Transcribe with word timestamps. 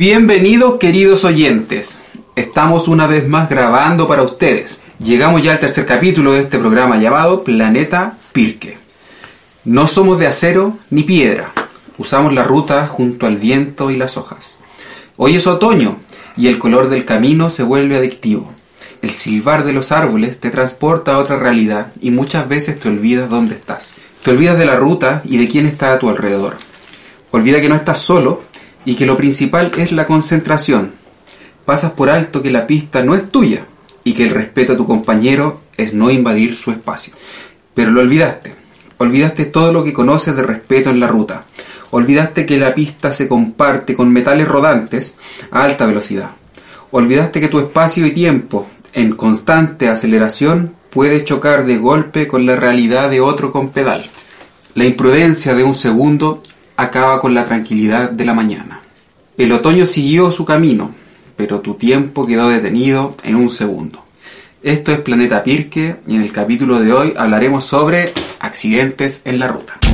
Bienvenidos 0.00 0.76
queridos 0.76 1.24
oyentes. 1.24 1.98
Estamos 2.36 2.86
una 2.86 3.08
vez 3.08 3.26
más 3.26 3.48
grabando 3.48 4.06
para 4.06 4.22
ustedes. 4.22 4.80
Llegamos 5.00 5.42
ya 5.42 5.50
al 5.50 5.58
tercer 5.58 5.86
capítulo 5.86 6.30
de 6.30 6.42
este 6.42 6.56
programa 6.56 6.98
llamado 6.98 7.42
Planeta 7.42 8.16
Pirque. 8.30 8.78
No 9.64 9.88
somos 9.88 10.20
de 10.20 10.28
acero 10.28 10.78
ni 10.90 11.02
piedra. 11.02 11.50
Usamos 11.98 12.32
la 12.32 12.44
ruta 12.44 12.86
junto 12.86 13.26
al 13.26 13.38
viento 13.38 13.90
y 13.90 13.96
las 13.96 14.16
hojas. 14.16 14.58
Hoy 15.16 15.34
es 15.34 15.48
otoño 15.48 15.96
y 16.36 16.46
el 16.46 16.60
color 16.60 16.90
del 16.90 17.04
camino 17.04 17.50
se 17.50 17.64
vuelve 17.64 17.96
adictivo. 17.96 18.52
El 19.02 19.16
silbar 19.16 19.64
de 19.64 19.72
los 19.72 19.90
árboles 19.90 20.38
te 20.38 20.50
transporta 20.50 21.16
a 21.16 21.18
otra 21.18 21.40
realidad 21.40 21.92
y 22.00 22.12
muchas 22.12 22.48
veces 22.48 22.78
te 22.78 22.88
olvidas 22.88 23.28
dónde 23.28 23.56
estás. 23.56 23.96
Te 24.22 24.30
olvidas 24.30 24.58
de 24.58 24.64
la 24.64 24.76
ruta 24.76 25.22
y 25.24 25.38
de 25.38 25.48
quién 25.48 25.66
está 25.66 25.92
a 25.92 25.98
tu 25.98 26.08
alrededor. 26.08 26.56
Olvida 27.32 27.60
que 27.60 27.68
no 27.68 27.74
estás 27.74 27.98
solo 27.98 28.44
y 28.84 28.94
que 28.94 29.06
lo 29.06 29.16
principal 29.16 29.72
es 29.76 29.92
la 29.92 30.06
concentración. 30.06 30.92
Pasas 31.64 31.92
por 31.92 32.10
alto 32.10 32.42
que 32.42 32.50
la 32.50 32.66
pista 32.66 33.02
no 33.02 33.14
es 33.14 33.30
tuya 33.30 33.66
y 34.04 34.14
que 34.14 34.24
el 34.24 34.30
respeto 34.30 34.72
a 34.72 34.76
tu 34.76 34.86
compañero 34.86 35.60
es 35.76 35.92
no 35.92 36.10
invadir 36.10 36.54
su 36.54 36.70
espacio. 36.70 37.12
Pero 37.74 37.90
lo 37.90 38.00
olvidaste. 38.00 38.54
Olvidaste 38.96 39.44
todo 39.44 39.72
lo 39.72 39.84
que 39.84 39.92
conoces 39.92 40.34
de 40.34 40.42
respeto 40.42 40.90
en 40.90 40.98
la 40.98 41.06
ruta. 41.06 41.44
Olvidaste 41.90 42.46
que 42.46 42.58
la 42.58 42.74
pista 42.74 43.12
se 43.12 43.28
comparte 43.28 43.94
con 43.94 44.12
metales 44.12 44.48
rodantes 44.48 45.14
a 45.50 45.62
alta 45.62 45.86
velocidad. 45.86 46.30
Olvidaste 46.90 47.40
que 47.40 47.48
tu 47.48 47.58
espacio 47.58 48.06
y 48.06 48.12
tiempo 48.12 48.66
en 48.92 49.12
constante 49.12 49.88
aceleración 49.88 50.74
puede 50.90 51.22
chocar 51.24 51.66
de 51.66 51.78
golpe 51.78 52.26
con 52.26 52.46
la 52.46 52.56
realidad 52.56 53.10
de 53.10 53.20
otro 53.20 53.52
con 53.52 53.68
pedal. 53.68 54.04
La 54.74 54.84
imprudencia 54.84 55.54
de 55.54 55.64
un 55.64 55.74
segundo 55.74 56.42
acaba 56.78 57.20
con 57.20 57.34
la 57.34 57.44
tranquilidad 57.44 58.08
de 58.08 58.24
la 58.24 58.34
mañana. 58.34 58.80
El 59.36 59.50
otoño 59.50 59.84
siguió 59.84 60.30
su 60.30 60.44
camino, 60.44 60.92
pero 61.36 61.60
tu 61.60 61.74
tiempo 61.74 62.24
quedó 62.24 62.48
detenido 62.48 63.16
en 63.24 63.34
un 63.34 63.50
segundo. 63.50 64.04
Esto 64.62 64.92
es 64.92 65.00
Planeta 65.00 65.42
Pirque 65.42 65.96
y 66.06 66.14
en 66.14 66.22
el 66.22 66.30
capítulo 66.30 66.78
de 66.78 66.92
hoy 66.92 67.14
hablaremos 67.16 67.64
sobre 67.64 68.12
accidentes 68.38 69.22
en 69.24 69.40
la 69.40 69.48
ruta. 69.48 69.87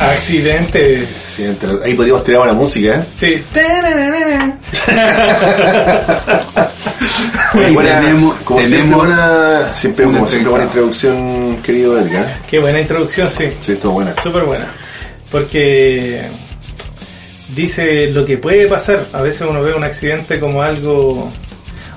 Accidentes. 0.00 1.14
Sí, 1.14 1.44
entre- 1.44 1.84
ahí 1.84 1.94
podríamos 1.94 2.24
tirar 2.24 2.40
una 2.42 2.52
música, 2.54 3.00
¿eh? 3.00 3.04
Sí. 3.16 3.44
Buena- 7.72 8.00
tenemos- 8.00 8.34
como 8.44 8.62
siempre, 8.62 8.96
buena, 8.96 9.72
siempre, 9.72 10.06
un 10.06 10.14
como 10.14 10.28
siempre 10.28 10.50
buena 10.50 10.64
introducción, 10.66 11.56
querido 11.62 11.98
Edgar. 11.98 12.26
Qué 12.48 12.58
buena 12.58 12.80
introducción, 12.80 13.28
sí. 13.28 13.44
Sí, 13.60 13.72
estuvo 13.72 13.94
buena. 13.94 14.14
Súper 14.14 14.44
buena. 14.44 14.66
Porque 15.30 16.28
dice 17.54 18.06
lo 18.10 18.24
que 18.24 18.38
puede 18.38 18.66
pasar. 18.66 19.06
A 19.12 19.22
veces 19.22 19.46
uno 19.48 19.62
ve 19.62 19.74
un 19.74 19.84
accidente 19.84 20.40
como 20.40 20.62
algo, 20.62 21.30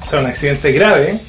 o 0.02 0.06
sea, 0.06 0.20
un 0.20 0.28
accidente 0.28 0.72
grave. 0.72 1.22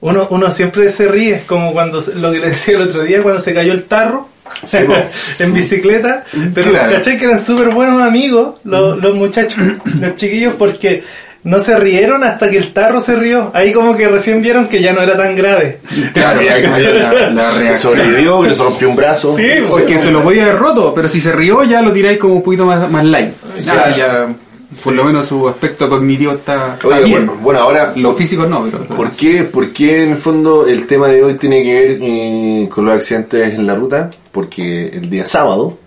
Uno, 0.00 0.26
uno 0.30 0.50
siempre 0.50 0.88
se 0.88 1.08
ríe, 1.08 1.42
como 1.46 1.72
cuando 1.72 2.02
lo 2.14 2.30
que 2.32 2.38
le 2.38 2.50
decía 2.50 2.76
el 2.76 2.82
otro 2.82 3.02
día, 3.02 3.22
cuando 3.22 3.40
se 3.40 3.52
cayó 3.52 3.72
el 3.72 3.84
tarro 3.84 4.28
en 5.38 5.52
bicicleta. 5.54 6.24
Pero 6.54 6.70
Claro. 6.70 6.92
caché 6.92 7.16
que 7.16 7.24
eran 7.24 7.42
súper 7.44 7.68
buenos 7.70 8.02
amigos 8.02 8.56
los, 8.64 8.98
los 9.00 9.14
muchachos, 9.16 9.58
los 10.00 10.16
chiquillos, 10.16 10.54
porque 10.58 11.02
no 11.44 11.60
se 11.60 11.76
rieron 11.78 12.24
hasta 12.24 12.50
que 12.50 12.58
el 12.58 12.72
tarro 12.72 13.00
se 13.00 13.14
rió. 13.16 13.50
Ahí 13.54 13.72
como 13.72 13.96
que 13.96 14.08
recién 14.08 14.42
vieron 14.42 14.66
que 14.68 14.82
ya 14.82 14.92
no 14.92 15.00
era 15.00 15.16
tan 15.16 15.34
grave. 15.36 15.78
Claro, 16.12 16.42
Ya, 16.42 16.58
la, 16.58 16.78
la- 16.78 17.30
la 17.30 17.50
Que 17.52 17.58
reacción. 17.60 17.76
sobrevivió, 17.92 18.42
que 18.42 18.48
le 18.48 18.54
rompió 18.54 18.88
un 18.90 18.96
brazo. 18.96 19.36
Sí, 19.36 19.44
pues. 19.60 19.70
Porque 19.70 19.98
se 20.00 20.10
lo 20.10 20.22
podía 20.22 20.42
haber 20.42 20.56
roto, 20.56 20.92
pero 20.92 21.08
si 21.08 21.20
se 21.20 21.32
rió 21.32 21.62
ya 21.64 21.80
lo 21.80 21.92
tiráis 21.92 22.18
como 22.18 22.34
un 22.34 22.42
poquito 22.42 22.66
más, 22.66 22.90
más 22.90 23.04
light. 23.04 23.32
Sí. 23.56 23.66
Ya, 23.66 23.96
ya, 23.96 24.28
por 24.84 24.92
lo 24.92 25.04
menos 25.04 25.26
su 25.26 25.48
aspecto 25.48 25.88
cognitivo 25.88 26.32
está, 26.32 26.74
está 26.74 26.88
Oye, 26.88 27.04
bien. 27.04 27.26
bueno, 27.26 27.40
bueno, 27.42 27.60
ahora, 27.60 27.92
Los 27.96 28.16
físicos 28.16 28.48
no, 28.48 28.64
pero... 28.64 28.84
¿por 28.84 29.10
qué, 29.12 29.44
¿por 29.44 29.72
qué 29.72 30.02
en 30.04 30.10
el 30.12 30.16
fondo 30.18 30.66
el 30.66 30.86
tema 30.86 31.08
de 31.08 31.24
hoy 31.24 31.34
tiene 31.34 31.62
que 31.62 31.74
ver 31.74 31.98
eh, 32.02 32.68
con 32.72 32.84
los 32.84 32.94
accidentes 32.94 33.54
en 33.54 33.66
la 33.66 33.74
ruta? 33.74 34.10
Porque 34.30 34.86
el 34.88 35.08
día 35.08 35.24
sábado, 35.26 35.78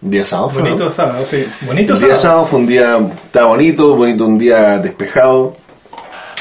día 0.00 0.24
sábado 0.24 0.50
fue, 0.50 0.62
¿no? 0.62 0.68
Bonito 0.70 0.90
sábado, 0.90 1.24
sí. 1.24 1.44
Bonito 1.62 1.92
El 1.94 1.98
día 2.00 2.16
sábado. 2.16 2.16
sábado 2.16 2.46
fue 2.46 2.58
un 2.58 2.66
día, 2.66 2.98
estaba 3.24 3.46
bonito, 3.46 3.94
bonito, 3.96 4.26
un 4.26 4.38
día 4.38 4.78
despejado. 4.78 5.56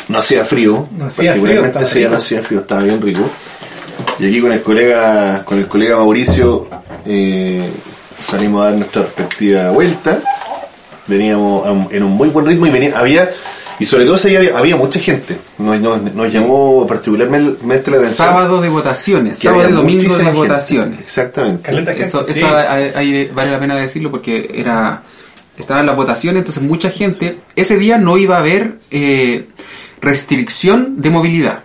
No 0.09 0.17
hacía 0.19 0.45
frío, 0.45 0.87
No 0.97 1.05
hacía 1.05 1.33
frío, 1.33 1.43
particularmente 1.43 1.67
estaba 1.83 1.85
ese 1.85 2.09
no 2.09 2.17
hacía 2.17 2.41
frío, 2.41 2.59
estaba 2.61 2.81
bien 2.83 3.01
rico. 3.01 3.21
Y 4.19 4.27
aquí 4.27 4.41
con 4.41 4.51
el 4.51 4.61
colega, 4.61 5.43
con 5.45 5.57
el 5.59 5.67
colega 5.67 5.97
Mauricio, 5.97 6.67
eh, 7.05 7.69
salimos 8.19 8.61
a 8.61 8.65
dar 8.69 8.73
nuestra 8.75 9.01
respectiva 9.03 9.69
vuelta. 9.71 10.21
Veníamos 11.07 11.91
en 11.91 12.03
un 12.03 12.11
muy 12.11 12.29
buen 12.29 12.45
ritmo 12.45 12.67
y 12.67 12.69
venía, 12.69 12.97
había, 12.99 13.29
y 13.79 13.85
sobre 13.85 14.05
todo 14.05 14.15
ese 14.15 14.29
día 14.29 14.39
había, 14.39 14.57
había 14.57 14.75
mucha 14.75 14.99
gente. 14.99 15.37
Nos, 15.57 15.79
nos- 15.79 16.13
nos 16.13 16.31
llamó 16.33 16.85
particularmente 16.87 17.57
la 17.65 17.97
atención. 17.97 18.03
Sábado 18.03 18.59
de 18.61 18.69
votaciones, 18.69 19.39
sábado 19.39 19.69
y 19.69 19.71
domingo 19.73 20.01
de 20.03 20.09
gente. 20.23 20.31
votaciones. 20.33 20.99
Exactamente. 20.99 21.61
Caleta 21.63 21.91
gente, 21.93 22.07
Eso, 22.07 22.25
sí. 22.25 22.39
eso 22.39 22.47
hay- 22.55 22.91
hay- 22.95 23.25
vale 23.33 23.51
la 23.51 23.59
pena 23.59 23.75
decirlo 23.75 24.11
porque 24.11 24.51
era 24.53 25.01
estaban 25.57 25.85
las 25.87 25.95
votaciones, 25.95 26.41
entonces 26.41 26.61
mucha 26.61 26.91
gente, 26.91 27.39
ese 27.55 27.77
día 27.77 27.97
no 27.97 28.17
iba 28.17 28.35
a 28.35 28.39
haber 28.39 28.73
eh, 28.91 29.47
restricción 30.01 31.01
de 31.01 31.09
movilidad. 31.09 31.59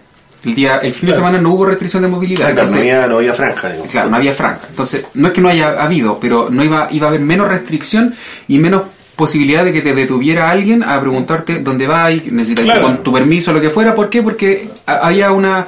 El 0.44 0.56
día, 0.56 0.78
el 0.78 0.92
fin 0.92 1.08
de 1.10 1.14
semana 1.14 1.38
no 1.40 1.52
hubo 1.52 1.66
restricción 1.66 2.02
de 2.02 2.08
movilidad. 2.08 2.38
Claro, 2.46 2.54
no 2.54 2.60
entonces- 2.62 2.80
había, 2.80 3.06
no 3.06 3.18
había 3.18 3.32
franja, 3.34 3.68
digamos. 3.68 3.92
Claro, 3.92 4.10
no 4.10 4.16
había 4.16 4.32
franja. 4.32 4.66
Entonces, 4.70 5.04
no 5.14 5.28
es 5.28 5.32
que 5.34 5.40
no 5.40 5.48
haya 5.48 5.80
habido, 5.80 6.18
pero 6.18 6.48
no 6.50 6.64
iba, 6.64 6.88
iba 6.90 7.06
a 7.06 7.10
haber 7.10 7.20
menos 7.20 7.46
restricción 7.48 8.12
y 8.48 8.58
menos 8.58 8.82
posibilidad 9.16 9.64
de 9.64 9.72
que 9.72 9.82
te 9.82 9.94
detuviera 9.94 10.50
alguien 10.50 10.82
a 10.82 11.00
preguntarte 11.00 11.60
dónde 11.60 11.86
vas 11.86 12.12
y 12.12 12.30
necesitas 12.30 12.64
Claro. 12.64 12.82
con 12.82 13.02
tu 13.02 13.12
permiso, 13.12 13.52
lo 13.52 13.60
que 13.60 13.70
fuera. 13.70 13.94
¿Por 13.94 14.08
qué? 14.10 14.22
Porque 14.22 14.68
ha- 14.86 15.06
había 15.06 15.32
una 15.32 15.66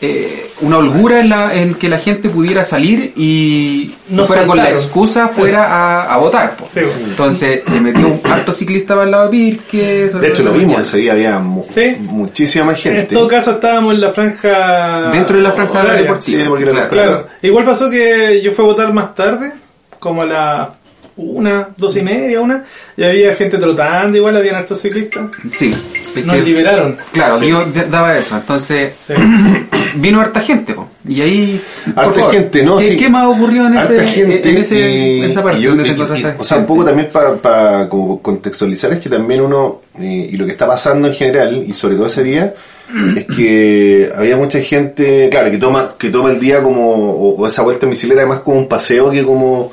eh, 0.00 0.50
una 0.60 0.76
holgura 0.78 1.20
en, 1.20 1.30
la, 1.30 1.54
en 1.54 1.74
que 1.76 1.88
la 1.88 1.98
gente 1.98 2.28
pudiera 2.28 2.62
salir 2.62 3.12
y 3.16 3.94
No 4.10 4.26
fuera 4.26 4.44
con 4.44 4.58
la 4.58 4.68
excusa 4.68 5.28
fuera 5.28 5.64
a, 5.66 6.12
a 6.14 6.18
votar. 6.18 6.56
Sí, 6.70 6.80
bueno. 6.80 7.06
Entonces 7.08 7.62
se 7.64 7.80
metió 7.80 8.08
un 8.08 8.20
harto 8.30 8.52
ciclista 8.52 8.94
para 8.94 9.04
el 9.06 9.10
lado 9.12 9.24
de 9.24 9.30
Pirque. 9.30 10.10
De 10.12 10.28
hecho, 10.28 10.42
lo 10.42 10.52
vimos 10.52 10.80
ese 10.80 10.98
día, 10.98 11.12
había 11.12 11.38
mu- 11.38 11.64
Sí. 11.66 11.96
muchísima 12.00 12.72
En 12.72 12.76
gente. 12.76 13.14
todo 13.14 13.26
caso 13.28 13.52
estábamos 13.52 13.94
en 13.94 14.00
la 14.02 14.12
franja... 14.12 15.10
Dentro 15.10 15.36
de 15.38 15.42
la 15.42 15.52
franja 15.52 15.80
horaria. 15.80 16.02
deportiva. 16.02 16.58
Sí. 16.58 16.64
Claro. 16.90 17.26
Igual 17.40 17.64
pasó 17.64 17.88
que 17.88 18.42
yo 18.42 18.52
fui 18.52 18.62
a 18.64 18.68
votar 18.68 18.92
más 18.92 19.14
tarde, 19.14 19.52
como 19.98 20.20
a 20.22 20.26
las 20.26 20.68
una, 21.16 21.68
dos 21.76 21.94
y 21.96 22.02
media, 22.02 22.40
una, 22.40 22.64
y 22.96 23.04
había 23.04 23.34
gente 23.36 23.56
trotando, 23.58 24.16
igual 24.16 24.36
habían 24.36 24.56
hartos 24.56 24.80
ciclistas. 24.80 25.30
Sí. 25.52 25.72
Nos 26.24 26.36
que- 26.36 26.42
liberaron. 26.42 26.96
Claro, 27.12 27.36
Sí. 27.38 27.48
yo 27.48 27.64
daba 27.90 28.16
eso. 28.16 28.36
Entonces 28.36 28.92
Sí. 29.06 29.12
vino 29.96 30.20
harta 30.20 30.40
gente, 30.40 30.74
po. 30.74 30.88
y 31.06 31.20
ahí. 31.20 31.60
por 31.94 32.04
Harta 32.04 32.14
favor, 32.20 32.32
gente, 32.34 32.62
¿no? 32.62 32.78
¿Qué, 32.78 32.88
Sí. 32.90 32.96
qué 32.96 33.08
más 33.08 33.26
ocurrió 33.26 33.66
en, 33.66 33.76
Harta 33.76 33.94
ese, 33.94 34.06
gente 34.08 34.50
en, 34.50 34.56
ese- 34.58 34.90
y- 34.90 35.20
en 35.22 35.30
esa 35.30 35.42
parte 35.42 35.60
yo- 35.60 35.70
donde 35.76 35.84
te 35.84 35.90
y- 36.20 36.24
O 36.38 36.44
sea, 36.44 36.58
un 36.58 36.66
poco 36.66 36.84
también 36.84 37.08
para 37.12 37.88
contextualizar 37.88 38.92
es 38.92 38.98
que 39.00 39.08
también 39.08 39.40
uno, 39.40 39.82
eh, 40.00 40.28
y 40.30 40.36
lo 40.36 40.46
que 40.46 40.52
está 40.52 40.66
pasando 40.66 41.08
en 41.08 41.14
general, 41.14 41.64
y 41.66 41.72
sobre 41.74 41.94
todo 41.96 42.06
ese 42.06 42.22
día, 42.24 42.54
es 43.16 43.24
que 43.36 44.10
había 44.16 44.36
mucha 44.36 44.60
gente, 44.60 45.28
claro, 45.30 45.50
que 45.50 45.58
toma 45.58 45.88
que 45.98 46.10
toma 46.10 46.30
el 46.30 46.40
día 46.40 46.62
como, 46.62 46.90
o, 46.92 47.36
o 47.36 47.46
esa 47.46 47.62
vuelta 47.62 47.86
en 47.86 47.90
bicicleta 47.90 48.26
más 48.26 48.40
como 48.40 48.58
un 48.58 48.68
paseo 48.68 49.10
que 49.10 49.24
como, 49.24 49.72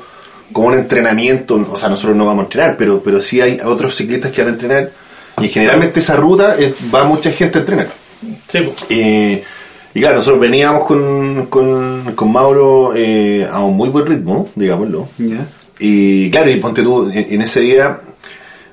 como 0.52 0.68
un 0.68 0.74
entrenamiento. 0.74 1.66
O 1.70 1.76
sea, 1.76 1.88
nosotros 1.88 2.16
no 2.16 2.26
vamos 2.26 2.42
a 2.42 2.44
entrenar, 2.44 2.76
pero, 2.76 3.02
pero 3.02 3.20
sí 3.20 3.40
hay 3.40 3.58
otros 3.64 3.96
ciclistas 3.96 4.30
que 4.30 4.42
van 4.42 4.50
a 4.50 4.54
entrenar. 4.54 4.90
Y 5.40 5.48
generalmente 5.48 6.00
esa 6.00 6.14
ruta 6.16 6.56
eh, 6.58 6.74
va 6.94 7.04
mucha 7.04 7.30
gente 7.32 7.58
a 7.58 7.60
entrenar. 7.62 7.88
Sí. 8.48 8.70
Eh, 8.90 9.42
y 9.94 10.00
claro, 10.00 10.16
nosotros 10.16 10.40
veníamos 10.40 10.84
con, 10.86 11.46
con, 11.46 12.12
con 12.14 12.32
Mauro 12.32 12.92
eh, 12.94 13.46
a 13.50 13.60
un 13.64 13.76
muy 13.76 13.88
buen 13.88 14.06
ritmo, 14.06 14.50
digámoslo. 14.54 15.08
Ya. 15.18 15.46
Y 15.78 16.30
claro, 16.30 16.50
y 16.50 16.56
ponte 16.56 16.82
tú, 16.82 17.10
en, 17.10 17.26
en 17.34 17.42
ese 17.42 17.60
día, 17.60 17.98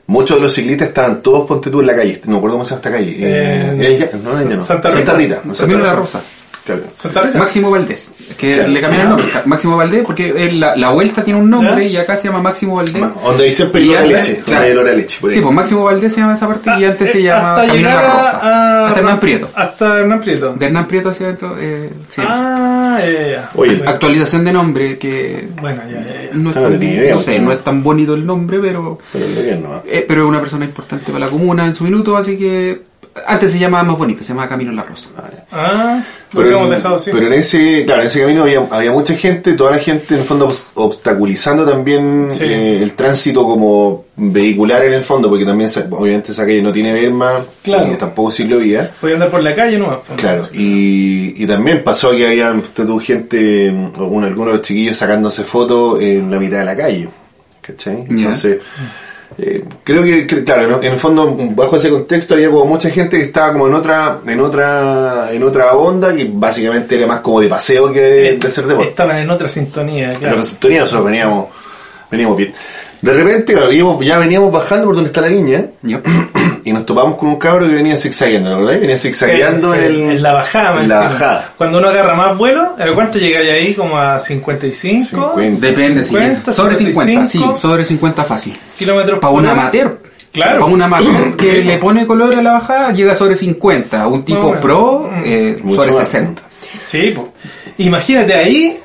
muchos 0.07 0.37
de 0.37 0.43
los 0.43 0.53
ciclistas 0.53 0.89
estaban 0.89 1.21
todos, 1.21 1.47
ponte 1.47 1.69
tú, 1.69 1.79
en 1.81 1.87
la 1.87 1.95
calle. 1.95 2.21
No 2.25 2.33
me 2.33 2.37
acuerdo 2.37 2.55
cómo 2.57 2.65
se 2.65 2.71
llama 2.71 2.79
esta 2.79 2.91
calle. 2.91 3.11
Eh, 3.17 3.77
Eh, 3.79 4.09
el 4.13 4.23
no, 4.23 4.39
el 4.39 4.57
no. 4.59 4.65
Santa 4.65 4.91
Santa 4.91 5.13
Rita. 5.13 5.41
Rita. 5.41 5.55
Camino 5.57 5.79
de 5.79 5.85
la 5.85 5.95
Rosa. 5.95 6.21
Claro. 7.11 7.29
Máximo 7.37 7.71
Valdés. 7.71 8.11
Que 8.37 8.55
Claro. 8.55 8.69
le 8.71 8.81
cambiaron 8.81 9.05
el 9.11 9.17
nombre. 9.17 9.31
Ca- 9.31 9.43
Máximo 9.45 9.77
Valdés, 9.77 10.03
porque 10.05 10.51
la, 10.53 10.75
la 10.75 10.89
vuelta 10.89 11.23
tiene 11.23 11.39
un 11.39 11.49
nombre 11.49 11.85
¿Ya? 11.89 11.99
y 11.99 12.03
acá 12.03 12.15
se 12.17 12.27
llama 12.27 12.41
Máximo 12.41 12.75
Valdés. 12.75 13.03
Donde 13.23 13.43
hay 13.45 13.51
siempre 13.51 13.81
Y 13.81 13.89
olor 13.89 13.97
a 13.97 14.01
antes- 14.01 14.27
leche. 14.29 14.41
Claro. 14.45 14.81
a 14.81 14.83
leche. 14.93 15.17
por 15.21 15.29
ahí. 15.29 15.35
Sí, 15.35 15.41
pues 15.41 15.53
Máximo 15.55 15.83
Valdés 15.83 16.13
se 16.13 16.21
llama 16.21 16.33
esa 16.35 16.47
parte 16.47 16.69
y 16.79 16.83
Ah, 16.85 16.89
antes 16.89 17.11
se 17.11 17.19
eh, 17.19 17.23
llama 17.23 17.51
hasta 17.53 17.67
Camino 17.67 17.87
llegar 17.89 18.03
La 18.03 18.11
a, 18.11 18.17
Rosa. 18.17 18.39
a- 18.41 18.87
Hasta 18.87 18.99
Hernán 18.99 19.19
Prieto. 19.19 19.49
Hasta 19.55 19.99
Hernán 19.99 20.21
Prieto. 20.21 20.53
De 20.53 20.65
Hernán 20.65 20.87
Prieto 20.87 21.09
hacia 21.09 21.25
adentro. 21.27 21.55
Eh, 21.59 21.89
sí, 22.09 22.21
Ah, 22.25 22.99
ya. 23.01 23.49
Oye, 23.55 23.81
Actualización 23.85 24.43
de 24.45 24.51
nombre 24.53 24.97
que 24.97 25.47
Bueno, 25.61 25.81
ya, 25.89 25.99
ya, 25.99 26.21
ya. 26.23 26.29
no, 26.33 26.49
es 26.49 26.57
Ah, 26.57 26.61
tan- 26.61 26.71
tenía 26.73 26.93
idea, 26.95 27.15
no 27.15 27.21
sé, 27.21 27.39
no 27.39 27.51
es 27.51 27.63
tan 27.63 27.83
bonito 27.83 28.13
el 28.13 28.25
nombre, 28.25 28.59
pero 28.59 28.97
Pero 29.13 29.25
¿ah? 29.73 29.81
eh, 29.87 30.05
pero 30.07 30.23
es 30.23 30.29
una 30.29 30.39
persona 30.39 30.65
importante 30.65 31.11
para 31.11 31.25
la 31.25 31.31
comuna 31.31 31.65
en 31.65 31.73
su 31.73 31.83
minuto, 31.83 32.15
así 32.17 32.37
que 32.37 32.81
antes 33.27 33.51
se 33.51 33.59
llamaba 33.59 33.83
más 33.83 33.97
bonito, 33.97 34.23
se 34.23 34.29
llamaba 34.29 34.47
Camino 34.49 34.71
La 34.71 34.83
Rosa. 34.83 35.09
Ah. 35.17 35.29
Ah, 35.51 36.03
lo 36.31 36.41
Pero, 36.43 36.57
hemos 36.59 36.69
dejado 36.69 36.95
así. 36.95 37.09
pero 37.11 37.25
en 37.27 37.33
ese, 37.33 37.83
claro, 37.85 38.01
en 38.01 38.07
ese 38.07 38.21
camino 38.21 38.43
había, 38.43 38.61
había 38.69 38.91
mucha 38.91 39.15
gente, 39.15 39.53
toda 39.53 39.71
la 39.71 39.77
gente 39.79 40.13
en 40.13 40.19
el 40.21 40.25
fondo 40.25 40.47
obs- 40.49 40.65
obstaculizando 40.75 41.65
también 41.65 42.27
Sí. 42.29 42.43
eh, 42.43 42.83
el 42.83 42.93
tránsito 42.93 43.43
como 43.43 44.05
vehicular 44.15 44.83
en 44.85 44.93
el 44.93 45.03
fondo, 45.03 45.27
porque 45.29 45.45
también 45.45 45.69
obviamente 45.91 46.31
esa 46.33 46.45
calle 46.45 46.61
no 46.61 46.71
tiene 46.71 46.93
verma, 46.93 47.39
Claro. 47.63 47.87
ni 47.87 47.95
tampoco 47.95 48.31
ciclovía. 48.31 48.91
Voy 49.01 49.11
a 49.11 49.13
andar 49.15 49.29
por 49.31 49.41
la 49.43 49.55
calle, 49.55 49.79
¿no? 49.79 50.01
Claro, 50.17 50.43
y, 50.53 51.41
y 51.43 51.47
también 51.47 51.83
pasó 51.83 52.11
que 52.11 52.27
había 52.27 52.53
gente, 52.99 53.69
algunos 53.97 54.29
de 54.35 54.45
los 54.57 54.61
chiquillos 54.61 54.97
sacándose 54.97 55.43
fotos 55.43 55.99
en 56.01 56.29
la 56.29 56.37
mitad 56.39 56.59
de 56.59 56.65
la 56.65 56.77
calle. 56.77 57.09
¿Cachai? 57.61 57.97
Ya. 58.07 58.15
Entonces, 58.15 58.57
eh, 59.41 59.63
creo 59.83 60.03
que, 60.03 60.25
claro, 60.43 60.67
¿no? 60.67 60.77
en 60.83 60.91
el 60.91 60.97
fondo, 60.97 61.33
bajo 61.51 61.77
ese 61.77 61.89
contexto 61.89 62.33
había 62.33 62.49
como 62.49 62.65
mucha 62.65 62.89
gente 62.89 63.17
que 63.17 63.25
estaba 63.25 63.53
como 63.53 63.67
en 63.67 63.73
otra, 63.73 64.19
en 64.25 64.39
otra, 64.41 65.29
en 65.31 65.43
otra 65.43 65.73
onda 65.75 66.13
y 66.13 66.25
básicamente 66.25 66.97
era 66.97 67.07
más 67.07 67.21
como 67.21 67.39
de 67.39 67.47
paseo 67.47 67.91
que 67.91 68.37
de 68.37 68.47
hacer 68.47 68.67
deporte. 68.67 68.89
Estaban 68.89 69.17
en 69.17 69.29
otra 69.29 69.47
sintonía, 69.47 70.11
En 70.11 70.19
claro. 70.19 70.35
otra 70.35 70.45
sintonía 70.47 70.81
nosotros 70.81 71.05
veníamos, 71.05 71.47
veníamos 72.11 72.37
bien. 72.37 72.53
De 73.01 73.13
repente, 73.13 73.53
claro, 73.53 73.71
íbamos- 73.71 74.03
ya 74.05 74.17
veníamos 74.19 74.51
bajando 74.51 74.85
por 74.85 74.95
donde 74.95 75.07
está 75.09 75.21
la 75.21 75.27
viña 75.29 75.67
y 76.65 76.73
nos 76.73 76.85
topamos 76.85 77.17
con 77.17 77.29
un 77.29 77.37
cabro 77.37 77.65
que 77.67 77.73
venía 77.75 77.97
zigzagueando, 77.97 78.57
¿verdad? 78.57 78.79
Venía 78.79 78.97
zigzagueando 78.97 79.73
Sí, 79.73 79.79
en, 79.79 79.85
sí, 79.87 80.01
el, 80.01 80.09
en 80.11 80.21
la 80.23 80.33
bajada. 80.33 80.81
en 80.81 80.89
la 80.89 80.99
bajada. 80.99 81.49
Cuando 81.57 81.77
uno 81.77 81.87
agarra 81.89 82.13
más 82.15 82.37
vuelo, 82.37 82.75
¿a 82.77 82.93
¿cuánto 82.93 83.17
llegáis 83.19 83.49
ahí? 83.49 83.73
Como 83.73 83.97
a 83.97 84.19
55. 84.19 85.33
50. 85.35 85.65
Depende, 85.67 86.03
sí. 86.03 86.09
50, 86.09 86.53
Sobre 86.53 86.75
50, 86.75 87.25
sí, 87.25 87.37
55 87.37 87.55
sobre 87.57 87.85
50 87.85 88.23
fácil. 88.25 88.57
kilómetros 88.77 89.19
Para 89.19 89.33
un 89.33 89.45
amateur. 89.45 89.97
Claro. 90.31 90.59
Para 90.59 90.71
un 90.71 90.81
amateur 90.81 91.35
que 91.37 91.51
Sí. 91.51 91.63
le 91.63 91.77
pone 91.77 92.05
color 92.05 92.35
a 92.35 92.41
la 92.43 92.51
bajada, 92.53 92.91
llega 92.91 93.15
sobre 93.15 93.35
50. 93.35 94.07
Un 94.07 94.23
tipo 94.23 94.41
bueno. 94.41 94.61
pro, 94.61 95.09
Mm. 95.11 95.21
eh, 95.25 95.57
sobre 95.73 95.91
más. 95.91 95.99
60. 96.07 96.41
Sí, 96.85 97.11
po. 97.15 97.33
imagínate 97.77 98.33
ahí. 98.35 98.79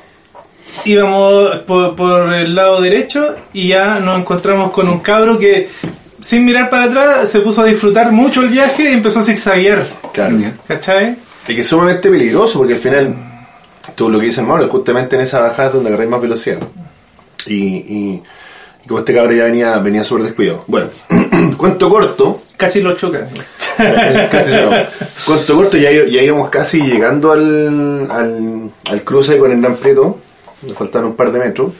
Íbamos 0.83 1.59
por, 1.59 1.95
por 1.95 2.33
el 2.33 2.53
lado 2.53 2.81
derecho 2.81 3.35
y 3.53 3.69
ya 3.69 3.99
nos 3.99 4.19
encontramos 4.19 4.71
con 4.71 4.89
un 4.89 4.99
cabro 4.99 5.39
que, 5.39 5.69
sin 6.19 6.45
mirar 6.45 6.69
para 6.69 6.85
atrás, 6.85 7.29
se 7.29 7.39
puso 7.39 7.61
a 7.61 7.65
disfrutar 7.65 8.11
mucho 8.11 8.41
el 8.41 8.49
viaje 8.49 8.89
y 8.89 8.93
empezó 8.93 9.19
a 9.19 9.23
zigzaguear. 9.23 9.85
Claro. 10.13 10.37
¿Cachai? 10.67 11.15
Y 11.47 11.55
que 11.55 11.61
es 11.61 11.67
sumamente 11.67 12.09
peligroso 12.09 12.59
porque 12.59 12.73
al 12.73 12.79
final, 12.79 13.15
todo 13.95 14.09
lo 14.09 14.19
que 14.19 14.25
dice 14.25 14.41
el 14.41 14.47
Mauro, 14.47 14.65
es 14.65 14.71
justamente 14.71 15.15
en 15.15 15.21
esa 15.21 15.39
bajada 15.39 15.69
donde 15.69 15.89
agarráis 15.89 16.09
más 16.09 16.21
velocidad. 16.21 16.59
Y, 17.45 17.55
y, 17.55 18.23
y 18.83 18.87
como 18.87 18.99
este 18.99 19.13
cabro 19.13 19.33
ya 19.33 19.45
venía, 19.45 19.77
venía 19.77 20.03
súper 20.03 20.25
descuidado. 20.25 20.63
Bueno, 20.67 20.87
cuento 21.57 21.89
corto, 21.89 22.41
Casi 22.57 22.81
lo 22.81 22.93
choca. 22.95 23.27
casi 24.31 24.53
acabó. 24.53 24.75
cuento 25.25 25.55
corto, 25.55 25.77
ya, 25.77 25.91
ya 25.91 26.21
íbamos 26.21 26.49
casi 26.49 26.79
llegando 26.81 27.31
al, 27.31 28.07
al, 28.09 28.71
al 28.85 29.01
cruce 29.03 29.37
con 29.37 29.51
Hernán 29.51 29.75
Prieto, 29.75 30.19
nos 30.67 30.77
faltaron 30.77 31.09
un 31.11 31.15
par 31.15 31.31
de 31.31 31.39
metros. 31.39 31.71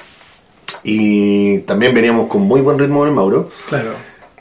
Y 0.83 1.59
también 1.59 1.93
veníamos 1.93 2.27
con 2.27 2.41
muy 2.41 2.61
buen 2.61 2.77
ritmo 2.79 3.05
del 3.05 3.13
Mauro. 3.13 3.49
Claro. 3.69 3.91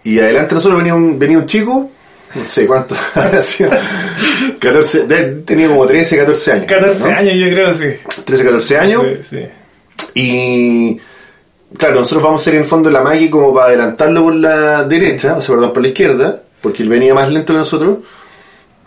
Y 0.03 0.19
adelante 0.19 0.51
de 0.51 0.55
nosotros 0.57 0.79
venía 0.79 0.95
un, 0.95 1.19
venía 1.19 1.39
un 1.39 1.47
chico, 1.47 1.91
no 2.35 2.45
sé 2.45 2.67
cuánto, 2.67 2.95
habrá 3.15 3.41
sido, 3.41 3.71
14, 4.59 5.07
de- 5.07 5.25
tenía 5.43 5.69
como 5.69 5.87
13, 5.87 6.17
14 6.19 6.53
años. 6.53 6.67
14 6.67 7.01
¿no? 7.11 7.17
años 7.17 7.35
yo 7.37 7.47
creo, 7.51 7.75
sí. 7.75 7.87
13, 8.25 8.45
14 8.45 8.79
años. 8.79 9.05
Sí, 9.23 9.37
sí. 9.37 9.45
Y 10.15 11.01
claro, 11.79 12.01
nosotros 12.01 12.23
vamos 12.23 12.41
a 12.41 12.43
hacer 12.43 12.55
en 12.55 12.61
el 12.61 12.67
fondo 12.67 12.91
la 12.91 13.01
Maggie 13.01 13.31
como 13.31 13.55
para 13.55 13.67
adelantarlo 13.69 14.25
por 14.25 14.35
la 14.35 14.85
derecha, 14.85 15.37
o 15.37 15.43
sea, 15.43 15.55
perdón, 15.55 15.73
por 15.73 15.83
la 15.83 15.89
izquierda, 15.89 16.43
porque 16.61 16.83
él 16.83 16.89
venía 16.89 17.15
más 17.15 17.31
lento 17.31 17.53
que 17.53 17.59
nosotros. 17.61 17.99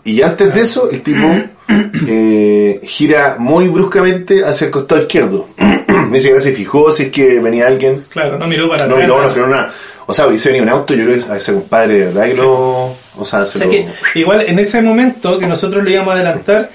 Y 0.04 0.22
antes 0.22 0.54
de 0.54 0.60
eso, 0.62 0.88
el 0.90 1.02
tipo 1.02 1.26
eh, 2.06 2.80
gira 2.84 3.36
muy 3.38 3.68
bruscamente 3.68 4.44
hacia 4.44 4.66
el 4.66 4.70
costado 4.70 5.02
izquierdo. 5.02 5.48
Ni 6.10 6.18
siquiera 6.20 6.40
se 6.40 6.52
fijó 6.52 6.90
si 6.90 7.04
es 7.04 7.08
que 7.10 7.40
venía 7.40 7.66
alguien. 7.66 8.04
Claro, 8.08 8.38
no 8.38 8.46
miró 8.46 8.68
para 8.68 8.86
No 8.86 8.94
atrás. 8.94 9.06
miró, 9.08 9.22
no 9.22 9.28
frenó 9.28 9.48
nada. 9.48 9.70
O 10.06 10.14
sea, 10.14 10.26
hubiese 10.26 10.48
venido 10.48 10.64
un 10.64 10.70
auto, 10.70 10.94
yo 10.94 11.04
creo 11.04 11.18
que 11.26 11.32
a 11.32 11.36
ese 11.36 11.52
compadre 11.52 11.94
de 11.94 12.04
verdad 12.06 12.24
que 12.26 12.34
lo. 12.36 12.84
O 13.18 13.24
sea, 13.24 13.40
O 13.40 13.46
se 13.46 13.58
sea 13.58 13.66
lo. 13.66 13.72
que 13.72 13.86
igual 14.14 14.40
en 14.42 14.58
ese 14.58 14.80
momento 14.80 15.38
que 15.38 15.46
nosotros 15.46 15.84
lo 15.84 15.90
íbamos 15.90 16.12
a 16.12 16.16
adelantar, 16.16 16.70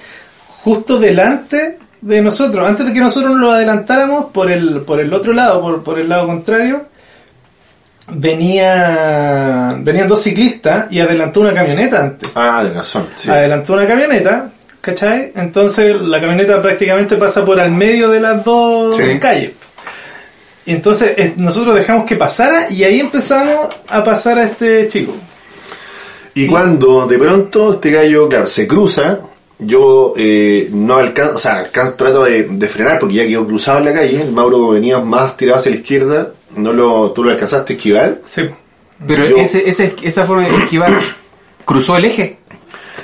justo 0.64 1.00
delante 1.00 1.80
de 2.02 2.22
nosotros, 2.22 2.68
antes 2.68 2.86
de 2.86 2.94
que 2.94 3.00
nosotros 3.00 3.36
lo 3.36 3.50
adelantáramos 3.52 4.26
por 4.32 4.52
el, 4.52 4.82
por 4.82 5.00
el 5.00 5.12
otro 5.14 5.34
lado, 5.34 5.62
por, 5.62 5.82
por 5.84 6.00
el 6.00 6.10
lado 6.10 6.28
contrario, 6.28 6.84
venía 8.12 9.76
venían 9.80 10.08
dos 10.08 10.22
ciclistas 10.22 10.92
y 10.92 11.00
adelantó 11.00 11.42
una 11.42 11.54
camioneta 11.54 12.02
antes. 12.02 12.32
Ah, 12.36 12.64
de 12.64 12.72
razón. 12.72 13.08
Sí. 13.16 13.30
Adelantó 13.30 13.74
una 13.74 13.88
camioneta, 13.88 14.50
¿cachai? 14.82 15.32
Entonces 15.36 15.96
la 16.02 16.20
camioneta 16.20 16.62
prácticamente 16.62 17.16
pasa 17.18 17.44
por 17.46 17.60
al 17.60 17.72
medio 17.72 18.10
de 18.10 18.20
las 18.20 18.44
dos 18.44 18.98
Sí. 18.98 19.20
calles. 19.20 19.52
Y 20.66 20.72
entonces 20.72 21.36
nosotros 21.38 21.76
dejamos 21.76 22.06
que 22.06 22.16
pasara 22.16 22.70
y 22.72 22.84
ahí 22.84 23.00
empezamos 23.00 23.68
a 23.90 24.04
pasar 24.04 24.40
a 24.40 24.44
este 24.44 24.88
chico. 24.88 25.14
Y 26.36 26.48
cuando 26.48 27.06
de 27.06 27.18
pronto 27.20 27.74
este 27.74 27.92
gallo, 27.92 28.28
claro, 28.30 28.48
se 28.48 28.66
cruza, 28.66 29.20
yo 29.60 30.14
eh, 30.18 30.68
no 30.72 30.96
alcanzo, 30.98 31.36
o 31.36 31.40
sea, 31.40 31.58
alcanzo, 31.58 31.94
trato 31.94 32.24
de, 32.24 32.44
de 32.44 32.68
frenar 32.70 32.98
porque 32.98 33.16
ya 33.16 33.28
quedó 33.28 33.46
cruzado 33.46 33.80
en 33.80 33.86
la 33.86 33.94
calle, 33.94 34.22
el 34.22 34.32
Mauro 34.32 34.70
venía 34.70 35.00
más 35.00 35.38
tirado 35.38 35.60
hacia 35.60 35.72
la 35.72 35.78
izquierda, 35.78 36.32
no 36.56 36.74
lo, 36.74 37.12
tú 37.12 37.24
lo 37.24 37.32
alcanzaste 37.32 37.74
a 37.74 37.76
esquivar. 37.76 38.20
Sí. 38.26 38.44
Pero 39.08 39.28
Yo- 39.28 39.38
ese, 39.38 39.68
ese, 39.68 39.96
esa 40.04 40.26
forma 40.26 40.48
de 40.48 40.56
esquivar, 40.58 41.00
¿cruzó 41.66 41.98
el 41.98 42.06
eje? 42.06 42.38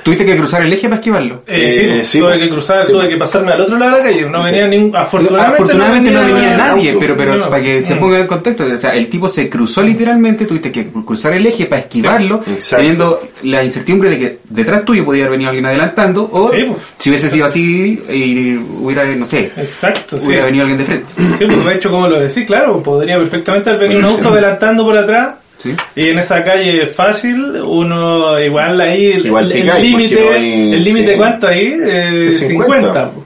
¿Tuviste 0.02 0.24
que 0.24 0.36
cruzar 0.36 0.62
el 0.62 0.72
eje 0.72 0.84
para 0.88 0.96
esquivarlo? 0.96 1.42
Eh, 1.46 1.66
Eh, 1.68 1.72
sí, 1.72 1.86
pues, 1.88 2.08
sí, 2.08 2.18
tuve 2.20 2.28
pues. 2.30 2.42
que 2.42 2.48
cruzar, 2.48 2.82
Sí, 2.82 2.92
tuve 2.92 3.00
pues. 3.02 3.08
que 3.12 3.16
pasarme 3.18 3.52
al 3.52 3.60
otro 3.60 3.78
lado 3.78 3.92
de 3.92 3.98
la 3.98 4.04
calle. 4.04 4.22
No 4.22 4.40
Sí. 4.40 4.46
venía 4.50 4.68
ningún. 4.68 4.96
Afortunadamente, 4.96 5.54
Afortunadamente 5.62 6.10
no 6.10 6.20
venía, 6.20 6.56
nadie, 6.56 6.88
auto. 6.90 7.00
pero, 7.00 7.16
pero 7.16 7.36
No. 7.36 7.50
para 7.50 7.62
que 7.62 7.82
se 7.84 7.94
Mm. 7.94 7.98
ponga 7.98 8.18
en 8.20 8.26
contexto, 8.26 8.64
o 8.64 8.76
sea, 8.76 8.94
el 8.94 9.08
tipo 9.08 9.28
se 9.28 9.48
cruzó 9.48 9.82
literalmente, 9.82 10.46
tuviste 10.46 10.72
que 10.72 10.86
cruzar 10.88 11.32
el 11.34 11.46
eje 11.46 11.66
para 11.66 11.82
esquivarlo, 11.82 12.42
teniendo 12.70 13.22
la 13.42 13.62
incertidumbre 13.64 14.10
de 14.10 14.18
que 14.18 14.38
detrás 14.48 14.84
tuyo 14.84 15.04
podía 15.04 15.24
haber 15.24 15.32
venido 15.32 15.50
alguien 15.50 15.66
adelantando, 15.66 16.28
o 16.32 16.50
Sí, 16.50 16.64
pues. 16.66 16.78
si 16.98 17.10
hubiese 17.10 17.30
sido 17.30 17.46
así, 17.46 18.02
y 18.10 18.56
hubiera, 18.56 19.04
no 19.04 19.26
sé, 19.26 19.50
Exacto, 19.56 20.18
sí. 20.20 20.26
hubiera 20.28 20.44
venido 20.46 20.62
alguien 20.64 20.78
de 20.78 20.84
frente. 20.84 21.06
Sí, 21.38 21.44
pues 21.46 21.64
de 21.64 21.74
hecho, 21.74 21.90
como 21.90 22.08
lo 22.08 22.20
decís, 22.20 22.44
claro, 22.46 22.82
podría 22.82 23.18
perfectamente 23.18 23.70
haber 23.70 23.82
venido 23.88 24.00
un 24.00 24.06
auto 24.06 24.28
adelantando 24.30 24.84
por 24.84 24.96
atrás. 24.96 25.34
¿Sí? 25.60 25.74
Y 25.94 26.08
en 26.08 26.18
esa 26.18 26.42
calle 26.42 26.86
fácil, 26.86 27.38
uno 27.62 28.40
igual 28.40 28.80
ahí, 28.80 29.06
el- 29.12 29.26
Igual 29.26 29.52
el 29.52 29.82
límite, 29.82 30.14
no 30.24 30.32
el 30.34 30.84
límite 30.84 31.12
sí. 31.12 31.16
cuánto 31.18 31.46
ahí, 31.48 31.74
eh, 31.80 32.26
Es 32.28 32.38
50. 32.40 32.76
50. 32.76 33.10
po. 33.10 33.24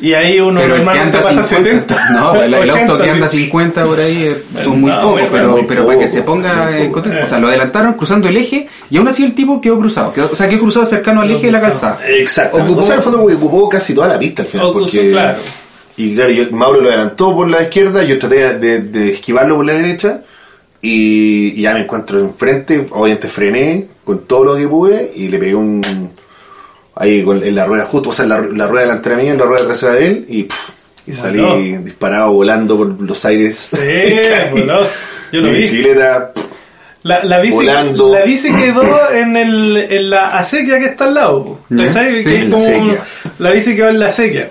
Y 0.00 0.14
ahí 0.14 0.38
uno 0.38 0.60
Pero 0.60 0.76
normalmente 0.76 1.16
anda 1.16 1.28
pasa 1.28 1.42
50, 1.42 1.94
70. 1.96 2.12
no, 2.12 2.34
el, 2.42 2.54
el 2.54 2.70
auto 2.70 2.74
80, 2.94 3.02
que 3.04 3.10
anda 3.10 3.28
sí. 3.28 3.38
50 3.44 3.84
por 3.84 3.98
ahí 3.98 4.22
eh, 4.26 4.42
son 4.62 4.80
muy 4.80 4.92
muy- 4.92 5.22
pero, 5.30 5.50
muy 5.50 5.62
pero 5.66 5.86
para 5.86 5.98
que 5.98 6.04
poco, 6.04 6.16
se 6.16 6.22
ponga 6.22 6.76
en 6.78 6.82
poco. 6.88 6.92
contexto, 7.02 7.26
o 7.26 7.28
sea, 7.30 7.38
lo 7.40 7.48
adelantaron 7.48 7.92
cruzando 7.94 8.28
el 8.28 8.36
eje 8.36 8.68
y 8.90 8.96
aún 8.96 9.08
así 9.08 9.24
el 9.24 9.34
tipo 9.34 9.60
quedó 9.60 9.76
cruzado, 9.78 10.12
quedó- 10.12 10.30
o 10.32 10.36
sea, 10.36 10.48
quedó 10.48 10.60
cruzado 10.60 10.86
cercano 10.86 11.22
al 11.22 11.30
eje 11.32 11.46
de 11.46 11.52
la 11.52 11.60
calzada. 11.60 11.98
Exacto. 12.06 12.58
Ocupó- 12.58 12.78
O 12.78 12.82
sea, 12.82 12.92
en 12.94 12.98
el 12.98 13.02
fondo 13.02 13.22
ocupó 13.24 13.68
casi 13.68 13.92
toda 13.94 14.06
la 14.06 14.18
pista 14.20 14.42
al 14.42 14.48
final. 14.48 14.70
Porque, 14.72 15.10
claro. 15.10 15.38
Y 15.96 16.14
claro, 16.14 16.30
yo- 16.30 16.50
Mauro 16.52 16.80
lo 16.80 16.88
adelantó 16.90 17.34
por 17.34 17.50
la 17.50 17.62
izquierda, 17.62 18.04
yo 18.04 18.20
traté 18.20 18.54
de, 18.54 18.78
de 18.82 19.12
esquivarlo 19.14 19.56
por 19.56 19.66
la 19.66 19.72
derecha. 19.72 20.20
Y, 20.80 21.54
y 21.58 21.62
ya 21.62 21.74
me 21.74 21.80
encuentro 21.80 22.20
enfrente, 22.20 22.86
obviamente 22.90 23.28
frené 23.28 23.88
con 24.04 24.20
todo 24.26 24.44
lo 24.44 24.56
que 24.56 24.68
pude 24.68 25.10
y 25.14 25.28
le 25.28 25.38
pegué 25.38 25.54
un. 25.54 26.10
Ahí 26.94 27.22
con, 27.22 27.42
en 27.42 27.54
la 27.54 27.64
rueda 27.66 27.84
justo, 27.86 28.10
o 28.10 28.12
sea, 28.12 28.24
en 28.24 28.28
la, 28.30 28.40
la 28.40 28.66
rueda 28.68 28.82
delantera 28.86 29.16
mía, 29.16 29.32
en 29.32 29.38
la 29.38 29.44
rueda 29.44 29.66
trasera 29.66 29.94
de 29.94 30.06
él, 30.06 30.24
y, 30.28 30.42
pff, 30.44 30.70
y 31.06 31.12
salí 31.12 31.40
Voló. 31.40 31.56
disparado 31.84 32.32
volando 32.32 32.76
por 32.76 33.00
los 33.00 33.24
aires. 33.24 33.68
Sí, 33.72 33.78
voló. 34.52 34.82
Yo 35.32 35.40
lo 35.40 35.48
Mi 35.48 35.54
vi. 35.54 35.60
bicicleta, 35.60 36.32
pff, 36.32 36.44
La, 37.04 37.22
la, 37.22 37.38
bici, 37.38 37.54
Volando. 37.54 38.12
la 38.12 38.22
bici 38.24 38.52
quedó 38.52 39.10
en, 39.12 39.36
el, 39.36 39.76
en 39.76 40.10
la 40.10 40.36
acequia 40.38 40.78
que 40.80 40.86
está 40.86 41.04
al 41.04 41.14
lado. 41.14 41.60
¿Cachai? 41.76 42.20
sí, 42.22 42.28
Que 42.28 42.36
es 42.38 42.42
en 42.66 42.88
la 42.88 43.04
la 43.38 43.50
bici 43.52 43.76
quedó 43.76 43.88
en 43.90 44.00
la 44.00 44.06
acequia. 44.08 44.48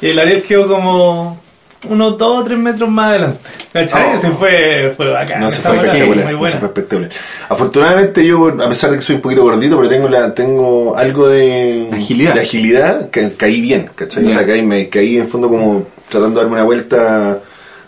Y 0.00 0.08
el 0.08 0.18
Ariel 0.18 0.42
quedó 0.42 0.66
como 0.66 1.40
unos 1.88 2.18
2 2.18 2.40
o 2.40 2.44
3 2.44 2.58
metros 2.58 2.90
más 2.90 3.10
adelante. 3.10 3.50
¿Cachai? 3.72 4.12
Oh. 4.12 4.16
Ese 4.16 4.30
fue, 4.30 4.92
fue 4.96 5.10
bacán. 5.10 5.40
No, 5.40 5.50
se 5.50 5.60
fue 5.60 5.76
espectacular. 5.76 6.24
muy 6.24 6.34
no, 6.34 6.50
se 6.50 6.58
fue 6.58 6.68
espectacular. 6.68 7.10
Afortunadamente 7.48 8.26
yo, 8.26 8.48
a 8.48 8.68
pesar 8.68 8.90
de 8.90 8.96
que 8.96 9.02
soy 9.02 9.16
un 9.16 9.22
poquito 9.22 9.42
gordito, 9.42 9.76
pero 9.76 9.88
tengo 9.88 10.08
la, 10.08 10.34
tengo 10.34 10.96
algo 10.96 11.28
de 11.28 11.88
Agilidad. 11.92 12.34
de 12.34 12.40
agilidad, 12.40 13.10
que 13.10 13.32
caí 13.32 13.60
bien, 13.60 13.90
¿cachai? 13.94 14.24
O 14.26 14.30
sea, 14.30 14.46
caí, 14.46 14.62
me 14.62 14.88
caí 14.88 15.16
en 15.16 15.28
fondo 15.28 15.48
como 15.48 15.86
tratando 16.08 16.40
de 16.40 16.44
darme 16.44 16.56
una 16.56 16.64
vuelta, 16.64 17.38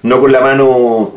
no 0.02 0.20
con 0.20 0.32
la 0.32 0.40
mano, 0.40 1.12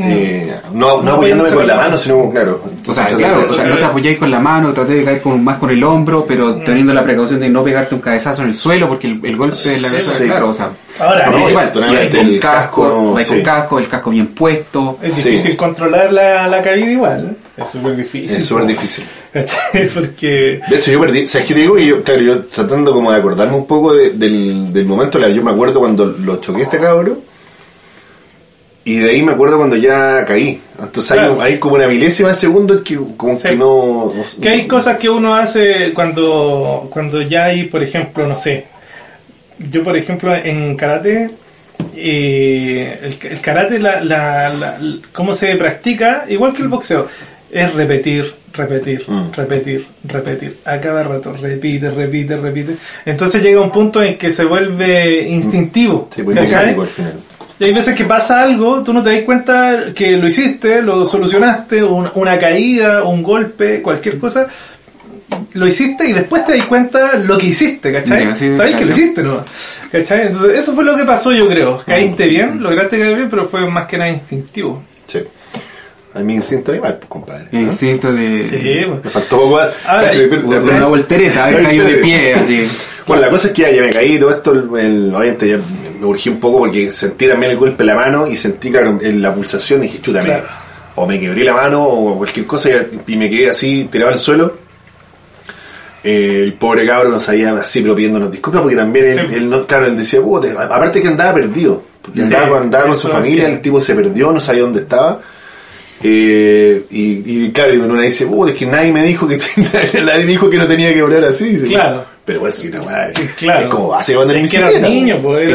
eh, 0.00 0.54
no, 0.72 1.02
no 1.02 1.12
apoyándome 1.12 1.50
con 1.50 1.66
la 1.66 1.76
mano, 1.76 1.98
sino 1.98 2.30
claro. 2.30 2.60
O 2.86 2.94
sea, 2.94 3.06
claro, 3.06 3.40
de- 3.42 3.46
o 3.48 3.54
sea, 3.54 3.64
no 3.66 3.76
te 3.78 3.84
apoyáis 3.84 4.18
con 4.18 4.30
la 4.30 4.38
mano, 4.40 4.72
traté 4.72 4.94
de 4.94 5.04
caer 5.04 5.20
con, 5.22 5.42
más 5.44 5.56
con 5.58 5.70
el 5.70 5.82
hombro, 5.84 6.24
pero 6.26 6.56
Mm. 6.56 6.64
teniendo 6.64 6.92
la 6.94 7.02
precaución 7.04 7.38
de 7.40 7.48
no 7.48 7.62
pegarte 7.64 7.94
un 7.94 8.00
cabezazo 8.00 8.42
en 8.42 8.48
el 8.48 8.54
suelo, 8.54 8.88
porque 8.88 9.06
el, 9.08 9.20
el 9.24 9.36
golpe 9.36 9.56
de 9.56 9.80
la 9.80 9.88
cabeza, 9.88 10.12
Sí. 10.18 10.24
claro, 10.24 10.48
o 10.50 10.54
sea, 10.54 10.70
Ahora, 11.00 11.26
lo 11.26 11.32
no, 11.32 11.36
principal, 11.38 11.64
vais 11.64 12.10
con 12.10 12.26
el 12.28 12.40
casco, 12.40 13.12
con 13.14 13.24
sí. 13.24 13.42
casco, 13.42 13.78
el 13.78 13.88
casco 13.88 14.10
bien 14.10 14.26
puesto. 14.28 14.98
Es 15.02 15.14
Sí. 15.14 15.30
difícil 15.30 15.56
controlar 15.56 16.12
la, 16.12 16.48
la 16.48 16.60
caída 16.62 16.90
igual. 16.90 17.36
¿eh? 17.58 17.62
Es 17.62 17.68
súper 17.70 17.96
difícil. 17.96 18.36
es 18.36 18.44
súper 18.44 18.66
difícil. 18.66 19.04
Porque. 19.94 20.60
De 20.68 20.76
hecho, 20.76 20.90
yo 20.90 21.00
perdí, 21.00 21.26
¿sabes 21.28 21.46
qué 21.46 21.54
te 21.54 21.60
digo? 21.60 21.78
Y 21.78 21.86
yo, 21.88 22.02
claro, 22.02 22.20
yo 22.22 22.40
tratando 22.46 22.92
como 22.92 23.12
de 23.12 23.18
acordarme 23.18 23.56
un 23.56 23.66
poco 23.66 23.92
de- 23.94 24.10
del, 24.10 24.72
del 24.72 24.86
momento, 24.86 25.18
yo 25.28 25.42
me 25.42 25.50
acuerdo 25.50 25.80
cuando 25.80 26.06
lo 26.06 26.36
choqué 26.40 26.60
a 26.62 26.64
este 26.64 26.78
cabro, 26.78 27.18
y 28.92 28.96
de 28.98 29.10
ahí 29.10 29.22
me 29.22 29.32
acuerdo 29.32 29.56
cuando 29.58 29.76
ya 29.76 30.24
caí. 30.24 30.60
Entonces 30.80 31.10
hay, 31.12 31.18
Claro. 31.18 31.40
hay 31.42 31.58
como 31.58 31.74
una 31.74 31.86
milésima 31.88 32.28
de 32.28 32.34
segundo 32.34 32.82
que 32.84 32.98
como 33.16 33.34
Sí. 33.36 33.48
que 33.48 33.56
no... 33.56 34.12
Que 34.40 34.48
hay 34.48 34.66
cosas 34.66 34.98
que 34.98 35.08
uno 35.08 35.34
hace 35.34 35.92
cuando, 35.94 36.86
cuando 36.90 37.20
ya 37.22 37.44
hay, 37.46 37.64
por 37.64 37.82
ejemplo, 37.82 38.26
no 38.26 38.36
sé. 38.36 38.64
Yo, 39.58 39.82
por 39.82 39.96
ejemplo, 39.96 40.34
en 40.34 40.76
karate, 40.76 41.30
eh, 41.96 42.98
el, 43.02 43.30
el 43.32 43.40
karate, 43.40 43.78
la, 43.78 44.00
la, 44.02 44.48
la- 44.50 44.78
cómo 45.12 45.34
se 45.34 45.54
practica, 45.56 46.24
igual 46.28 46.54
que 46.54 46.62
el 46.62 46.68
boxeo, 46.68 47.08
es 47.50 47.74
repetir, 47.74 48.32
repetir, 48.54 49.04
Mm. 49.08 49.32
repetir, 49.34 49.86
repetir. 50.04 50.56
A 50.64 50.78
cada 50.80 51.02
rato, 51.02 51.32
repite, 51.32 51.90
repite, 51.90 52.36
repite. 52.36 52.76
Entonces 53.04 53.42
llega 53.42 53.60
un 53.60 53.70
punto 53.70 54.02
en 54.02 54.16
que 54.16 54.30
se 54.30 54.44
vuelve 54.44 55.26
instintivo. 55.28 56.08
Sí, 56.14 56.22
pues 56.22 56.36
¿cachai? 56.36 56.50
mecánico 56.52 56.82
al 56.82 56.88
final. 56.88 57.12
Y 57.60 57.64
hay 57.64 57.72
veces 57.72 57.94
que 57.94 58.04
pasa 58.04 58.42
algo, 58.42 58.82
tú 58.82 58.92
no 58.92 59.02
te 59.02 59.10
das 59.10 59.20
cuenta 59.24 59.86
que 59.94 60.12
lo 60.12 60.26
hiciste, 60.28 60.80
lo 60.80 61.04
solucionaste, 61.04 61.82
un- 61.82 62.10
una 62.14 62.38
caída, 62.38 63.02
un 63.02 63.22
golpe, 63.22 63.82
cualquier 63.82 64.18
cosa, 64.18 64.46
lo 65.54 65.66
hiciste 65.66 66.06
y 66.08 66.12
después 66.12 66.44
te 66.44 66.56
das 66.56 66.66
cuenta 66.66 67.16
lo 67.16 67.36
que 67.36 67.46
hiciste, 67.46 67.92
¿cachai? 67.92 68.34
Sí, 68.36 68.52
Sabes 68.56 68.74
que 68.76 68.84
lo 68.84 68.92
hiciste, 68.92 69.22
¿no? 69.22 69.44
¿Cachai? 69.90 70.28
Entonces, 70.28 70.58
eso 70.58 70.72
fue 70.74 70.84
lo 70.84 70.94
que 70.96 71.04
pasó, 71.04 71.32
yo 71.32 71.48
creo. 71.48 71.78
Caíste 71.84 72.26
bien, 72.28 72.62
lograste 72.62 72.98
caer 72.98 73.16
bien, 73.16 73.28
pero 73.28 73.46
fue 73.46 73.68
más 73.68 73.86
que 73.86 73.98
nada 73.98 74.10
instintivo. 74.10 74.82
Sí. 75.06 75.18
A 76.14 76.20
mi 76.20 76.34
instinto 76.34 76.72
animal, 76.72 76.96
pues, 76.98 77.08
compadre. 77.08 77.46
El 77.52 77.58
¿no? 77.58 77.64
instinto 77.66 78.12
de, 78.12 78.46
Sí, 78.46 78.86
pues. 78.88 79.04
Me 79.04 79.10
faltó 79.10 79.36
poco... 79.36 79.60
Una 80.46 80.86
voltereta, 80.86 81.44
haber 81.46 81.62
caído 81.64 81.86
de 81.86 81.94
pie, 81.96 82.34
así. 82.34 82.66
Bueno, 83.06 83.22
la 83.22 83.30
cosa 83.30 83.48
es 83.48 83.54
que 83.54 83.62
ya, 83.62 83.70
ya 83.70 83.82
me 83.82 83.90
caí 83.90 84.14
y 84.14 84.18
todo 84.18 84.30
esto, 84.30 84.52
el, 84.52 84.58
el- 84.80 85.14
obviamente 85.14 85.48
ya 85.48 85.56
me 85.98 86.06
urgí 86.06 86.28
un 86.28 86.40
poco 86.40 86.58
porque 86.58 86.90
sentí 86.92 87.26
también 87.28 87.52
el 87.52 87.58
golpe 87.58 87.82
en 87.82 87.86
la 87.88 87.94
mano 87.96 88.26
y 88.26 88.36
sentí 88.36 88.70
claro, 88.70 88.98
en 89.00 89.20
la 89.22 89.34
pulsación 89.34 89.80
dije, 89.80 90.00
chuta, 90.00 90.20
Claro. 90.20 90.46
o 90.96 91.06
me 91.06 91.18
quebré 91.20 91.44
la 91.44 91.54
mano 91.54 91.82
o 91.82 92.16
cualquier 92.16 92.46
cosa 92.46 92.70
y, 93.06 93.16
me 93.16 93.28
quedé 93.30 93.50
así 93.50 93.88
tirado 93.90 94.12
al 94.12 94.18
suelo. 94.18 94.52
Eh, 96.04 96.42
el 96.44 96.52
pobre 96.54 96.86
cabro 96.86 97.10
nos 97.10 97.24
sabía 97.24 97.52
así, 97.52 97.80
pero 97.80 97.94
pidiéndonos 97.94 98.30
disculpas 98.30 98.62
porque 98.62 98.76
también 98.76 99.06
él, 99.06 99.26
Sí. 99.28 99.34
él 99.34 99.50
no, 99.50 99.66
claro, 99.66 99.86
él 99.86 99.96
decía, 99.96 100.20
aparte 100.58 101.02
que 101.02 101.08
andaba 101.08 101.34
perdido, 101.34 101.82
porque 102.00 102.20
Sí, 102.24 102.34
andaba, 102.34 102.60
andaba 102.60 102.86
con 102.86 102.96
su 102.98 103.08
familia, 103.08 103.46
sí. 103.46 103.52
el 103.52 103.60
tipo 103.60 103.80
se 103.80 103.94
perdió, 103.94 104.30
no 104.32 104.40
sabía 104.40 104.62
dónde 104.62 104.80
estaba. 104.80 105.20
Eh, 106.02 106.84
y, 106.90 107.44
y 107.46 107.50
claro, 107.50 107.74
y 107.74 107.78
una 107.78 108.02
dice, 108.02 108.26
"Puta, 108.26 108.52
es 108.52 108.56
que 108.58 108.66
nadie 108.66 108.92
me 108.92 109.02
dijo 109.02 109.26
que 109.26 109.38
nadie 110.04 110.24
me 110.24 110.32
dijo 110.32 110.48
que 110.48 110.56
no 110.56 110.66
tenía 110.66 110.92
que 110.94 111.00
hablar 111.00 111.24
así. 111.24 111.50
Dice, 111.50 111.66
Claro. 111.66 112.04
Pero 112.24 112.40
pues 112.40 112.54
sí, 112.54 112.68
no, 112.70 112.82
madre. 112.84 113.14
Claro. 113.36 113.60
Es 113.60 113.66
como 113.68 113.94
hace 113.94 114.14
cuando 114.14 114.34
en 114.34 114.44
Es 114.44 114.50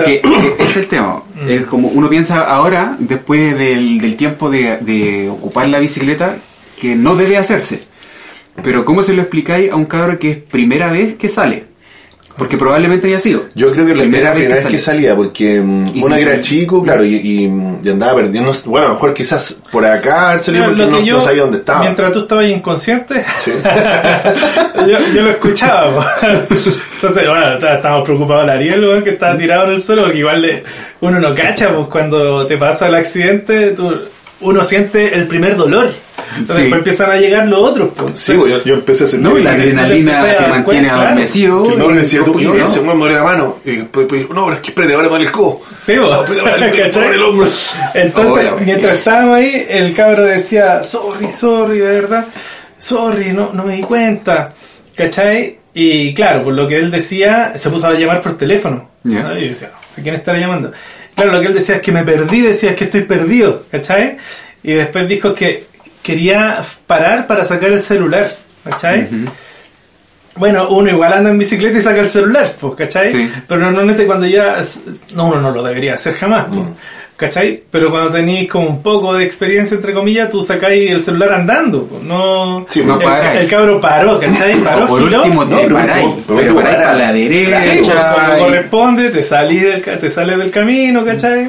que 0.01 0.21
pues. 0.57 0.69
Es 0.69 0.77
el 0.77 0.87
tema. 0.87 1.21
Mm. 1.45 1.49
Es 1.49 1.65
como 1.65 1.87
uno 1.89 2.09
piensa 2.09 2.41
ahora, 2.43 2.95
después 2.99 3.57
del, 3.57 3.99
del 3.99 4.15
tiempo 4.17 4.49
de, 4.49 4.77
de 4.81 5.29
ocupar 5.29 5.67
la 5.69 5.79
bicicleta, 5.79 6.35
que 6.81 6.95
no 6.95 7.15
debe 7.15 7.37
hacerse. 7.37 7.81
Pero 8.63 8.85
¿cómo 8.85 9.01
se 9.03 9.13
lo 9.13 9.21
explicáis 9.21 9.71
a 9.71 9.75
un 9.75 9.85
cabro 9.85 10.17
que 10.19 10.31
es 10.31 10.37
primera 10.37 10.91
vez 10.91 11.15
que 11.15 11.29
sale? 11.29 11.65
Porque 12.37 12.57
probablemente 12.57 13.07
haya 13.07 13.19
sido. 13.19 13.43
Yo 13.53 13.71
creo 13.71 13.85
que 13.85 13.93
la 13.93 14.01
primera, 14.01 14.29
vez 14.31 14.39
primera 14.45 14.55
vez 14.55 14.65
que 14.65 14.79
salía, 14.79 15.15
porque 15.15 15.59
uno 15.59 15.85
si 15.93 15.99
era 16.03 16.31
sale. 16.31 16.39
chico, 16.41 16.81
claro, 16.81 17.05
y, 17.05 17.15
y, 17.15 17.51
y 17.83 17.89
andaba 17.89 18.15
perdiendo. 18.15 18.51
Bueno, 18.65 18.87
a 18.87 18.89
lo 18.89 18.95
mejor 18.95 19.13
quizás 19.13 19.55
por 19.71 19.85
acá 19.85 20.39
Mira, 20.47 20.65
porque 20.65 20.85
no, 20.87 20.97
que 20.97 21.05
yo, 21.05 21.17
no 21.17 21.23
sabía 21.23 21.41
dónde 21.43 21.57
estaba. 21.59 21.81
Mientras 21.81 22.11
tú 22.11 22.19
estabas 22.21 22.45
inconsciente, 22.47 23.23
yo, 24.87 24.97
yo 25.15 25.21
lo 25.21 25.29
escuchaba. 25.29 26.05
Entonces, 26.21 27.27
bueno, 27.27 27.53
está- 27.53 27.75
estábamos 27.75 28.05
preocupados 28.07 28.49
Ariel, 28.49 28.83
weón, 28.83 29.03
que 29.03 29.11
estaba 29.11 29.37
tirado 29.37 29.65
en 29.67 29.73
el 29.73 29.81
suelo, 29.81 30.03
porque 30.03 30.19
igual 30.19 30.41
le- 30.41 30.63
uno 31.01 31.19
no 31.19 31.33
cacha, 31.35 31.69
pues 31.73 31.87
cuando 31.87 32.45
te 32.47 32.57
pasa 32.57 32.87
el 32.87 32.95
accidente, 32.95 33.69
tú- 33.71 33.95
uno 34.43 34.63
siente 34.63 35.15
el 35.15 35.27
primer 35.27 35.55
dolor. 35.55 35.91
Entonces 36.31 36.55
Sí. 36.55 36.61
después 36.63 36.79
empiezan 36.79 37.11
a 37.11 37.15
llegar 37.17 37.47
los 37.47 37.69
otros. 37.69 37.89
pues. 37.95 38.11
Sí, 38.15 38.33
pues, 38.33 38.51
yo, 38.51 38.63
yo 38.63 38.73
empecé 38.75 39.03
a 39.03 39.07
sentir. 39.07 39.29
No, 39.29 39.37
la 39.37 39.51
adrenalina 39.51 40.35
te 40.37 40.47
mantiene 40.47 40.89
adormecido. 40.89 41.63
que 41.63 41.75
no 41.75 41.87
me 41.89 41.97
decía 41.99 42.19
tú, 42.23 42.39
y 42.39 42.45
poquito, 42.45 42.65
ese 42.65 42.79
weón 42.79 42.97
me 42.97 43.03
duele 43.05 43.15
la 43.15 43.23
mano. 43.23 43.59
Y 43.65 43.75
después, 43.77 44.05
pues, 44.07 44.29
no, 44.29 44.45
pero 44.45 44.53
es 44.53 44.59
que 44.61 44.69
espérate, 44.69 44.93
ahora 44.95 45.09
para 45.09 45.23
el 45.23 45.31
codo. 45.31 45.61
Sí, 45.81 45.97
vos. 45.97 46.29
El- 46.29 46.77
¿Cachai? 46.77 47.03
por 47.03 47.13
el 47.13 47.21
hombro. 47.23 47.47
Entonces, 47.93 48.45
mientras 48.65 48.97
estábamos 48.97 49.35
ahí, 49.37 49.65
el 49.69 49.93
cabro 49.93 50.23
decía, 50.25 50.83
sorry, 50.83 51.29
sorry, 51.29 51.77
de 51.79 51.87
verdad, 51.87 52.25
sorry, 52.77 53.31
no, 53.33 53.51
no 53.53 53.63
me 53.65 53.75
di 53.75 53.81
cuenta, 53.83 54.53
¿cachai? 54.95 55.57
Y 55.75 56.13
claro, 56.13 56.43
por 56.43 56.53
lo 56.53 56.67
que 56.67 56.77
él 56.77 56.91
decía, 56.91 57.53
se 57.55 57.69
puso 57.69 57.87
a 57.87 57.93
llamar 57.93 58.21
por 58.21 58.37
teléfono. 58.37 58.89
Ya. 59.03 59.23
¿no? 59.23 59.37
Y 59.37 59.41
yo 59.41 59.47
decía, 59.49 59.71
¿a 59.97 60.01
quién 60.01 60.15
estará 60.15 60.39
llamando? 60.39 60.71
Claro, 61.15 61.31
lo 61.33 61.41
que 61.41 61.47
él 61.47 61.53
decía 61.53 61.75
es 61.75 61.81
que 61.81 61.91
me 61.91 62.03
perdí, 62.03 62.41
decía 62.41 62.71
es 62.71 62.75
que 62.75 62.85
estoy 62.85 63.01
perdido, 63.01 63.63
¿cachai? 63.71 64.17
Y 64.63 64.73
después 64.73 65.07
dijo 65.07 65.33
que 65.33 65.67
quería 66.01 66.63
parar 66.87 67.27
para 67.27 67.45
sacar 67.45 67.71
el 67.71 67.81
celular, 67.81 68.35
¿cachai? 68.63 69.07
Bueno, 70.35 70.67
uno 70.69 70.89
igual 70.89 71.13
anda 71.13 71.29
en 71.29 71.37
bicicleta 71.37 71.77
y 71.77 71.81
saca 71.81 72.01
el 72.01 72.09
celular, 72.09 72.55
pues, 72.59 72.75
¿cachai? 72.75 73.11
Sí. 73.11 73.31
Pero 73.47 73.61
normalmente 73.61 74.05
cuando 74.05 74.25
ya... 74.25 74.57
No, 75.13 75.27
uno 75.27 75.39
no 75.39 75.51
lo 75.51 75.61
debería 75.61 75.93
hacer 75.93 76.15
jamás, 76.15 76.47
pues, 76.51 76.65
¿cachai? 77.17 77.63
Pero 77.71 77.89
cuando 77.89 78.09
tenéis 78.11 78.49
como 78.49 78.67
un 78.67 78.81
poco 78.83 79.13
de 79.13 79.23
experiencia, 79.23 79.75
entre 79.75 79.93
comillas, 79.93 80.29
tú 80.29 80.41
sacáis 80.41 80.91
el 80.91 81.03
celular 81.03 81.33
andando, 81.33 81.87
no... 82.03 82.65
Sí, 82.69 82.81
no 82.83 82.99
el, 82.99 83.37
el 83.37 83.47
cabro 83.47 83.79
paró, 83.79 84.19
¿cachai? 84.19 84.61
Paró, 84.61 84.87
por 84.87 85.01
giró, 85.03 85.23
último, 85.23 85.45
no, 85.45 85.57
pero- 85.57 85.75
paráis. 85.75 86.07
pero 86.27 86.55
paráis 86.55 86.75
para 86.77 86.93
la 86.93 87.13
derecha. 87.13 88.13
como 88.13 88.35
y- 88.35 88.39
corresponde, 88.39 89.09
te 89.09 89.23
salís 89.23 89.61
del, 89.61 89.81
te 89.81 90.09
sales 90.09 90.37
del 90.37 90.51
camino, 90.51 91.05
¿cachai? 91.05 91.47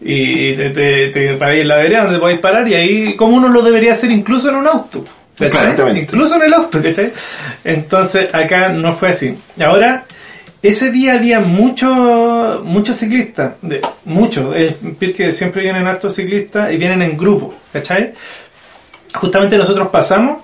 Y 0.00 0.54
te, 0.54 0.70
te, 0.70 1.08
te 1.08 1.34
paráis 1.34 1.62
en 1.62 1.68
la 1.68 1.76
vereda 1.76 2.04
donde 2.04 2.18
podéis 2.18 2.40
parar 2.40 2.66
y 2.68 2.74
ahí, 2.74 3.14
como 3.14 3.36
uno 3.36 3.48
lo 3.48 3.62
debería 3.62 3.92
hacer 3.92 4.10
incluso 4.10 4.48
en 4.48 4.56
un 4.56 4.66
auto. 4.66 5.04
¿cachai? 5.38 5.74
Incluso 5.98 6.36
en 6.36 6.42
el 6.42 6.54
auto, 6.54 6.82
¿cachai? 6.82 7.10
Entonces 7.64 8.28
acá 8.32 8.68
no 8.70 8.92
fue 8.94 9.10
así. 9.10 9.34
Ahora, 9.64 10.04
ese 10.62 10.90
día 10.90 11.14
había 11.14 11.40
muchos 11.40 12.62
muchos 12.64 12.96
ciclistas, 12.96 13.56
muchos, 14.04 14.54
eh, 14.56 14.76
porque 14.98 15.32
siempre 15.32 15.62
vienen 15.62 15.86
hartos 15.86 16.14
ciclistas 16.14 16.72
y 16.72 16.76
vienen 16.76 17.02
en 17.02 17.16
grupo, 17.16 17.54
¿cachai? 17.72 18.14
Justamente 19.14 19.58
nosotros 19.58 19.88
pasamos 19.88 20.38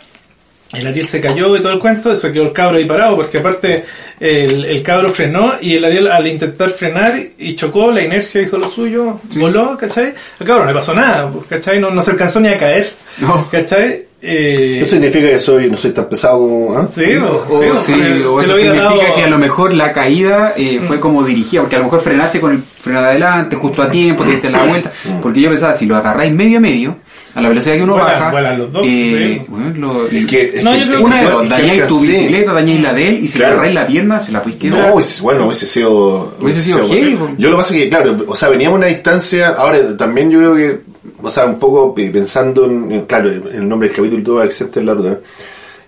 el 0.73 0.87
Ariel 0.87 1.09
se 1.09 1.21
cayó 1.21 1.57
y 1.57 1.61
todo 1.63 1.73
el 1.73 1.79
cuento, 1.79 2.15
se 2.15 2.31
quedó 2.31 2.43
el 2.45 2.53
cabro 2.53 2.77
ahí 2.77 2.85
parado, 2.85 3.17
porque 3.17 3.39
aparte 3.39 3.85
el, 4.21 4.65
el 4.67 4.83
cabro 4.83 5.09
frenó 5.09 5.55
y 5.61 5.75
el 5.77 5.85
Ariel 5.85 6.09
al 6.09 6.27
intentar 6.27 6.69
frenar 6.71 7.19
y 7.39 7.55
chocó, 7.55 7.91
la 7.91 8.03
inercia 8.05 8.43
hizo 8.43 8.59
lo 8.59 8.69
suyo, 8.69 9.21
voló, 9.37 9.77
¿cachai? 9.79 10.13
Al 10.41 10.47
cabro 10.47 10.65
no 10.65 10.71
le 10.71 10.75
pasó 10.77 10.93
nada, 10.95 11.31
pues, 11.31 11.47
¿cachai? 11.49 11.81
No, 11.81 11.91
no 11.91 12.03
se 12.03 12.11
alcanzó 12.11 12.39
ni 12.41 12.49
a 12.49 12.59
caer, 12.59 12.93
No. 13.19 13.49
¿cachai? 13.51 14.07
Eh, 14.21 14.81
Eso 14.83 14.91
significa 14.97 15.29
que 15.29 15.39
soy, 15.39 15.71
no 15.71 15.77
soy 15.77 15.93
tan 15.93 16.09
pesado 16.09 16.39
como. 16.41 16.77
¿ah? 16.77 16.89
sí, 16.93 17.03
pues, 17.05 17.31
O, 17.49 17.61
sí, 17.63 17.69
pues, 17.71 17.85
sí, 17.85 17.93
o 18.27 18.41
eso 18.43 18.57
significa 18.57 18.83
dado- 18.83 19.15
que 19.15 19.23
a 19.23 19.29
lo 19.31 19.39
mejor 19.39 19.73
la 19.75 19.93
caída 19.93 20.55
eh, 20.57 20.81
fue 20.85 20.99
como 20.99 21.23
dirigida, 21.23 21.61
porque 21.61 21.77
a 21.77 21.79
lo 21.79 21.85
mejor 21.85 22.03
frenaste 22.03 22.41
con 22.41 22.51
el 22.53 22.59
freno 22.59 23.01
de 23.01 23.07
adelante, 23.11 23.55
justo 23.55 23.81
a 23.81 23.89
tiempo, 23.91 24.25
te 24.25 24.31
diste 24.33 24.51
la 24.51 24.65
vuelta, 24.65 24.91
porque 25.23 25.41
yo 25.41 25.49
pensaba, 25.51 25.75
si 25.75 25.87
lo 25.87 25.95
agarráis 25.97 26.33
medio 26.33 26.59
a 26.59 26.61
medio, 26.61 26.97
a 27.39 27.43
la 27.43 27.49
velocidad 27.49 27.75
que 27.77 27.83
uno 27.83 27.95
Vuelan- 27.97 28.05
baja, 28.07 28.31
vuelan 28.31 28.59
los 28.59 28.73
dos, 28.73 28.87
eh, 28.87 29.37
sí. 29.41 29.45
bueno, 29.49 29.73
lo- 29.79 30.07
Es 30.09 30.27
que, 30.27 30.53
es 30.57 30.63
No, 30.65 30.73
que- 30.73 30.81
yo 30.81 30.87
creo 30.87 31.01
una 31.05 31.21
de 31.23 31.31
dos, 31.31 31.49
dañáis 31.49 31.87
tu 31.89 32.01
bicicleta, 32.01 32.53
dañáis 32.53 32.81
la 32.83 32.93
de 32.93 33.09
él, 33.09 33.25
y 33.25 33.29
si 33.29 33.39
Claro. 33.39 33.51
le 33.51 33.55
agarráis 33.55 33.75
la 33.75 33.87
pierna, 33.87 34.21
se 34.21 34.33
la 34.33 34.43
podéis 34.43 34.59
quedar. 34.61 34.89
No, 34.89 34.95
hubiese- 34.95 35.23
bueno, 35.23 35.45
hubiese 35.47 35.67
sido. 35.67 36.35
Hubiese 36.41 36.63
sido 36.65 36.89
heavy, 36.89 37.15
po. 37.15 37.31
Yo 37.39 37.49
lo 37.51 37.57
que 37.57 37.61
pasa 37.63 37.75
es 37.77 37.83
que, 37.83 37.89
claro, 37.89 38.17
o 38.27 38.37
sea, 38.37 38.49
veníamos 38.49 38.77
a 38.77 38.79
una 38.79 38.87
distancia. 38.89 39.49
Ahora, 39.51 39.97
también 39.97 40.31
yo 40.31 40.39
creo 40.41 40.55
que, 40.57 40.81
o 41.23 41.31
sea, 41.31 41.47
un 41.47 41.59
poco 41.59 41.95
pensando 41.95 42.65
en, 42.67 42.93
en- 42.93 43.07
claro, 43.07 43.31
en 43.31 43.43
el 43.55 43.69
nombre 43.69 43.89
del 43.89 43.97
capítulo, 43.97 44.23
todo 44.23 44.43
excepto 44.43 44.81
la 44.83 44.95
ruta. 44.95 45.19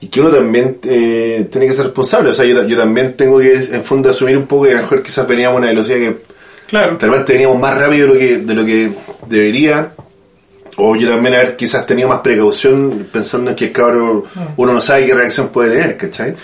Y 0.03 0.07
que 0.09 0.21
uno 0.21 0.31
también 0.31 0.79
eh, 0.85 1.47
tiene 1.51 1.67
que 1.67 1.75
ser 1.75 1.85
responsable. 1.87 2.31
O 2.31 2.33
sea, 2.35 2.45
yo, 2.47 2.67
yo 2.67 2.77
también 2.79 3.15
tengo 3.17 3.39
que, 3.39 3.55
en 3.55 3.85
fondo, 3.85 4.09
asumir 4.11 4.37
un 4.39 4.47
poco 4.47 4.65
que 4.65 4.71
a 4.71 4.77
lo 4.77 4.83
mejor 4.83 5.03
quizás 5.03 5.29
veníamos 5.29 5.57
a 5.57 5.59
una 5.59 5.67
velocidad 5.69 5.99
que 5.99 6.17
Claro. 6.69 6.97
De 6.99 7.05
repente 7.07 7.33
veníamos 7.33 7.59
más 7.61 7.77
rápido 7.77 8.07
de 8.07 8.13
lo 8.15 8.19
que, 8.19 8.37
de 8.39 8.55
lo 8.55 8.65
que 8.65 8.91
debería. 9.29 9.91
O 10.77 10.97
yo 10.97 11.09
también 11.11 11.35
haber 11.35 11.57
quizás 11.57 11.85
tenido 11.87 12.09
más 12.09 12.21
precaución 12.21 13.07
pensando 13.13 13.51
en 13.51 13.57
que 13.57 13.67
el 13.67 13.73
cabro, 13.73 14.25
uno 14.57 14.73
no 14.73 14.81
sabe 14.81 15.07
qué 15.07 15.15
reacción 15.15 15.49
puede 15.49 15.71
tener, 15.73 15.97
¿cachai? 15.97 16.35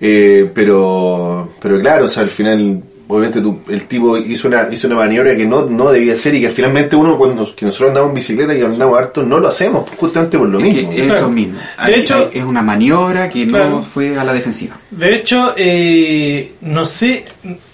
Eh, 0.00 0.50
pero, 0.54 1.50
pero 1.60 1.80
claro, 1.80 2.04
o 2.04 2.08
sea, 2.08 2.22
al 2.22 2.30
final, 2.30 2.80
obviamente 3.08 3.40
tú- 3.40 3.60
el 3.68 3.84
tipo 3.84 4.16
hizo 4.16 4.46
una, 4.48 4.68
hizo 4.70 4.86
una 4.86 4.96
maniobra 4.96 5.34
que 5.36 5.44
no, 5.44 5.66
no 5.66 5.90
debía 5.90 6.12
hacer 6.12 6.34
y 6.36 6.40
que 6.42 6.50
finalmente 6.50 6.94
uno 6.94 7.16
cuando 7.18 7.52
que 7.56 7.66
nosotros 7.66 7.88
andamos 7.88 8.10
en 8.10 8.14
bicicleta 8.14 8.54
y 8.54 8.62
andamos 8.62 8.96
harto, 8.98 9.22
no 9.24 9.38
lo 9.40 9.48
hacemos 9.48 9.84
pues, 9.88 9.98
justamente 9.98 10.38
por 10.38 10.48
lo 10.48 10.58
Es 10.60 10.64
mismo. 10.72 10.90
que 10.90 11.00
eso 11.02 11.08
Claro. 11.14 11.28
mismo. 11.30 11.58
De 11.84 11.94
hecho- 11.96 12.28
hay- 12.32 12.38
es 12.38 12.44
una 12.44 12.62
maniobra 12.62 13.28
que 13.28 13.46
Claro. 13.48 13.70
no 13.70 13.82
fue 13.82 14.16
a 14.18 14.22
la 14.24 14.32
defensiva. 14.32 14.76
De 14.90 15.14
hecho, 15.16 15.54
eh, 15.56 16.52
no 16.60 16.84
sé, 16.86 17.24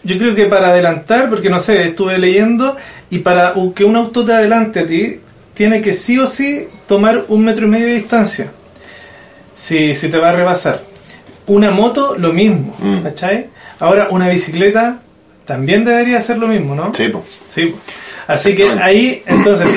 yo 0.03 0.17
creo 0.19 0.35
que 0.35 0.47
para 0.47 0.69
adelantar, 0.71 1.29
porque 1.29 1.51
no 1.51 1.61
sé, 1.61 1.89
estuve 1.89 2.17
leyendo, 2.19 2.75
y 3.11 3.19
para 3.19 3.55
que 3.75 3.85
un 3.85 3.97
auto 3.97 4.25
te 4.25 4.33
adelante 4.33 4.81
a 4.81 4.87
ti, 4.87 5.21
tiene 5.55 5.81
que 5.81 5.93
sí 5.95 6.19
o 6.19 6.27
sí 6.27 6.69
tomar 6.87 7.25
un 7.29 7.45
metro 7.45 7.67
y 7.67 7.71
medio 7.71 7.87
de 7.87 7.95
distancia. 7.95 8.51
Si, 9.55 9.95
si 9.95 10.09
te 10.09 10.19
va 10.19 10.31
a 10.31 10.33
rebasar. 10.33 10.83
Una 11.47 11.71
moto, 11.71 12.17
lo 12.19 12.33
mismo, 12.33 12.75
Mm. 12.79 13.03
¿cachai? 13.03 13.47
Ahora, 13.81 14.09
una 14.11 14.29
bicicleta 14.29 14.99
también 15.47 15.85
debería 15.85 16.19
hacer 16.19 16.39
lo 16.39 16.49
mismo, 16.49 16.75
¿no? 16.75 16.93
Sí, 16.95 17.09
pues. 17.09 17.25
Sí. 17.49 17.75
Así 18.27 18.55
que 18.55 18.71
ahí, 18.71 19.23
entonces, 19.27 19.69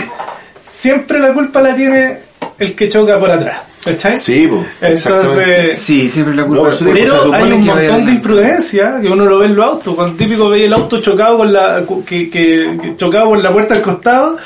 siempre 0.66 1.20
la 1.20 1.34
culpa 1.34 1.62
la 1.62 1.76
tiene 1.76 2.20
el 2.58 2.74
que 2.74 2.88
choca 2.90 3.20
por 3.20 3.30
atrás, 3.30 3.60
¿cachai? 3.84 4.18
Sí, 4.18 4.48
pues. 4.50 5.06
Entonces, 5.06 5.78
Sí, 5.78 6.08
siempre 6.08 6.34
la 6.34 6.46
culpa 6.46 6.70
No, 6.70 6.94
pero 6.94 7.34
hay 7.34 7.52
un 7.52 7.66
montón 7.66 8.06
de 8.06 8.12
imprudencia 8.14 8.96
que 9.02 9.10
uno 9.10 9.26
lo 9.26 9.40
ve 9.40 9.48
en 9.48 9.56
los 9.56 9.66
autos. 9.66 9.94
Cuando 9.96 10.16
típico 10.16 10.50
ve 10.50 10.66
el 10.66 10.74
auto 10.74 11.02
chocado 11.02 11.38
con 11.38 11.52
la 11.52 11.84
que, 12.06 12.30
que, 12.30 12.78
que 12.82 12.96
chocado 12.96 13.26
por 13.30 13.44
la 13.44 13.52
puerta 13.52 13.76
al 13.76 13.82
costado, 13.82 14.38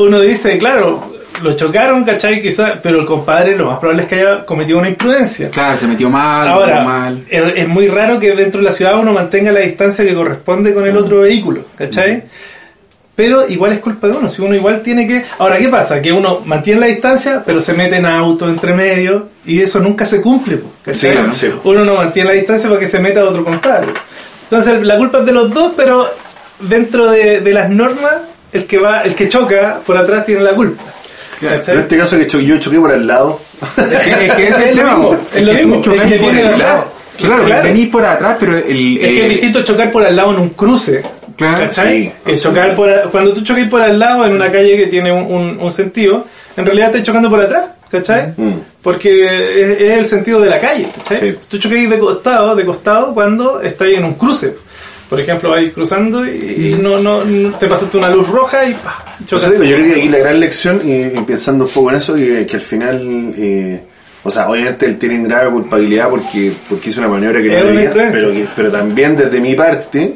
uno 0.00 0.20
dice, 0.20 0.58
claro, 0.58 1.12
lo 1.42 1.52
chocaron, 1.54 2.04
¿cachai? 2.04 2.40
Quizás, 2.40 2.78
pero 2.82 3.00
el 3.00 3.06
compadre 3.06 3.56
lo 3.56 3.66
más 3.66 3.78
probable 3.78 4.02
es 4.02 4.08
que 4.08 4.14
haya 4.16 4.44
cometido 4.44 4.78
una 4.78 4.88
imprudencia. 4.88 5.50
Claro, 5.50 5.78
se 5.78 5.86
metió 5.86 6.10
mal, 6.10 6.48
Ahora, 6.48 6.84
mal. 6.84 7.24
Es, 7.28 7.42
es 7.56 7.68
muy 7.68 7.88
raro 7.88 8.18
que 8.18 8.34
dentro 8.34 8.60
de 8.60 8.66
la 8.66 8.72
ciudad 8.72 8.98
uno 8.98 9.12
mantenga 9.12 9.52
la 9.52 9.60
distancia 9.60 10.04
que 10.04 10.14
corresponde 10.14 10.74
con 10.74 10.86
el 10.86 10.96
otro 10.96 11.20
vehículo, 11.20 11.64
¿cachai? 11.76 12.24
Pero 13.14 13.46
igual 13.46 13.72
es 13.72 13.80
culpa 13.80 14.06
de 14.08 14.14
uno, 14.16 14.28
si 14.28 14.40
uno 14.40 14.54
igual 14.54 14.80
tiene 14.80 15.06
que... 15.06 15.22
Ahora, 15.38 15.58
¿qué 15.58 15.68
pasa? 15.68 16.00
Que 16.00 16.10
uno 16.10 16.40
mantiene 16.46 16.80
la 16.80 16.86
distancia, 16.86 17.42
pero 17.44 17.60
se 17.60 17.74
mete 17.74 17.96
en 17.96 18.06
auto 18.06 18.48
entre 18.48 18.72
medio 18.72 19.28
y 19.44 19.60
eso 19.60 19.78
nunca 19.78 20.06
se 20.06 20.22
cumple, 20.22 20.60
¿cachai? 20.82 21.10
Sí, 21.10 21.16
claro, 21.16 21.34
sí. 21.34 21.50
Uno 21.64 21.84
no 21.84 21.96
mantiene 21.96 22.30
la 22.30 22.34
distancia 22.34 22.70
para 22.70 22.80
que 22.80 22.86
se 22.86 22.98
meta 22.98 23.22
otro 23.24 23.44
compadre. 23.44 23.92
Entonces, 24.44 24.82
la 24.82 24.96
culpa 24.96 25.18
es 25.18 25.26
de 25.26 25.32
los 25.32 25.52
dos, 25.52 25.72
pero 25.76 26.08
dentro 26.60 27.10
de, 27.10 27.40
de 27.40 27.52
las 27.52 27.68
normas, 27.68 28.14
el 28.52 28.66
que 28.66 28.78
va, 28.78 29.02
el 29.02 29.14
que 29.14 29.28
choca 29.28 29.80
por 29.84 29.96
atrás 29.96 30.24
tiene 30.26 30.40
la 30.42 30.52
culpa. 30.52 30.82
Pero 31.40 31.54
en 31.72 31.78
este 31.80 31.96
caso 31.96 32.18
que 32.18 32.26
cho- 32.26 32.40
yo 32.40 32.58
choqué 32.58 32.78
por 32.78 32.90
al 32.92 33.06
lado. 33.06 33.40
Es 33.76 33.84
que, 33.84 34.26
es 34.26 34.34
que 34.34 34.48
es 34.48 34.56
Es 34.58 34.76
el 34.76 34.76
lo 34.84 34.84
mismo, 34.98 35.18
es 35.34 35.42
lo 35.46 35.52
que 35.52 35.64
mismo, 35.64 35.82
que 35.82 36.16
por 36.18 36.36
el 36.36 36.58
lado. 36.58 36.84
Claro, 37.18 37.44
Claro. 37.44 37.62
venís 37.64 37.88
por 37.88 38.04
atrás, 38.04 38.36
pero 38.40 38.56
el... 38.56 38.96
Es 38.98 39.12
que 39.12 39.22
es 39.24 39.28
distinto 39.30 39.62
chocar 39.62 39.90
por 39.90 40.04
al 40.06 40.16
lado 40.16 40.32
en 40.32 40.38
un 40.40 40.48
cruce. 40.50 41.02
Claro, 41.36 41.58
¿cachai? 41.64 42.04
sí, 42.04 42.12
que 42.24 42.36
chocar 42.36 42.74
por, 42.74 42.90
cuando 43.10 43.32
tú 43.32 43.42
chocas 43.42 43.68
por 43.68 43.80
al 43.82 43.98
lado 43.98 44.26
en 44.26 44.34
una 44.34 44.50
calle 44.50 44.76
que 44.76 44.86
tiene 44.86 45.12
un, 45.12 45.24
un- 45.32 45.58
un 45.60 45.72
sentido, 45.72 46.26
en 46.56 46.64
realidad 46.66 46.88
estás 46.88 47.02
chocando 47.02 47.28
por 47.30 47.40
atrás, 47.40 47.66
¿cachai? 47.90 48.32
Mm. 48.36 48.52
Porque 48.82 49.24
es, 49.24 49.80
es 49.82 49.98
el 49.98 50.06
sentido 50.06 50.40
de 50.40 50.48
la 50.50 50.58
calle, 50.60 50.88
¿cachai? 51.08 51.32
Sí. 51.32 51.38
Tú 51.48 51.58
chocas 51.58 51.88
de 51.90 51.98
costado, 51.98 52.56
de 52.56 52.64
costado 52.64 53.12
cuando 53.14 53.60
estás 53.62 53.88
en 53.88 54.04
un 54.04 54.14
cruce. 54.14 54.54
Por 55.10 55.20
ejemplo, 55.20 55.50
vas 55.50 55.62
cruzando 55.74 56.24
y, 56.24 56.30
y 56.30 56.78
no, 56.80 56.98
no, 57.00 57.24
no- 57.24 57.58
te 57.58 57.66
pasaste 57.66 57.98
una 57.98 58.08
luz 58.10 58.28
roja 58.28 58.64
y 58.66 58.74
pa, 58.74 59.16
chocas. 59.26 59.50
digo, 59.50 59.64
yo 59.64 59.76
creo 59.76 59.92
que 59.94 60.00
aquí 60.00 60.08
la 60.08 60.18
gran 60.18 60.38
lección, 60.40 60.80
y, 60.84 60.92
y 61.18 61.22
pensando 61.26 61.64
un 61.64 61.70
poco 61.70 61.90
en 61.90 61.96
eso, 61.96 62.14
que, 62.14 62.46
que 62.46 62.56
al 62.56 62.62
final, 62.62 63.34
eh, 63.36 63.80
o 64.22 64.30
sea, 64.30 64.48
obviamente 64.48 64.86
él 64.86 64.98
tiene 64.98 65.22
grave 65.26 65.50
culpabilidad 65.50 66.08
porque, 66.10 66.52
porque 66.68 66.90
hizo 66.90 67.00
una 67.00 67.08
maniobra 67.08 67.42
que 67.42 67.58
Es 67.58 67.64
no 67.64 67.70
debía, 67.72 67.92
pero, 68.12 68.30
que- 68.32 68.48
pero 68.54 68.70
también 68.70 69.16
desde 69.16 69.40
mi 69.40 69.54
parte, 69.54 70.14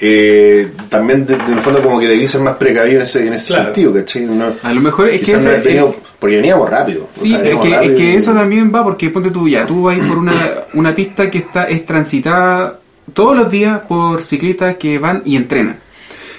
eh, 0.00 0.70
también 0.88 1.26
de, 1.26 1.36
de 1.36 1.44
en 1.44 1.52
el 1.54 1.62
fondo 1.62 1.82
como 1.82 1.98
que 2.00 2.06
debí 2.08 2.26
ser 2.28 2.40
más 2.40 2.54
precavido 2.56 2.96
en 2.96 3.02
ese, 3.02 3.26
en 3.26 3.34
ese 3.34 3.48
Claro. 3.54 3.64
sentido, 3.66 3.94
¿cachai? 3.94 4.22
No, 4.26 4.52
A 4.62 4.72
lo 4.72 4.80
mejor 4.80 5.08
es 5.10 5.20
que 5.22 5.32
ese- 5.34 5.84
porque 6.18 6.36
veníamos 6.36 6.68
rápido. 6.70 7.04
o 7.04 7.08
Sí, 7.12 7.28
sea, 7.28 7.38
es 7.44 7.56
que, 7.58 7.70
es 7.86 7.98
que 7.98 8.04
y- 8.12 8.16
eso 8.16 8.32
también 8.32 8.72
va 8.74 8.82
porque 8.82 9.10
ponte 9.10 9.30
tú 9.30 9.48
ya, 9.48 9.66
tú 9.66 9.84
vas 9.84 9.98
por 9.98 10.18
una, 10.18 10.32
una 10.74 10.94
pista 10.94 11.30
que 11.30 11.38
está 11.38 11.64
es 11.68 11.84
transitada 11.84 12.80
todos 13.12 13.36
los 13.36 13.50
días 13.50 13.80
por 13.80 14.22
ciclistas 14.22 14.76
que 14.76 14.98
van 14.98 15.22
y 15.24 15.36
entrenan. 15.36 15.78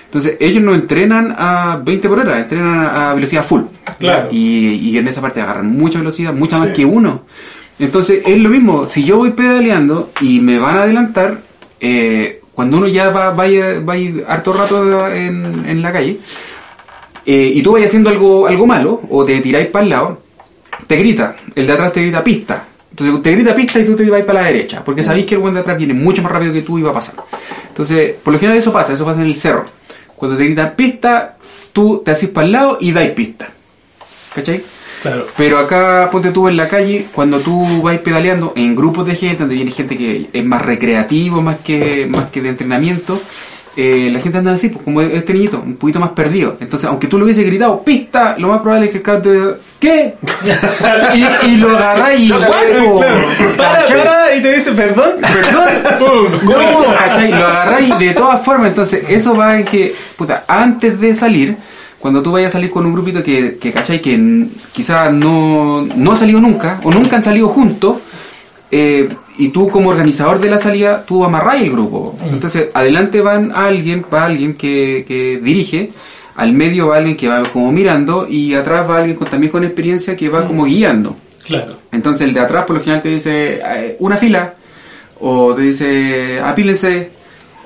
Entonces, 0.06 0.38
ellos 0.40 0.64
no 0.64 0.74
entrenan 0.74 1.36
a 1.38 1.82
20 1.84 2.08
por 2.08 2.20
hora, 2.20 2.40
entrenan 2.40 2.86
a 2.86 3.14
velocidad 3.14 3.44
full. 3.44 3.64
Claro. 4.00 4.30
Y, 4.32 4.76
y 4.76 4.98
en 4.98 5.08
esa 5.08 5.22
parte 5.22 5.42
agarran 5.42 5.68
mucha 5.68 6.00
velocidad, 6.00 6.34
mucha 6.34 6.58
más 6.58 6.70
que 6.70 6.86
uno. 6.86 7.24
Entonces, 7.78 8.22
es 8.26 8.38
lo 8.38 8.50
mismo, 8.50 8.88
si 8.88 9.04
yo 9.04 9.18
voy 9.18 9.32
pedaleando 9.32 10.12
y 10.22 10.40
me 10.40 10.58
van 10.58 10.78
a 10.78 10.84
adelantar, 10.84 11.42
eh, 11.82 12.40
cuando 12.54 12.78
uno 12.78 12.88
ya 12.88 13.10
va, 13.10 13.32
vaya, 13.32 13.82
va 13.82 13.94
a 13.94 13.98
ir 13.98 14.24
harto 14.28 14.54
rato 14.54 15.10
en, 15.10 15.66
en 15.68 15.82
la 15.82 15.92
calle, 15.92 16.20
eh, 17.26 17.52
y 17.54 17.62
tú 17.62 17.74
vayas 17.74 17.88
haciendo 17.88 18.10
algo, 18.10 18.48
algo 18.48 18.66
malo, 18.66 19.02
o 19.10 19.26
te 19.26 19.42
tiráis 19.42 19.68
para 19.68 19.84
el 19.84 19.90
lado, 19.90 20.22
te 20.88 20.96
grita, 20.96 21.36
el 21.54 21.68
de 21.68 21.74
atrás 21.74 21.92
te 21.92 22.02
grita 22.02 22.24
pista. 22.24 22.64
Entonces 22.98 23.22
te 23.22 23.32
grita 23.32 23.54
pista 23.54 23.78
y 23.78 23.86
tú 23.86 23.94
te 23.94 24.10
vas 24.10 24.22
para 24.22 24.42
la 24.42 24.48
derecha, 24.48 24.82
porque 24.82 25.04
sabéis 25.04 25.26
que 25.26 25.36
el 25.36 25.42
buen 25.42 25.54
de 25.54 25.60
atrás 25.60 25.78
viene 25.78 25.94
mucho 25.94 26.24
más 26.24 26.32
rápido 26.32 26.54
que 26.54 26.62
tú 26.62 26.80
y 26.80 26.82
va 26.82 26.92
a 26.92 26.94
pasar. 26.94 27.16
Entonces, 27.68 28.14
por 28.24 28.32
lo 28.32 28.40
general 28.40 28.58
eso 28.58 28.72
pasa, 28.72 28.94
eso 28.94 29.04
pasa 29.04 29.20
en 29.20 29.28
el 29.28 29.36
cerro. 29.36 29.66
Cuando 30.16 30.38
te 30.38 30.46
gritan 30.46 30.76
pista, 30.78 31.36
tú 31.74 32.02
te 32.06 32.12
haces 32.12 32.30
para 32.30 32.46
el 32.46 32.54
lado 32.54 32.78
y 32.80 32.94
dais 32.94 33.12
pista. 33.12 33.50
¿Cachai? 34.34 34.64
Claro. 35.02 35.28
Pero 35.36 35.60
acá, 35.60 36.08
ponte 36.10 36.32
tú 36.32 36.48
en 36.48 36.56
la 36.56 36.70
calle, 36.70 37.08
cuando 37.12 37.42
tú 37.42 37.82
vas 37.82 37.98
pedaleando 37.98 38.54
en 38.56 38.74
grupos 38.78 39.06
de 39.06 39.16
gente, 39.16 39.40
donde 39.40 39.56
viene 39.56 39.72
gente 39.72 39.98
que 39.98 40.30
es 40.32 40.46
más 40.46 40.62
recreativo, 40.62 41.42
más 41.42 41.58
que, 41.58 42.08
más 42.10 42.30
que 42.30 42.42
de 42.42 42.48
entrenamiento, 42.48 43.22
eh, 43.78 44.10
la 44.12 44.20
gente 44.22 44.38
anda 44.38 44.54
así, 44.54 44.70
pues 44.70 44.84
como 44.84 45.02
este 45.02 45.34
niñito, 45.34 45.62
un 45.62 45.76
poquito 45.76 46.00
más 46.00 46.12
perdido. 46.12 46.56
Entonces, 46.60 46.88
aunque 46.88 47.08
tú 47.08 47.18
le 47.18 47.26
hubiese 47.26 47.44
gritado, 47.44 47.84
pista, 47.84 48.36
lo 48.38 48.48
más 48.48 48.62
probable 48.62 48.86
es 48.86 48.92
que 48.92 48.98
el 48.98 49.04
cabrón 49.04 49.60
te 49.80 49.88
¿qué? 49.88 50.16
y, 51.44 51.48
y 51.48 51.56
lo 51.58 51.70
agarráis 51.78 52.30
igual, 52.30 52.86
po. 52.86 53.00
Claro. 53.00 53.28
Para, 53.58 54.36
y 54.36 54.42
te 54.42 54.54
dice 54.54 54.72
perdón. 54.72 55.14
Perdón. 55.22 56.28
No, 56.44 56.94
¿cachai? 56.98 57.32
Lo 57.32 57.46
agarráis 57.46 58.00
de 58.00 58.14
todas 58.14 58.44
formas. 58.46 58.70
Entonces, 58.70 59.04
eso 59.10 59.36
va 59.36 59.60
en 59.60 59.66
que, 59.66 59.94
puta, 60.16 60.46
antes 60.48 61.00
de 61.00 61.14
salir, 61.14 61.58
cuando 62.00 62.24
tú 62.24 62.32
vayas 62.32 62.52
a 62.52 62.54
salir 62.54 62.72
con 62.72 62.86
un 62.86 62.94
grupito 62.94 63.24
que, 63.24 63.58
que 63.58 63.74
¿cachai? 63.74 64.02
Que 64.02 64.48
quizás 64.72 65.12
no, 65.12 65.82
no 65.96 66.12
ha 66.12 66.16
salido 66.16 66.40
nunca, 66.40 66.80
o 66.84 66.92
nunca 66.92 67.18
han 67.18 67.24
salido 67.24 67.50
juntos, 67.50 67.98
eh, 68.78 69.10
y 69.38 69.50
tú 69.50 69.70
como 69.70 69.90
organizador 69.90 70.40
de 70.40 70.50
la 70.50 70.58
salida, 70.58 71.04
tú 71.06 71.24
amarráis 71.24 71.64
el 71.64 71.72
grupo. 71.72 72.18
Entonces, 72.32 72.70
adelante 72.74 73.22
van 73.22 73.52
alguien, 73.54 74.06
va 74.14 74.26
alguien 74.26 74.54
que, 74.56 75.06
que 75.08 75.40
dirige, 75.44 75.92
al 76.36 76.52
medio 76.54 76.88
va 76.88 76.98
alguien 76.98 77.16
que 77.16 77.28
va 77.28 77.50
como 77.52 77.72
mirando, 77.72 78.28
y 78.30 78.54
atrás 78.54 78.90
va 78.90 78.98
alguien 78.98 79.16
con- 79.16 79.30
también 79.30 79.52
con 79.52 79.64
experiencia 79.64 80.16
que 80.16 80.28
va 80.30 80.46
como 80.46 80.66
guiando. 80.66 81.16
Claro. 81.46 81.76
Entonces 81.92 82.22
el 82.28 82.34
de 82.34 82.40
atrás 82.40 82.66
por 82.66 82.76
lo 82.78 82.82
general 82.84 83.02
te 83.04 83.10
dice 83.10 83.62
eh, 83.64 83.96
una 84.00 84.18
fila, 84.18 84.54
o 85.20 85.54
te 85.56 85.62
dice 85.62 86.40
apílense, 86.44 87.10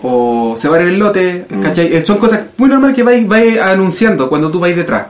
o 0.03 0.53
se 0.57 0.67
va 0.69 0.77
a 0.77 0.81
ir 0.81 0.87
el 0.89 0.99
lote, 0.99 1.45
¿cachai? 1.61 1.93
Eh, 1.95 2.05
Son 2.05 2.17
cosas 2.17 2.41
muy 2.57 2.69
normales 2.69 2.95
que 2.95 3.03
vais, 3.03 3.27
vais 3.27 3.59
anunciando 3.59 4.29
cuando 4.29 4.49
tú 4.51 4.59
vais 4.59 4.75
detrás. 4.75 5.07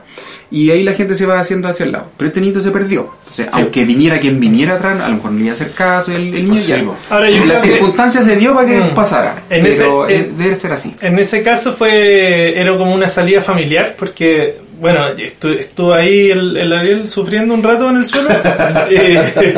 Y 0.52 0.70
ahí 0.70 0.82
la 0.82 0.94
gente 0.94 1.14
se 1.14 1.26
va 1.26 1.38
haciendo 1.38 1.68
hacia 1.68 1.84
el 1.86 1.92
lado. 1.92 2.06
Pero 2.16 2.28
este 2.28 2.40
niño 2.40 2.60
se 2.60 2.70
perdió. 2.72 3.08
Entonces, 3.20 3.48
aunque 3.52 3.84
viniera 3.84 4.18
quien 4.18 4.40
viniera 4.40 4.74
atrás, 4.74 5.00
a 5.00 5.08
lo 5.08 5.14
mejor 5.16 5.30
no 5.30 5.38
le 5.38 5.44
iba 5.44 5.52
a 5.52 5.54
hacer 5.54 5.70
caso, 5.72 6.10
el, 6.12 6.34
el 6.34 6.44
niño 6.44 6.56
Sí, 6.56 6.68
ya. 6.72 6.82
Ahora, 7.08 7.30
yo 7.30 7.44
la 7.44 7.44
creo 7.54 7.62
que- 7.62 7.68
circunstancia 7.70 8.22
se 8.22 8.36
dio 8.36 8.54
para 8.54 8.66
que 8.66 8.80
Mm. 8.80 8.94
pasara. 8.94 9.42
En 9.48 9.62
pero 9.62 10.06
ese- 10.08 10.14
eh, 10.14 10.26
en- 10.28 10.38
debe 10.38 10.54
ser 10.56 10.72
así. 10.72 10.92
En 11.00 11.18
ese 11.20 11.42
caso 11.42 11.72
fue 11.74 12.60
era 12.60 12.76
como 12.76 12.92
una 12.92 13.08
salida 13.08 13.40
familiar 13.40 13.94
porque 13.98 14.56
bueno 14.80 15.08
estu- 15.16 15.58
estuvo 15.58 15.92
ahí 15.94 16.30
el, 16.30 16.56
el 16.56 16.72
Ariel 16.72 17.06
sufriendo 17.08 17.54
un 17.54 17.62
rato 17.62 17.88
en 17.90 17.96
el 17.96 18.06
suelo 18.06 18.28
Eh, 18.90 19.54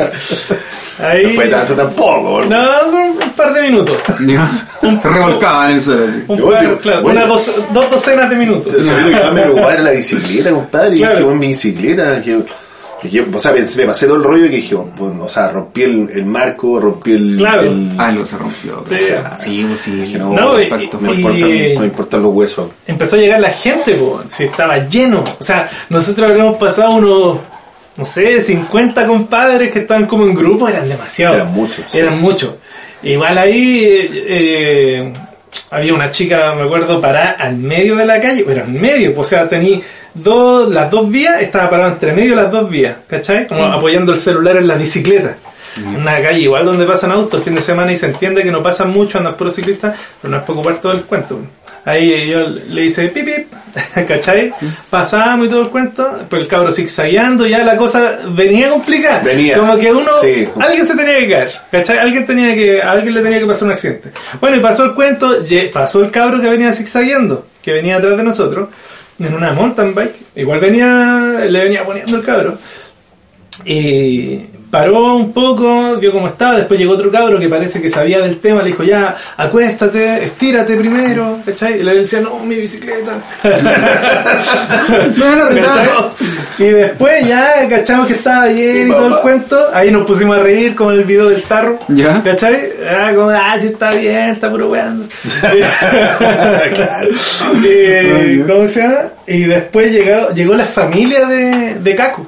ahí 1.03 1.23
No 1.23 1.29
fue 1.31 1.47
tanto 1.47 1.73
tampoco. 1.73 2.43
no 2.45 2.63
un, 2.91 3.31
par 3.35 3.53
de 3.53 3.61
minutos 3.63 3.97
se 5.01 5.09
revolcaba 5.09 5.69
en 5.69 5.75
el 5.75 5.81
suelo. 5.81 6.03
así. 6.07 6.23
un 6.27 6.37
Yo, 6.37 6.49
par- 6.51 6.77
claro, 6.79 7.01
bueno. 7.01 7.19
una 7.19 7.27
dos, 7.27 7.51
dos 7.73 7.89
docenas 7.89 8.29
de 8.29 8.35
minutos 8.35 8.73
Entonces, 8.73 8.97
lo 9.05 9.09
que 9.09 9.23
más 9.23 9.33
me 9.33 9.41
preocupaba 9.41 9.73
era 9.73 9.83
la 9.83 9.91
bicicleta, 9.91 10.51
compadre. 10.51 10.95
Y 10.95 10.99
Claro. 10.99 11.13
dije, 11.13 11.23
bueno, 11.23 11.39
mi 11.39 11.47
bicicleta. 11.47 12.21
O 13.33 13.39
sea, 13.39 13.53
pensé- 13.53 13.77
me 13.81 13.85
pasé 13.87 14.05
todo 14.07 14.17
el 14.17 14.23
rollo 14.23 14.45
y 14.45 14.49
que 14.49 14.55
dije, 14.57 14.75
bueno, 14.75 15.23
o 15.25 15.29
sea, 15.29 15.49
rompí 15.51 15.83
el, 15.83 16.09
el 16.13 16.25
marco, 16.25 16.79
rompí 16.79 17.11
el. 17.13 17.35
Claro. 17.37 17.61
el- 17.63 17.91
Algo 17.97 18.25
se 18.25 18.37
rompió. 18.37 18.83
Sí. 18.87 18.95
Sí, 19.39 19.65
pues 19.67 19.79
sí. 19.81 19.91
dije, 19.91 20.17
no, 20.17 20.33
No, 20.33 20.59
y- 20.59 20.63
impacto 20.63 20.99
me 20.99 21.11
y- 21.11 21.15
importan, 21.15 21.41
me 21.49 21.85
importan 21.85 22.21
los 22.23 22.33
huesos. 22.33 22.67
empezó 22.87 23.15
a 23.15 23.19
llegar 23.19 23.39
la 23.39 23.49
gente, 23.51 23.93
po, 23.95 24.21
si 24.27 24.45
estaba 24.45 24.77
lleno. 24.87 25.23
O 25.39 25.43
sea, 25.43 25.69
nosotros 25.89 26.29
habíamos 26.29 26.57
pasado 26.57 26.91
unos, 26.95 27.37
no 27.97 28.05
sé, 28.05 28.41
50 28.41 29.05
compadres 29.05 29.71
que 29.71 29.79
estaban 29.79 30.05
como 30.07 30.25
en 30.25 30.33
grupo, 30.33 30.67
eran 30.67 30.87
demasiados. 30.89 31.35
Eran 31.37 31.53
muchos, 31.53 31.85
sí. 31.91 31.97
Eran 31.97 32.19
muchos. 32.21 32.51
Igual 33.03 33.37
ahí, 33.37 33.81
eh, 33.85 35.13
había 35.69 35.93
una 35.93 36.11
chica, 36.11 36.53
me 36.55 36.63
acuerdo, 36.63 36.99
parada 37.01 37.31
al 37.39 37.55
medio 37.57 37.95
de 37.95 38.05
la 38.05 38.19
calle, 38.19 38.43
pero 38.45 38.63
en 38.63 38.79
medio, 38.79 39.13
pues, 39.13 39.27
o 39.27 39.29
sea, 39.29 39.47
tenía 39.47 39.79
dos, 40.13 40.69
las 40.69 40.89
dos 40.89 41.09
vías, 41.09 41.41
estaba 41.41 41.69
parado 41.69 41.91
entre 41.93 42.13
medio 42.13 42.31
de 42.31 42.43
las 42.43 42.51
dos 42.51 42.69
vías, 42.69 42.95
¿cachai? 43.07 43.47
Como 43.47 43.63
apoyando 43.65 44.11
el 44.11 44.19
celular 44.19 44.57
en 44.57 44.67
la 44.67 44.75
bicicleta. 44.75 45.35
Una 45.97 46.21
calle 46.21 46.39
igual 46.39 46.65
donde 46.65 46.85
pasan 46.85 47.11
autos 47.11 47.39
el 47.39 47.43
fin 47.43 47.55
de 47.55 47.61
semana 47.61 47.91
y 47.91 47.95
se 47.95 48.05
entiende 48.05 48.43
que 48.43 48.51
no 48.51 48.61
pasan 48.61 48.91
mucho, 48.91 49.17
andan 49.17 49.35
puros 49.35 49.55
ciclistas, 49.55 49.97
pero 50.21 50.31
no 50.31 50.37
es 50.37 50.43
para 50.43 50.53
ocupar 50.53 50.79
todo 50.79 50.91
el 50.91 51.01
cuento. 51.01 51.39
Ahí 51.85 52.29
yo 52.29 52.39
le 52.47 52.85
hice 52.85 53.09
pip 53.09 53.25
pip, 53.25 53.53
¿cachai? 54.07 54.53
Pasamos 54.89 55.47
y 55.47 55.49
todo 55.49 55.63
el 55.63 55.69
cuento, 55.69 56.23
pues 56.29 56.43
el 56.43 56.47
cabro 56.47 56.71
zigzagueando, 56.71 57.45
ya 57.45 57.63
la 57.65 57.75
cosa 57.75 58.19
venía 58.29 58.69
complicada. 58.69 59.19
Venía. 59.19 59.57
Como 59.57 59.77
que 59.77 59.91
uno, 59.91 60.09
Sí. 60.21 60.47
alguien 60.59 60.87
se 60.87 60.95
tenía 60.95 61.17
que 61.19 61.29
caer, 61.29 61.51
¿cachai? 61.71 61.97
Alguien 61.97 62.25
tenía 62.25 62.55
que, 62.55 62.81
a 62.81 62.91
alguien 62.91 63.13
le 63.15 63.21
tenía 63.21 63.39
que 63.39 63.45
pasar 63.45 63.65
un 63.67 63.73
accidente. 63.73 64.11
Bueno, 64.39 64.55
y 64.55 64.59
pasó 64.61 64.85
el 64.85 64.93
cuento, 64.93 65.39
pasó 65.73 66.01
el 66.01 66.09
cabro 66.09 66.39
que 66.39 66.49
venía 66.49 66.71
zigzagueando, 66.71 67.47
que 67.61 67.73
venía 67.73 67.97
atrás 67.97 68.15
de 68.15 68.23
nosotros, 68.23 68.69
en 69.19 69.33
una 69.33 69.51
mountain 69.51 69.93
bike, 69.93 70.15
igual 70.35 70.59
venía, 70.61 71.41
le 71.49 71.63
venía 71.63 71.83
poniendo 71.83 72.15
el 72.15 72.23
cabro. 72.23 72.57
Y 73.65 74.39
paró 74.73 75.17
un 75.17 75.31
poco, 75.31 75.97
vio 75.97 76.11
cómo 76.11 76.25
estaba, 76.25 76.57
después 76.57 76.79
llegó 76.79 76.93
otro 76.93 77.11
cabro 77.11 77.39
que 77.39 77.47
parece 77.47 77.79
que 77.79 77.89
sabía 77.89 78.19
del 78.19 78.39
tema, 78.39 78.63
le 78.63 78.69
dijo, 78.69 78.83
ya, 78.83 79.15
acuéstate, 79.37 80.23
estírate 80.23 80.75
primero, 80.75 81.37
¿cachai? 81.45 81.79
Y 81.79 81.83
le 81.83 81.93
decía, 81.93 82.21
no, 82.21 82.39
mi 82.39 82.55
bicicleta. 82.55 83.11
¿Cachai? 85.53 85.89
Y 86.57 86.63
después 86.63 87.27
ya 87.27 87.69
cachamos 87.69 88.07
que 88.07 88.13
estaba 88.13 88.47
bien 88.47 88.87
y 88.87 88.91
todo 88.91 89.15
el 89.15 89.21
cuento, 89.21 89.63
ahí 89.75 89.91
nos 89.91 90.07
pusimos 90.07 90.37
a 90.37 90.39
reír 90.41 90.73
con 90.73 90.91
el 90.91 91.03
video 91.03 91.29
del 91.29 91.43
tarro, 91.43 91.77
Ya. 91.89 92.23
¿cachai? 92.23 92.73
Ah, 92.89 93.11
como, 93.13 93.29
ah, 93.29 93.55
sí 93.59 93.67
está 93.67 93.91
bien, 93.91 94.31
está 94.31 94.49
puro 94.49 94.71
weando. 94.71 95.05
Y, 97.63 98.39
¿Cómo 98.39 98.67
se 98.67 98.81
llama? 98.81 99.01
Y 99.27 99.43
después 99.43 99.91
llegó, 99.91 100.29
llegó 100.29 100.55
la 100.55 100.65
familia 100.65 101.27
de, 101.27 101.75
de 101.75 101.95
Kaku. 101.95 102.25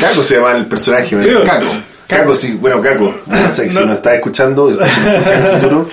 Caco 0.00 0.22
se 0.22 0.36
llama 0.36 0.56
el 0.56 0.66
personaje. 0.66 1.16
Caco. 1.44 1.66
Caco, 2.06 2.34
sí, 2.34 2.52
bueno, 2.60 2.80
Caco. 2.80 3.14
No 3.26 3.50
sé, 3.50 3.70
si 3.70 3.74
No. 3.78 3.86
nos 3.86 3.96
estás 3.96 4.14
escuchando, 4.14 4.72
si 4.72 4.78
nos 4.78 4.88
escuchas 4.88 5.26
en 5.40 5.46
el 5.46 5.56
futuro, 5.60 5.88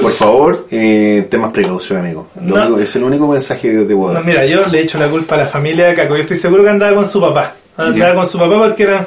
por 0.00 0.12
favor, 0.12 0.66
eh, 0.70 1.26
ten 1.30 1.40
más 1.40 1.50
precaución, 1.50 1.98
amigo. 1.98 2.28
Lo 2.44 2.56
No. 2.56 2.66
único- 2.66 2.80
es 2.82 2.96
el 2.96 3.02
único 3.04 3.26
mensaje 3.28 3.70
que 3.70 3.78
te 3.78 3.94
puedo 3.94 4.08
No, 4.08 4.14
dar. 4.14 4.24
mira, 4.24 4.44
yo 4.46 4.66
le 4.66 4.78
he 4.78 4.82
hecho 4.82 4.98
la 4.98 5.08
culpa 5.08 5.34
a 5.34 5.38
la 5.38 5.46
familia 5.46 5.86
de 5.88 5.94
Caco. 5.94 6.14
Yo 6.16 6.20
estoy 6.22 6.36
seguro 6.36 6.62
que 6.62 6.70
andaba 6.70 6.94
con 6.94 7.06
su 7.06 7.20
papá. 7.20 7.54
Andaba 7.78 8.14
con 8.14 8.26
su 8.26 8.38
papá 8.38 8.58
porque 8.58 8.84
eran 8.84 9.06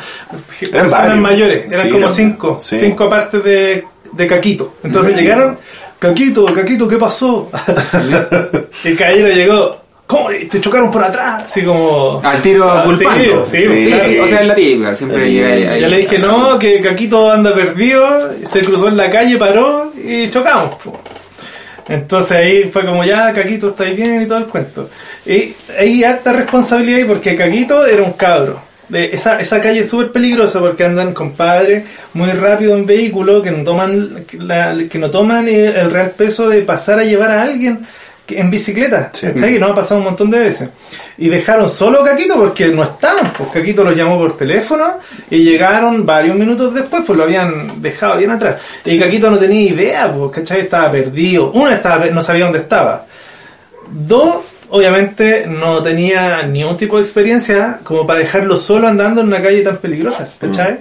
personas 0.60 0.92
varios. 0.92 1.18
mayores. 1.18 1.74
Eran 1.74 1.86
Sí, 1.86 1.92
como 1.92 2.04
eran- 2.06 2.14
cinco. 2.14 2.58
sí. 2.60 2.78
Cinco 2.80 3.04
aparte 3.06 3.40
de, 3.40 3.84
de 4.12 4.28
Caquito. 4.28 4.76
Entonces 4.84 5.16
llegaron, 5.18 5.58
Caquito, 5.98 6.46
Caquito, 6.46 6.88
¿qué 6.88 6.98
pasó? 6.98 7.50
y 8.84 8.96
Caballero 8.96 9.28
llegó, 9.30 9.79
¿cómo? 10.10 10.30
¿Te 10.50 10.60
chocaron 10.60 10.90
por 10.90 11.04
atrás? 11.04 11.44
Así 11.46 11.62
como... 11.62 12.20
Al 12.24 12.42
tiro 12.42 12.68
Ah, 12.68 12.84
culpando. 12.84 13.46
Sí, 13.46 13.60
Sí, 13.60 13.68
sí, 13.68 13.86
claro. 13.88 14.24
O 14.24 14.28
sea, 14.28 14.42
es 14.42 14.48
la 14.48 14.56
típica, 14.56 14.96
siempre 14.96 15.24
ahí. 15.24 15.40
ahí. 15.40 15.82
Ya 15.82 15.88
le 15.88 15.98
dije, 15.98 16.18
no, 16.18 16.58
que 16.58 16.80
Caquito 16.82 17.32
anda 17.32 17.54
perdido, 17.54 18.32
se 18.44 18.62
cruzó 18.62 18.88
en 18.88 18.98
la 18.98 19.08
calle, 19.12 19.38
paró 19.38 19.94
y 20.04 20.28
chocamos. 20.32 20.76
po. 20.84 21.00
Entonces 21.88 22.32
ahí 22.32 22.64
fue 22.74 22.86
como, 22.86 23.04
ya, 23.04 23.32
Caquito 23.34 23.70
está 23.70 23.84
ahí 23.84 23.96
bien 23.96 24.24
y 24.24 24.26
todo 24.28 24.40
el 24.40 24.46
cuento. 24.46 24.90
Y 25.26 25.54
hay 25.78 26.04
harta 26.04 26.34
responsabilidad 26.34 27.00
ahí 27.00 27.06
porque 27.06 27.36
Caquito 27.36 27.86
era 27.86 28.02
un 28.04 28.14
cabro. 28.14 28.62
De 28.90 29.06
esa, 29.06 29.40
esa 29.40 29.62
calle 29.62 29.82
es 29.82 29.90
súper 29.92 30.12
peligrosa 30.12 30.60
porque 30.60 30.84
andan 30.84 31.14
compadres 31.14 31.84
muy 32.14 32.32
rápido 32.32 32.76
en 32.76 32.88
vehículo 32.88 33.40
que 33.40 33.52
no 33.52 33.64
toman 33.64 34.26
la- 34.40 34.76
que 34.90 34.98
no 34.98 35.12
toman 35.12 35.48
el, 35.48 35.92
real 35.92 36.10
peso 36.18 36.50
de 36.50 36.62
pasar 36.64 36.98
a 36.98 37.04
llevar 37.04 37.30
a 37.30 37.44
alguien 37.44 37.82
en 38.32 38.50
bicicleta, 38.50 39.10
Sí. 39.14 39.28
¿cachai? 39.28 39.54
Que 39.54 39.60
nos 39.60 39.72
ha 39.72 39.76
pasado 39.76 40.00
un 40.00 40.06
montón 40.06 40.30
de 40.32 40.40
veces. 40.40 40.70
Y 41.18 41.30
dejaron 41.30 41.70
solo 41.70 42.02
a 42.02 42.06
Caquito 42.06 42.36
porque 42.36 42.68
no 42.68 42.84
estaban, 42.84 43.32
pues 43.38 43.50
Caquito 43.50 43.84
los 43.84 43.96
llamó 43.96 44.18
por 44.18 44.36
teléfono 44.38 45.00
y 45.30 45.44
llegaron 45.44 46.06
varios 46.06 46.36
minutos 46.36 46.74
después, 46.74 47.04
pues 47.06 47.18
lo 47.18 47.24
habían 47.24 47.82
dejado 47.82 48.18
bien 48.18 48.32
atrás. 48.32 48.58
Y 48.86 48.98
Caquito 49.00 49.30
no 49.30 49.38
tenía 49.38 49.62
idea, 49.62 50.12
pues, 50.14 50.32
¿cachai? 50.32 50.62
Estaba 50.62 50.92
perdido. 50.92 51.52
Una 51.52 51.76
estaba, 51.76 52.06
no 52.08 52.22
sabía 52.22 52.46
dónde 52.46 52.60
estaba. 52.60 53.06
Dos, 53.92 54.38
obviamente 54.70 55.46
no 55.48 55.82
tenía 55.82 56.44
ningún 56.44 56.78
tipo 56.78 56.98
de 56.98 57.04
experiencia 57.04 57.80
como 57.84 58.06
para 58.06 58.20
dejarlo 58.20 58.56
solo 58.58 58.88
andando 58.88 59.22
en 59.22 59.28
una 59.28 59.42
calle 59.42 59.62
tan 59.62 59.78
peligrosa, 59.78 60.30
¿cachai? 60.40 60.80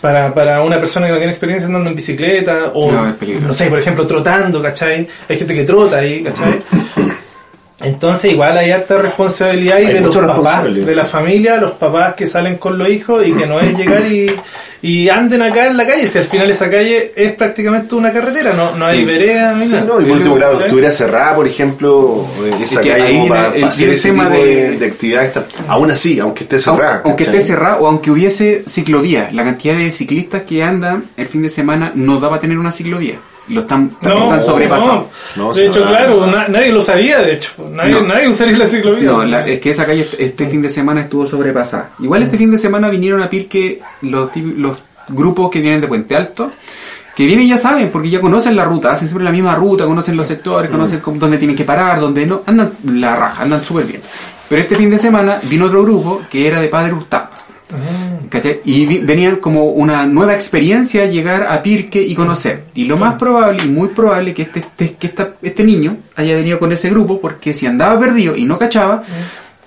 Para, 0.00 0.32
para 0.32 0.62
una 0.62 0.78
persona 0.78 1.06
que 1.06 1.12
no 1.12 1.18
tiene 1.18 1.32
experiencia 1.32 1.66
andando 1.66 1.90
en 1.90 1.96
bicicleta 1.96 2.70
o, 2.74 2.92
No, 2.92 3.52
sé, 3.52 3.68
por 3.68 3.78
ejemplo, 3.78 4.06
trotando, 4.06 4.62
¿cachai? 4.62 5.08
Hay 5.28 5.36
gente 5.36 5.54
que 5.54 5.64
trota 5.64 5.98
ahí, 5.98 6.22
¿cachai? 6.22 6.60
Entonces 7.80 8.32
igual 8.32 8.58
hay 8.58 8.72
harta 8.72 8.98
responsabilidad 8.98 9.78
y 9.78 9.84
Hay 9.86 9.92
de 9.94 10.00
los 10.00 10.16
papás, 10.16 10.64
de 10.64 10.94
la 10.96 11.04
familia, 11.04 11.58
los 11.58 11.72
papás 11.72 12.14
que 12.14 12.26
salen 12.26 12.56
con 12.56 12.76
los 12.76 12.88
hijos 12.88 13.24
y 13.24 13.32
que 13.32 13.46
no 13.46 13.60
es 13.60 13.76
llegar 13.78 14.04
y, 14.10 14.26
y 14.82 15.08
anden 15.08 15.42
acá 15.42 15.66
en 15.66 15.76
la 15.76 15.86
calle, 15.86 16.08
si 16.08 16.18
al 16.18 16.24
final 16.24 16.50
esa 16.50 16.68
calle 16.68 17.12
es 17.14 17.32
prácticamente 17.34 17.94
una 17.94 18.12
carretera, 18.12 18.52
no, 18.52 18.74
no 18.74 18.84
hay 18.84 19.04
vereda 19.04 19.54
Sí, 19.62 19.74
nada. 19.74 19.84
no, 19.84 20.00
y 20.00 20.04
por 20.06 20.16
último, 20.16 20.34
claro, 20.34 20.56
¿Sí? 20.58 20.62
estuviera 20.64 20.90
cerrada, 20.90 21.36
por 21.36 21.46
ejemplo, 21.46 22.26
eh, 22.44 22.50
esa 22.64 22.80
Es 22.80 22.80
que 22.80 22.88
calle 22.90 23.12
como 23.12 23.28
para, 23.28 23.46
el- 23.46 23.52
para 23.60 23.66
hacer 23.68 23.88
ese 23.90 24.08
tema 24.08 24.24
tipo 24.28 24.42
de, 24.42 24.54
de- 24.54 24.76
de 24.78 24.86
actividad. 24.86 25.24
está- 25.24 25.46
aún 25.68 25.90
así, 25.92 26.18
aunque 26.18 26.42
esté 26.44 26.58
cerrada. 26.58 27.02
Aunque 27.04 27.26
¿cachai? 27.26 27.40
esté 27.40 27.52
cerrado 27.52 27.82
o 27.82 27.86
aunque 27.86 28.10
hubiese 28.10 28.64
ciclovía, 28.66 29.28
la 29.32 29.44
cantidad 29.44 29.76
de 29.76 29.92
ciclistas 29.92 30.42
que 30.42 30.64
andan 30.64 31.04
el 31.16 31.28
fin 31.28 31.42
de 31.42 31.48
semana 31.50 31.92
no 31.94 32.18
da 32.18 32.28
para 32.28 32.40
tener 32.40 32.58
una 32.58 32.72
ciclovía. 32.72 33.18
Lo 33.48 33.60
están, 33.60 33.90
No, 34.02 34.34
están. 34.34 35.04
No, 35.36 35.52
de 35.54 35.66
hecho, 35.66 35.84
claro, 35.86 36.26
na- 36.26 36.48
nadie 36.48 36.70
lo 36.72 36.82
sabía, 36.82 37.20
de 37.20 37.34
hecho. 37.34 37.52
Nadie, 37.72 37.92
No. 37.94 38.02
nadie 38.02 38.28
usaría 38.28 38.58
la 38.58 38.66
ciclovía. 38.66 39.10
No, 39.10 39.22
la- 39.24 39.46
es 39.46 39.60
que 39.60 39.70
esa 39.70 39.86
calle 39.86 40.06
este 40.18 40.48
fin 40.48 40.60
de 40.62 40.68
semana 40.70 41.02
estuvo 41.02 41.26
sobrepasada. 41.26 41.90
Igual 42.00 42.22
este 42.24 42.36
fin 42.36 42.50
de 42.50 42.58
semana 42.58 42.88
vinieron 42.90 43.22
a 43.22 43.30
Pirque 43.30 43.80
los, 44.02 44.30
los 44.36 44.82
grupos 45.08 45.50
que 45.50 45.60
vienen 45.60 45.80
de 45.80 45.88
Puente 45.88 46.14
Alto, 46.16 46.52
que 47.16 47.24
vienen 47.26 47.46
y 47.46 47.48
ya 47.48 47.56
saben, 47.56 47.88
porque 47.90 48.10
ya 48.10 48.20
conocen 48.20 48.54
la 48.54 48.64
ruta, 48.64 48.92
hacen 48.92 49.08
siempre 49.08 49.24
la 49.24 49.32
misma 49.32 49.54
ruta, 49.56 49.84
conocen 49.86 50.16
los 50.16 50.26
sectores, 50.26 50.70
conocen 50.70 51.00
cómo- 51.00 51.18
dónde 51.18 51.38
tienen 51.38 51.56
que 51.56 51.64
parar, 51.64 51.98
dónde 52.00 52.26
no, 52.26 52.42
andan 52.46 52.72
la 52.84 53.16
raja, 53.16 53.42
andan 53.42 53.64
súper 53.64 53.86
bien. 53.86 54.00
Pero 54.48 54.62
este 54.62 54.76
fin 54.76 54.88
de 54.90 54.98
semana 54.98 55.38
vino 55.42 55.66
otro 55.66 55.82
grupo 55.82 56.22
que 56.30 56.46
era 56.46 56.60
de 56.60 56.68
Padre 56.68 56.92
Hurtado. 56.92 57.28
¿Cachai? 58.28 58.60
Y 58.64 58.98
venían 58.98 59.36
como 59.36 59.64
una 59.70 60.06
nueva 60.06 60.34
experiencia 60.34 61.06
llegar 61.06 61.44
a 61.48 61.62
Pirque 61.62 62.02
y 62.02 62.14
conocer. 62.14 62.64
Y 62.74 62.84
lo 62.84 62.96
más 62.96 63.14
probable, 63.14 63.64
y 63.64 63.68
muy 63.68 63.88
probable, 63.88 64.34
que 64.34 64.42
este, 64.42 64.60
este, 64.60 64.94
que 64.94 65.06
esta- 65.08 65.34
este 65.42 65.64
niño 65.64 65.96
haya 66.16 66.34
venido 66.36 66.58
con 66.58 66.72
ese 66.72 66.90
grupo, 66.90 67.20
porque 67.20 67.54
si 67.54 67.66
andaba 67.66 67.98
perdido 67.98 68.36
y 68.36 68.44
no 68.44 68.58
cachaba, 68.58 69.02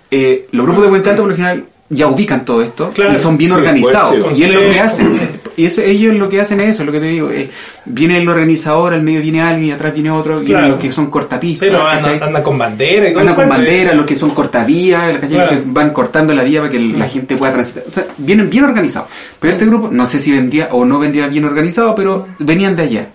eh, 0.09 0.47
los 0.51 0.65
grupos 0.65 0.83
de 0.83 0.89
Puente 0.89 1.09
Alto 1.09 1.21
por 1.23 1.29
lo 1.31 1.35
general 1.37 1.65
ya 1.93 2.07
ubican 2.07 2.45
todo 2.45 2.61
esto 2.63 2.89
Claro, 2.95 3.11
y 3.13 3.15
son 3.17 3.37
bien 3.37 3.51
sí, 3.51 3.57
organizados. 3.57 4.39
Y 4.39 4.43
es 4.43 4.49
lo 4.51 4.59
que 4.61 4.79
hacen. 4.79 5.19
Y 5.57 5.65
eso, 5.65 5.81
ellos 5.81 6.15
lo 6.15 6.29
que 6.29 6.39
hacen 6.39 6.61
es 6.61 6.69
eso, 6.75 6.85
lo 6.85 6.91
que 6.93 6.99
te 7.01 7.07
digo. 7.07 7.29
eh, 7.29 7.49
viene 7.85 8.17
el 8.17 8.27
organizador, 8.29 8.93
al 8.93 9.01
medio 9.03 9.21
viene 9.21 9.41
alguien 9.41 9.67
y 9.67 9.71
atrás 9.73 9.93
viene 9.93 10.09
otro, 10.09 10.35
vienen 10.39 10.47
Claro. 10.57 10.67
los 10.69 10.79
que 10.79 10.91
son 10.93 11.09
cortapistas. 11.11 11.67
Sí, 11.67 11.73
no, 11.75 11.85
andan, 11.85 12.41
con 12.41 12.57
bandera 12.57 13.09
y 13.09 13.11
todo. 13.11 13.19
Andan 13.19 13.35
con 13.35 13.49
bandera, 13.49 13.93
los 13.93 14.05
que 14.05 14.15
son 14.15 14.29
cortavías, 14.31 15.11
¿cachai? 15.19 15.29
Claro. 15.29 15.51
los 15.53 15.63
que 15.63 15.69
van 15.69 15.89
cortando 15.91 16.33
la 16.33 16.43
vía 16.43 16.61
para 16.61 16.71
que 16.71 16.79
la 16.79 17.07
gente 17.09 17.35
pueda 17.35 17.51
transitar. 17.51 17.83
O 17.89 17.93
sea, 17.93 18.05
vienen 18.17 18.49
bien 18.49 18.63
organizados. 18.63 19.09
Pero 19.39 19.53
este 19.53 19.65
grupo, 19.65 19.89
no 19.91 20.05
sé 20.05 20.19
si 20.19 20.31
vendría 20.31 20.69
o 20.71 20.85
no 20.85 20.97
vendría 20.99 21.27
bien 21.27 21.43
organizado, 21.45 21.93
pero 21.93 22.27
venían 22.39 22.75
de 22.77 22.83
allá. 22.83 23.07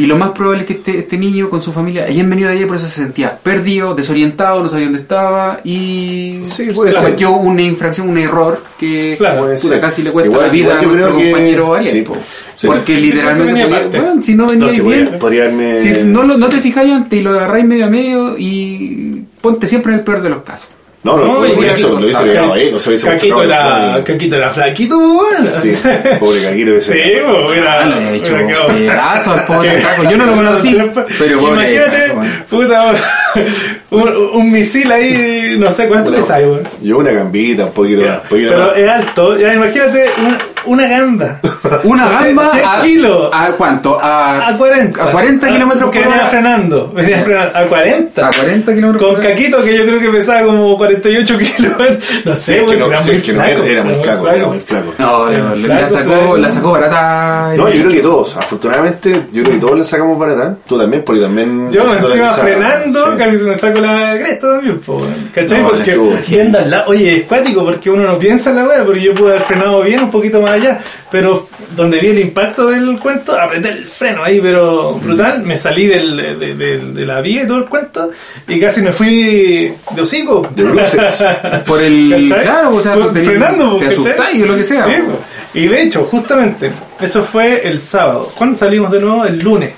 Y 0.00 0.06
lo 0.06 0.16
más 0.16 0.30
probable 0.30 0.62
es 0.62 0.66
que 0.66 0.72
este, 0.74 0.98
este 0.98 1.18
niño 1.18 1.50
con 1.50 1.60
su 1.62 1.72
familia 1.72 2.04
hayan 2.04 2.28
venido 2.30 2.48
de 2.48 2.56
allá 2.56 2.66
por 2.66 2.76
eso 2.76 2.86
se 2.86 3.00
sentía 3.02 3.36
perdido, 3.38 3.94
desorientado, 3.94 4.62
no 4.62 4.68
sabía 4.68 4.86
dónde 4.86 5.00
estaba 5.00 5.60
y 5.64 6.40
Sí, 6.42 6.68
puede 6.74 6.92
se 6.92 6.98
cometió 6.98 7.32
una 7.32 7.62
infracción, 7.62 8.08
un 8.08 8.18
error 8.18 8.62
que 8.78 9.16
Claro. 9.18 9.42
Puta, 9.46 9.56
ser. 9.58 9.80
casi 9.80 10.02
le 10.02 10.10
cuesta 10.12 10.30
Igual- 10.30 10.46
la 10.46 10.52
vida 10.52 10.78
a 10.78 10.82
nuestro 10.82 11.16
que- 11.16 11.30
compañero 11.30 11.74
Ariel. 11.74 11.92
sí, 11.94 12.02
po. 12.02 12.16
Sí. 12.56 12.66
Porque 12.66 12.94
Sí, 12.96 13.00
literalmente, 13.00 13.52
venía 13.52 13.68
podía- 13.88 14.00
bueno, 14.02 14.22
si 14.22 14.34
no 14.34 14.44
No, 14.44 14.50
veníais 14.50 14.72
sí, 14.74 14.80
bien, 14.82 15.76
si 15.78 15.90
no, 16.04 16.22
lo, 16.24 16.36
no 16.36 16.48
te 16.48 16.58
fijáis 16.60 16.92
antes 16.92 17.18
y 17.18 17.22
lo 17.22 17.30
agarráis 17.30 17.64
medio 17.64 17.86
a 17.86 17.88
medio 17.90 18.36
y 18.38 19.24
ponte 19.40 19.66
siempre 19.66 19.92
en 19.92 19.98
el 20.00 20.04
peor 20.04 20.22
de 20.22 20.28
los 20.30 20.42
casos. 20.42 20.68
No, 21.02 21.16
no, 21.16 21.24
No, 21.26 21.46
y 21.46 21.50
eso 21.66 21.88
Caquito- 21.88 22.00
lo 22.00 22.08
hizo 22.10 22.26
llegado 22.26 22.52
ahí, 22.52 22.70
no 22.70 22.78
se 22.78 22.90
hubiese 22.90 23.06
Caquito 23.08 23.26
chocado 23.28 23.42
era, 23.44 23.84
después. 23.94 24.04
Caquito 24.04 24.36
era 24.36 24.50
flaquito, 24.50 24.98
bueno. 24.98 25.50
Sí, 25.62 25.74
pobre 26.20 26.42
Caquito 26.42 26.70
ese. 26.76 26.92
Sí, 27.02 27.10
hubiera, 27.48 27.80
Ah, 27.80 27.86
le 27.86 28.10
he 28.10 28.16
hecho 28.16 28.36
pedazo 28.36 29.32
al 29.32 29.44
pobre 29.46 29.80
Caco. 29.80 30.10
Yo 30.10 30.16
no 30.18 30.26
lo 30.26 30.34
conocí, 30.34 30.76
pero 31.18 31.40
pobre 31.40 31.72
Imagínate, 31.72 32.12
puta, 32.50 32.94
un, 33.90 34.52
misil 34.52 34.92
ahí, 34.92 35.54
no 35.58 35.70
sé 35.70 35.88
cuánto 35.88 36.10
No, 36.10 36.16
pesa, 36.18 36.36
weón. 36.38 36.68
Yo 36.82 36.98
una 36.98 37.12
gambita, 37.12 37.64
un 37.64 37.72
poquito, 37.72 38.02
un 38.02 38.28
poquito 38.28 38.50
Pero 38.50 38.74
es 38.74 38.88
alto, 38.90 39.38
ya 39.38 39.54
imagínate 39.54 40.04
un, 40.18 40.36
una 40.66 40.88
gamba. 40.88 41.40
Una 41.84 42.08
gamba 42.08 42.50
100 42.52 42.64
a, 42.66 42.82
kilos. 42.82 43.30
¿A 43.32 43.52
cuánto? 43.52 43.98
A, 44.00 44.48
A 44.48 44.56
40. 44.56 45.02
A 45.02 45.12
40 45.12 45.48
kilómetros 45.48 45.90
que 45.90 45.98
por 45.98 46.08
venía 46.08 46.20
hora. 46.20 46.30
frenando. 46.30 46.92
Venía 46.92 47.20
frenando. 47.20 47.58
A 47.58 47.64
40. 47.66 48.26
A 48.26 48.30
40 48.30 48.74
kilómetros 48.74 49.02
Con 49.02 49.14
por 49.16 49.24
hora. 49.24 49.34
Caquito, 49.34 49.62
que 49.62 49.76
yo 49.76 49.84
creo 49.84 50.00
que 50.00 50.08
pesaba 50.10 50.42
como 50.46 50.76
48 50.76 51.38
kilos. 51.38 51.72
No 52.24 52.34
sé, 52.34 52.62
pues, 52.64 52.78
no, 52.78 52.86
era 52.86 53.00
sí, 53.00 53.10
muy 53.10 53.16
es 53.18 53.22
que 53.24 53.32
no, 53.32 53.40
flaco. 53.40 53.62
era, 53.62 53.72
era 53.72 53.84
muy 53.84 53.94
flaco, 53.94 54.28
era 54.28 54.46
muy 54.46 54.60
flaco. 54.60 54.94
No, 54.98 55.30
no, 55.30 55.54
la, 55.54 55.86
sacó, 55.88 56.36
la 56.36 56.50
sacó 56.50 56.72
barata. 56.72 57.54
No, 57.56 57.68
yo 57.68 57.80
creo 57.82 57.90
que 57.90 58.00
todos, 58.00 58.36
afortunadamente, 58.36 59.22
yo 59.32 59.42
creo 59.42 59.54
que 59.54 59.60
todos 59.60 59.78
le 59.78 59.84
sacamos 59.84 60.18
barata. 60.18 60.56
Tú 60.66 60.78
también, 60.78 61.02
porque 61.04 61.22
también. 61.22 61.70
Yo 61.70 61.84
no 61.84 61.94
la 61.94 62.00
encima 62.00 62.32
frenando, 62.32 63.12
sí. 63.12 63.18
casi 63.18 63.38
se 63.38 63.44
me 63.44 63.58
saco 63.58 63.80
la 63.80 64.16
cresta 64.18 64.48
también, 64.48 64.78
po, 64.80 65.02
¿cachai? 65.34 65.62
No, 65.62 65.68
porque 65.68 65.98
oye, 66.86 67.16
es 67.18 67.26
cuático 67.26 67.64
porque 67.64 67.90
uno 67.90 68.04
no 68.04 68.18
piensa 68.18 68.50
en 68.50 68.56
la 68.56 68.64
wea, 68.64 68.84
porque 68.84 69.00
yo 69.00 69.14
pude 69.14 69.30
haber 69.30 69.42
frenado 69.42 69.82
bien 69.82 70.00
un 70.00 70.10
poquito 70.10 70.40
más 70.40 70.49
allá, 70.54 70.78
pero 71.10 71.48
donde 71.76 71.98
vi 71.98 72.08
el 72.08 72.18
impacto 72.20 72.66
del 72.66 72.98
cuento, 72.98 73.38
apreté 73.40 73.68
el 73.70 73.86
freno 73.86 74.22
ahí, 74.24 74.40
pero 74.40 74.94
brutal, 74.94 75.42
me 75.42 75.56
salí 75.56 75.86
del, 75.86 76.16
de, 76.38 76.54
de- 76.54 76.78
de 76.78 77.06
la 77.06 77.20
vía 77.20 77.42
y 77.42 77.46
todo 77.46 77.58
el 77.58 77.64
cuento, 77.66 78.10
y 78.48 78.58
casi 78.60 78.82
me 78.82 78.92
fui 78.92 79.72
de 79.92 80.00
hocico. 80.00 80.48
De 80.54 80.64
bruces. 80.64 81.24
Por 81.66 81.82
el. 81.82 82.26
¿Cachai? 82.28 82.44
Claro, 82.44 82.74
o 82.74 82.82
sea, 82.82 82.94
Por- 82.94 83.12
te, 83.12 83.22
frenando, 83.24 83.76
te 83.76 83.86
asustáis 83.86 84.42
o 84.42 84.46
lo 84.46 84.56
que 84.56 84.64
sea. 84.64 84.84
Sí, 84.86 84.92
po. 85.06 85.18
y 85.58 85.66
de 85.66 85.82
hecho, 85.82 86.04
justamente, 86.04 86.70
eso 87.00 87.22
fue 87.24 87.66
el 87.68 87.78
sábado. 87.78 88.32
¿Cuándo 88.36 88.56
salimos 88.56 88.90
de 88.90 89.00
nuevo? 89.00 89.24
El 89.24 89.38
lunes. 89.38 89.72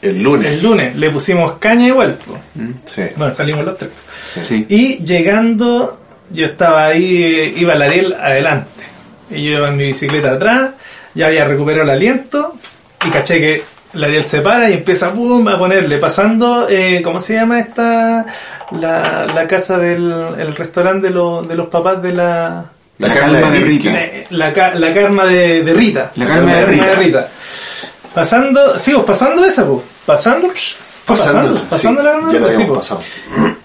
El 0.00 0.22
lunes. 0.22 0.52
El 0.52 0.62
lunes 0.62 0.94
le 0.94 1.10
pusimos 1.10 1.52
caña 1.58 1.88
igual. 1.88 2.16
po. 2.24 2.38
Sí. 2.86 3.02
Bueno, 3.16 3.34
salimos 3.34 3.64
los 3.64 3.76
tres. 3.76 3.90
Sí. 4.46 4.64
Y 4.68 5.04
llegando, 5.04 6.00
yo 6.30 6.46
estaba 6.46 6.86
ahí, 6.86 7.54
iba 7.56 7.74
el 7.74 7.82
Ariel 7.82 8.12
adelante. 8.14 8.68
Y 9.30 9.50
yo 9.50 9.66
en 9.66 9.76
mi 9.76 9.86
bicicleta 9.86 10.32
atrás, 10.32 10.70
ya 11.14 11.26
había 11.26 11.44
recuperado 11.44 11.84
el 11.84 11.90
aliento 11.90 12.54
y 13.06 13.10
caché 13.10 13.40
que 13.40 13.62
el 13.94 14.04
Ariel 14.04 14.24
se 14.24 14.40
para 14.40 14.68
y 14.68 14.74
empieza 14.74 15.12
pum, 15.12 15.46
a 15.48 15.58
ponerle, 15.58 15.98
pasando, 15.98 16.66
eh, 16.68 17.00
¿cómo 17.02 17.20
se 17.20 17.34
llama 17.34 17.58
esta? 17.60 18.26
La, 18.72 19.26
la 19.26 19.46
casa 19.46 19.78
del 19.78 20.12
el 20.38 20.54
restaurante 20.54 21.08
de, 21.08 21.14
los 21.14 21.48
de 21.48 21.54
los 21.54 21.68
papás 21.68 22.02
de 22.02 22.12
la... 22.12 22.64
La, 22.98 23.08
La 23.08 23.14
calma 23.14 23.40
calma 23.40 23.54
de 23.54 23.60
de 23.60 23.64
Rita. 23.64 23.90
La, 24.30 24.50
la, 24.50 24.74
la 24.74 24.94
karma 24.94 25.24
de, 25.24 25.62
de 25.62 25.72
Rita. 25.72 26.10
La 26.16 26.26
karma 26.26 26.54
de 26.54 26.94
Rita. 26.96 27.28
Pasando, 28.12 28.76
sí, 28.78 28.92
pues 28.92 29.04
pasando 29.06 29.44
esa, 29.44 29.64
pues. 29.64 29.82
Pasando, 30.04 30.48
psh, 30.52 30.74
fue 31.04 31.16
pasando, 31.16 31.54
sí, 31.54 31.64
pasando 31.70 32.02
la 32.02 32.12
Ya 32.12 32.26
de 32.26 32.38
lo 32.40 32.46
Rita, 32.46 32.52
sí, 32.52 32.64
pues. 32.66 32.78
pasado. 32.78 33.00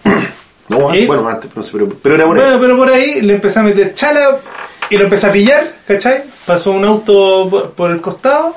No, 0.69 0.79
bueno, 0.79 1.27
antes, 1.27 1.51
pero, 1.71 1.89
pero 2.01 2.15
era 2.15 2.25
por 2.25 2.37
ahí. 2.37 2.43
Bueno, 2.43 2.59
pero 2.59 2.77
por 2.77 2.89
ahí 2.89 3.21
le 3.21 3.33
empecé 3.33 3.59
a 3.59 3.63
meter 3.63 3.93
chala 3.93 4.37
y 4.89 4.97
lo 4.97 5.05
empecé 5.05 5.27
a 5.27 5.31
pillar, 5.31 5.67
¿cachai? 5.87 6.23
Pasó 6.45 6.71
un 6.71 6.85
auto 6.85 7.47
por, 7.49 7.71
por 7.71 7.91
el 7.91 8.01
costado, 8.01 8.55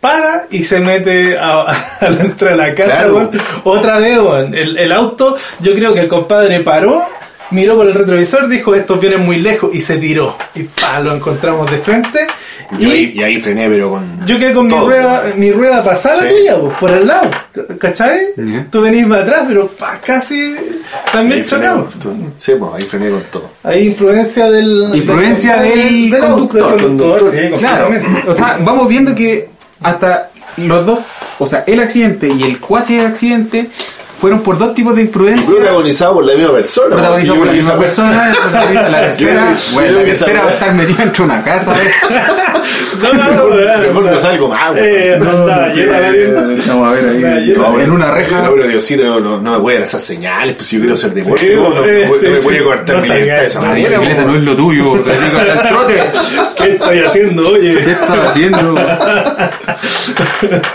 para 0.00 0.46
y 0.50 0.62
se 0.62 0.80
mete 0.80 1.36
a, 1.38 1.62
a 2.00 2.10
la 2.10 2.20
entrada 2.20 2.56
de 2.56 2.70
la 2.70 2.74
casa, 2.74 2.96
Claro. 2.96 3.30
Otra 3.64 3.98
vez. 3.98 4.18
El, 4.52 4.78
el 4.78 4.92
auto, 4.92 5.36
yo 5.60 5.74
creo 5.74 5.92
que 5.92 6.00
el 6.00 6.08
compadre 6.08 6.62
paró, 6.62 7.04
miró 7.50 7.76
por 7.76 7.86
el 7.86 7.94
retrovisor, 7.94 8.48
dijo, 8.48 8.74
estos 8.74 9.00
vienen 9.00 9.20
muy 9.24 9.38
lejos 9.38 9.74
y 9.74 9.80
se 9.80 9.96
tiró. 9.98 10.36
Y 10.54 10.64
pa, 10.64 11.00
lo 11.00 11.14
encontramos 11.14 11.70
de 11.70 11.78
frente. 11.78 12.26
Y, 12.78 12.84
Y 12.86 12.90
ahí, 12.90 13.12
y 13.16 13.22
ahí 13.22 13.40
frené, 13.40 13.68
pero 13.68 13.90
con. 13.90 14.26
yo 14.26 14.38
quedé 14.38 14.52
con 14.52 14.66
mi 14.66 14.74
rueda, 14.74 15.32
mi 15.36 15.52
rueda 15.52 15.84
pasada 15.84 16.22
Sí. 16.22 16.28
tuya, 16.36 16.58
pues, 16.58 16.74
por 16.78 16.90
el 16.90 17.06
lado, 17.06 17.30
¿cachai? 17.78 18.18
Tú 18.70 18.80
venís 18.80 19.06
más 19.06 19.20
atrás, 19.20 19.44
pero 19.46 19.68
pa, 19.68 20.00
casi 20.04 20.56
también 21.12 21.42
Ahí 21.42 21.46
chocamos. 21.46 21.94
Sí, 22.36 22.52
pues 22.58 22.70
ahí 22.74 22.82
frené 22.82 23.10
con 23.10 23.22
todo. 23.30 23.50
Hay 23.62 23.86
influencia 23.86 24.50
del... 24.50 24.90
Influencia 24.94 25.56
del 25.62 26.16
conductor. 26.18 26.72
del 26.72 26.82
conductor, 26.82 27.30
sí, 27.32 27.54
Claro, 27.58 27.90
o 28.26 28.36
sea, 28.36 28.58
vamos 28.62 28.88
viendo 28.88 29.14
que 29.14 29.48
hasta 29.82 30.30
los 30.56 30.86
dos, 30.86 30.98
o 31.38 31.46
sea, 31.46 31.62
el 31.66 31.78
accidente 31.80 32.26
y 32.28 32.42
el 32.42 32.58
cuasi 32.58 32.98
accidente 32.98 33.68
fueron 34.18 34.40
por 34.40 34.58
dos 34.58 34.74
tipos 34.74 34.94
de 34.96 35.02
imprudencia. 35.02 35.46
Protagonizado 35.46 36.14
por 36.14 36.24
la 36.24 36.34
misma 36.34 36.52
persona. 36.52 36.88
Protagonizado 36.96 37.38
por 37.38 37.46
la 37.46 37.52
misma 37.52 37.78
persona, 37.78 38.34
la 38.72 39.00
tercera, 39.00 39.54
bueno, 39.74 39.98
la 39.98 40.04
tercera 40.04 40.42
va 40.42 40.50
a 40.50 40.52
estar 40.54 40.74
metida 40.74 41.02
entre 41.02 41.22
una 41.24 41.42
casa. 41.42 41.72
¿eh? 41.74 41.90
No, 43.02 43.12
no, 43.12 43.30
no, 43.50 43.78
Mejor 43.80 44.04
no, 44.04 44.10
no 44.12 44.18
salgo 44.18 44.48
más. 44.48 44.72
Eh. 44.76 45.18
Vamos 45.20 45.50
a 45.50 46.92
ver 46.92 47.26
ahí, 47.26 47.54
en 47.82 47.90
una 47.90 48.10
reja. 48.10 48.42
No, 48.42 48.52
pero 48.54 48.66
Diosito 48.66 49.04
no, 49.04 49.20
no, 49.20 49.38
no 49.40 49.52
me 49.52 49.58
voy 49.58 49.74
a 49.74 49.76
dar 49.78 49.84
esas 49.88 50.02
señales, 50.02 50.56
pues 50.56 50.66
si 50.66 50.76
yo 50.76 50.82
quiero 50.82 50.96
ser 50.96 51.12
deporte, 51.12 51.46
Sí, 51.48 51.54
no, 51.54 51.68
no, 51.70 51.84
eh, 51.84 52.06
no 52.08 52.14
me 52.30 52.40
sí, 52.40 52.44
voy 52.44 52.54
a 52.54 52.58
sí. 52.58 52.64
cortar 52.64 53.02
mi 53.02 53.08
no 53.08 53.62
La 53.62 53.72
bicicleta 53.74 54.24
no 54.24 54.34
es 54.36 54.42
lo 54.42 54.56
tuyo. 54.56 55.04
¿Qué 56.56 56.72
estoy 56.72 57.00
haciendo, 57.00 57.42
¿Qué 57.42 57.48
oye? 57.48 57.90
estás 57.92 58.18
haciendo? 58.28 58.62
No, 58.62 58.74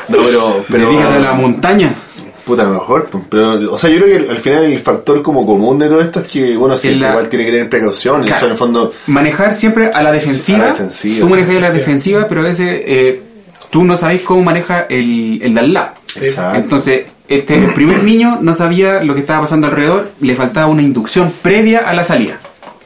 pero, 0.08 0.66
pero 0.70 0.90
Dedícate 0.90 1.16
a 1.16 1.20
la 1.20 1.34
montaña. 1.34 1.94
Puta, 2.52 2.64
a 2.64 2.66
lo 2.66 2.74
mejor. 2.74 3.10
Pero, 3.30 3.74
o 3.74 3.78
sea, 3.78 3.90
yo 3.90 4.02
creo 4.02 4.26
que 4.26 4.30
al 4.30 4.38
final 4.38 4.64
el 4.66 4.80
factor 4.80 5.22
como 5.22 5.46
común 5.46 5.80
de 5.80 5.88
todo 5.88 6.02
esto 6.02 6.20
es 6.20 6.28
que, 6.28 6.58
bueno, 6.58 6.76
siempre 6.78 7.02
la- 7.02 7.10
igual 7.12 7.30
tiene 7.30 7.46
que 7.46 7.52
tener 7.52 7.70
precaución. 7.70 8.28
en 8.28 8.34
el 8.52 8.58
fondo, 8.58 8.92
Manejar 9.08 9.56
siempre 9.56 9.90
a 9.94 10.02
la 10.02 10.12
defensiva. 10.12 10.58
A 10.58 10.62
la 10.62 10.70
defensiva, 10.72 11.20
tú 11.22 11.30
manejas 11.30 11.56
a 11.56 11.60
la 11.60 11.72
defensiva, 11.72 12.28
pero 12.28 12.42
a 12.42 12.44
veces 12.46 12.82
eh, 12.86 13.22
tú 13.70 13.84
no 13.84 13.96
sabes 13.98 14.22
cómo 14.22 14.44
maneja 14.44 14.82
el, 14.90 15.40
el 15.42 15.54
de 15.54 15.60
al 15.60 15.74
lado. 15.74 15.92
Exacto. 16.22 16.60
Entonces, 16.60 17.06
este, 17.28 17.56
el 17.56 17.74
primer 17.74 18.04
niño 18.04 18.40
no 18.42 18.54
sabía 18.54 19.02
lo 19.04 19.14
que 19.14 19.22
estaba 19.22 19.42
pasando 19.42 19.68
alrededor, 19.68 20.12
le 20.20 20.36
faltaba 20.36 20.68
una 20.68 20.82
inducción 20.82 21.32
previa 21.42 21.80
a 21.90 21.94
la 21.94 22.04
salida. 22.04 22.38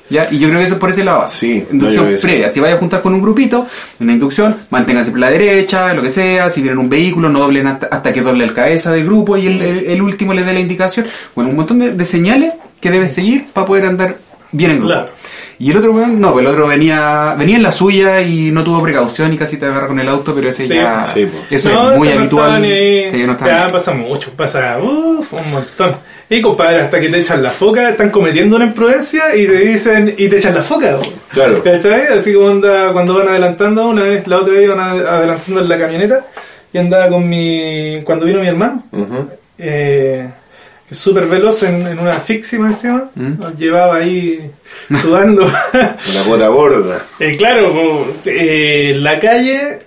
¿Ya? 0.10 0.28
Y 0.30 0.38
yo 0.38 0.48
creo 0.50 0.60
que 0.60 0.66
eso 0.66 0.76
es 0.76 0.80
por 0.80 0.90
ese 0.92 1.04
lado. 1.04 1.26
Sí, 1.28 1.64
no, 1.70 1.74
inducción 1.74 2.18
sí. 2.18 2.28
previa. 2.28 2.54
Si 2.54 2.60
vayas 2.60 2.76
a 2.78 2.80
juntar 2.80 3.02
con 3.02 3.14
un 3.16 3.22
grupito, 3.22 3.66
una 4.00 4.14
inducción, 4.14 4.56
manténganse 4.70 5.10
por 5.12 5.20
la 5.20 5.32
derecha, 5.32 5.94
lo 5.96 6.02
que 6.04 6.10
sea. 6.12 6.52
Si 6.52 6.62
vienen 6.62 6.78
un 6.78 6.90
vehículo, 6.90 7.30
no 7.30 7.40
doblen 7.40 7.66
hasta, 7.68 7.88
hasta 7.88 8.14
que 8.14 8.22
doble 8.22 8.44
el 8.46 8.54
cabeza 8.54 8.92
del 8.92 9.06
grupo 9.06 9.36
y 9.36 9.48
el, 9.48 9.62
el- 9.62 9.86
el 9.88 10.02
último 10.02 10.34
le 10.34 10.44
dé 10.44 10.54
la 10.54 10.60
indicación. 10.60 11.08
Bueno, 11.34 11.50
un 11.50 11.56
montón 11.56 11.80
de, 11.80 11.92
de 11.92 12.06
señales 12.06 12.54
que 12.80 12.92
debes 12.92 13.14
seguir 13.14 13.46
para 13.52 13.66
poder 13.66 13.86
andar 13.86 14.18
bien 14.52 14.72
en 14.72 14.78
grupo. 14.78 14.94
Claro. 14.94 15.10
Y 15.58 15.72
el 15.72 15.78
otro, 15.78 15.92
weón, 15.94 16.20
no, 16.20 16.34
pues 16.34 16.46
el 16.46 16.52
otro 16.52 16.68
venía, 16.68 17.34
venía 17.38 17.56
en 17.56 17.64
la 17.64 17.72
suya 17.72 18.22
y 18.22 18.52
no 18.52 18.64
tuvo 18.64 18.82
precaución 18.82 19.34
y 19.34 19.38
casi 19.38 19.58
te 19.58 19.66
agarra 19.66 19.88
con 19.88 20.00
el 20.00 20.10
auto, 20.10 20.34
pero 20.36 20.50
ese 20.50 20.68
Sí, 20.68 20.74
ya, 20.74 21.04
sí, 21.04 21.26
pues. 21.26 21.44
eso 21.62 21.72
No, 21.72 21.92
es 21.94 21.98
muy 21.98 22.10
habitual. 22.10 22.62
ni. 22.62 23.10
Sí, 23.10 23.24
no 23.26 23.38
ya 23.40 23.68
ni- 23.68 23.72
pasa 23.72 23.94
mucho, 23.94 24.32
pasa 24.36 24.78
uf, 24.82 25.32
un 25.34 25.52
montón. 25.52 25.96
Y 26.30 26.42
compadre, 26.42 26.82
hasta 26.82 27.00
que 27.00 27.08
te 27.08 27.20
echan 27.20 27.42
la 27.44 27.52
foca, 27.52 27.88
están 27.90 28.10
cometiendo 28.10 28.56
una 28.56 28.66
imprudencia 28.66 29.36
y 29.36 29.46
te 29.46 29.60
dicen, 29.60 30.14
y 30.18 30.28
te 30.28 30.38
echan 30.38 30.56
la 30.56 30.64
foca. 30.64 30.98
Claro. 31.30 31.62
¿Cachai? 31.64 32.08
Así 32.08 32.34
como 32.34 32.50
anda 32.50 32.92
cuando 32.92 33.14
van 33.14 33.28
adelantando, 33.30 33.88
una 33.88 34.04
vez, 34.04 34.28
la 34.28 34.40
otra 34.40 34.56
vez 34.56 34.64
iban 34.64 34.80
adelantando 34.80 35.62
en 35.62 35.70
la 35.70 35.78
camioneta 35.80 36.26
y 36.74 36.78
andaba 36.80 37.08
con 37.10 37.30
mi, 37.30 38.02
cuando 38.04 38.26
vino 38.26 38.40
mi 38.42 38.48
hermano, 38.48 38.84
eh, 39.58 40.28
súper 40.92 41.26
veloz 41.26 41.64
en, 41.64 41.88
en 41.88 42.00
una 42.00 42.14
fixima 42.14 42.68
encima, 42.68 43.10
¿Mm? 43.16 43.40
nos 43.40 43.58
llevaba 43.58 43.98
ahí 43.98 44.52
sudando. 45.02 45.44
Una 45.44 46.22
bota 46.28 46.48
gorda. 46.48 47.06
Eh, 47.20 47.36
claro, 47.38 47.70
como, 47.70 48.06
eh, 48.26 48.96
la 49.00 49.20
calle, 49.20 49.80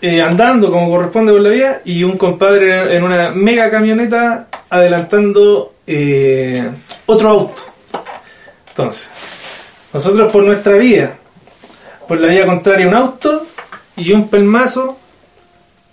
eh, 0.00 0.22
andando 0.22 0.70
como 0.70 0.90
corresponde 0.90 1.32
por 1.32 1.42
la 1.42 1.50
vía, 1.50 1.82
y 1.84 2.02
un 2.02 2.16
compadre 2.16 2.96
en 2.96 3.02
una 3.02 3.30
mega 3.30 3.70
camioneta 3.70 4.48
adelantando 4.70 5.74
eh, 5.86 6.70
otro 7.06 7.28
auto. 7.28 7.62
Entonces, 8.70 9.10
nosotros 9.92 10.30
por 10.32 10.44
nuestra 10.44 10.74
vía, 10.74 11.16
por 12.06 12.20
la 12.20 12.28
vía 12.28 12.46
contraria 12.46 12.86
un 12.86 12.94
auto 12.94 13.46
y 13.96 14.12
un 14.12 14.28
pelmazo 14.28 14.98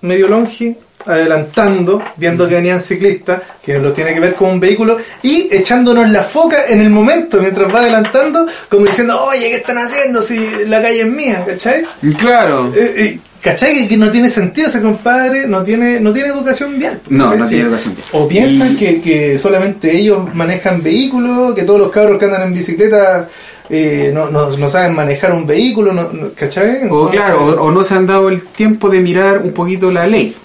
medio 0.02 0.28
longi 0.28 0.78
adelantando, 1.06 2.02
viendo 2.18 2.48
que 2.48 2.56
venían 2.56 2.80
ciclistas, 2.82 3.42
que 3.64 3.78
lo 3.80 3.92
tiene 3.94 4.14
que 4.14 4.20
ver 4.20 4.36
con 4.36 4.50
un 4.52 4.60
vehículo, 4.60 4.98
y 5.22 5.48
echándonos 5.52 6.10
la 6.10 6.24
foca 6.24 6.66
en 6.68 6.82
el 6.82 6.90
momento, 6.90 7.40
mientras 7.40 7.74
va 7.74 7.80
adelantando, 7.82 8.46
como 8.70 8.86
diciendo, 8.86 9.24
oye, 9.26 9.50
¿qué 9.50 9.56
están 9.58 9.78
haciendo 9.78 10.22
si 10.22 10.40
la 10.66 10.82
calle 10.82 11.02
es 11.02 11.08
mía? 11.08 11.44
¿Cachai? 11.46 11.84
Claro. 12.18 12.72
Eh, 12.76 12.94
eh, 12.98 13.20
¿Cachai? 13.42 13.76
Que, 13.78 13.88
que 13.88 13.98
no 13.98 14.10
tiene 14.10 14.30
sentido 14.30 14.68
ese 14.68 14.82
compadre, 14.82 15.46
no 15.46 15.62
tiene, 15.62 16.00
no 16.00 16.12
tiene 16.12 16.30
educación 16.30 16.80
vial. 16.80 17.00
No, 17.10 17.36
no 17.36 17.48
tiene 17.48 17.64
educación 17.66 17.94
vial. 17.96 18.08
O 18.14 18.28
piensan 18.28 18.74
Y- 18.74 18.76
que, 18.76 19.02
que 19.02 19.38
solamente 19.38 19.96
ellos 19.96 20.34
manejan 20.34 20.82
vehículos, 20.82 21.54
que 21.54 21.62
todos 21.64 21.80
los 21.80 21.92
cabros 21.92 22.18
que 22.18 22.26
andan 22.26 22.44
en 22.44 22.54
bicicleta 22.56 23.28
eh, 23.70 24.10
no, 24.14 24.30
no, 24.32 24.50
no 24.58 24.68
saben 24.70 24.94
manejar 24.96 25.32
un 25.34 25.46
vehículo, 25.46 25.94
no, 25.94 26.10
no- 26.12 26.30
¿cachai? 26.36 26.70
O 26.70 26.72
Entonces, 26.82 27.12
claro, 27.22 27.46
o, 27.46 27.66
o 27.66 27.72
no 27.72 27.84
se 27.84 27.94
han 27.94 28.08
dado 28.08 28.30
el 28.30 28.44
tiempo 28.48 28.90
de 28.90 29.00
mirar 29.00 29.38
un 29.40 29.52
poquito 29.54 29.92
la 29.92 30.08
ley. 30.08 30.36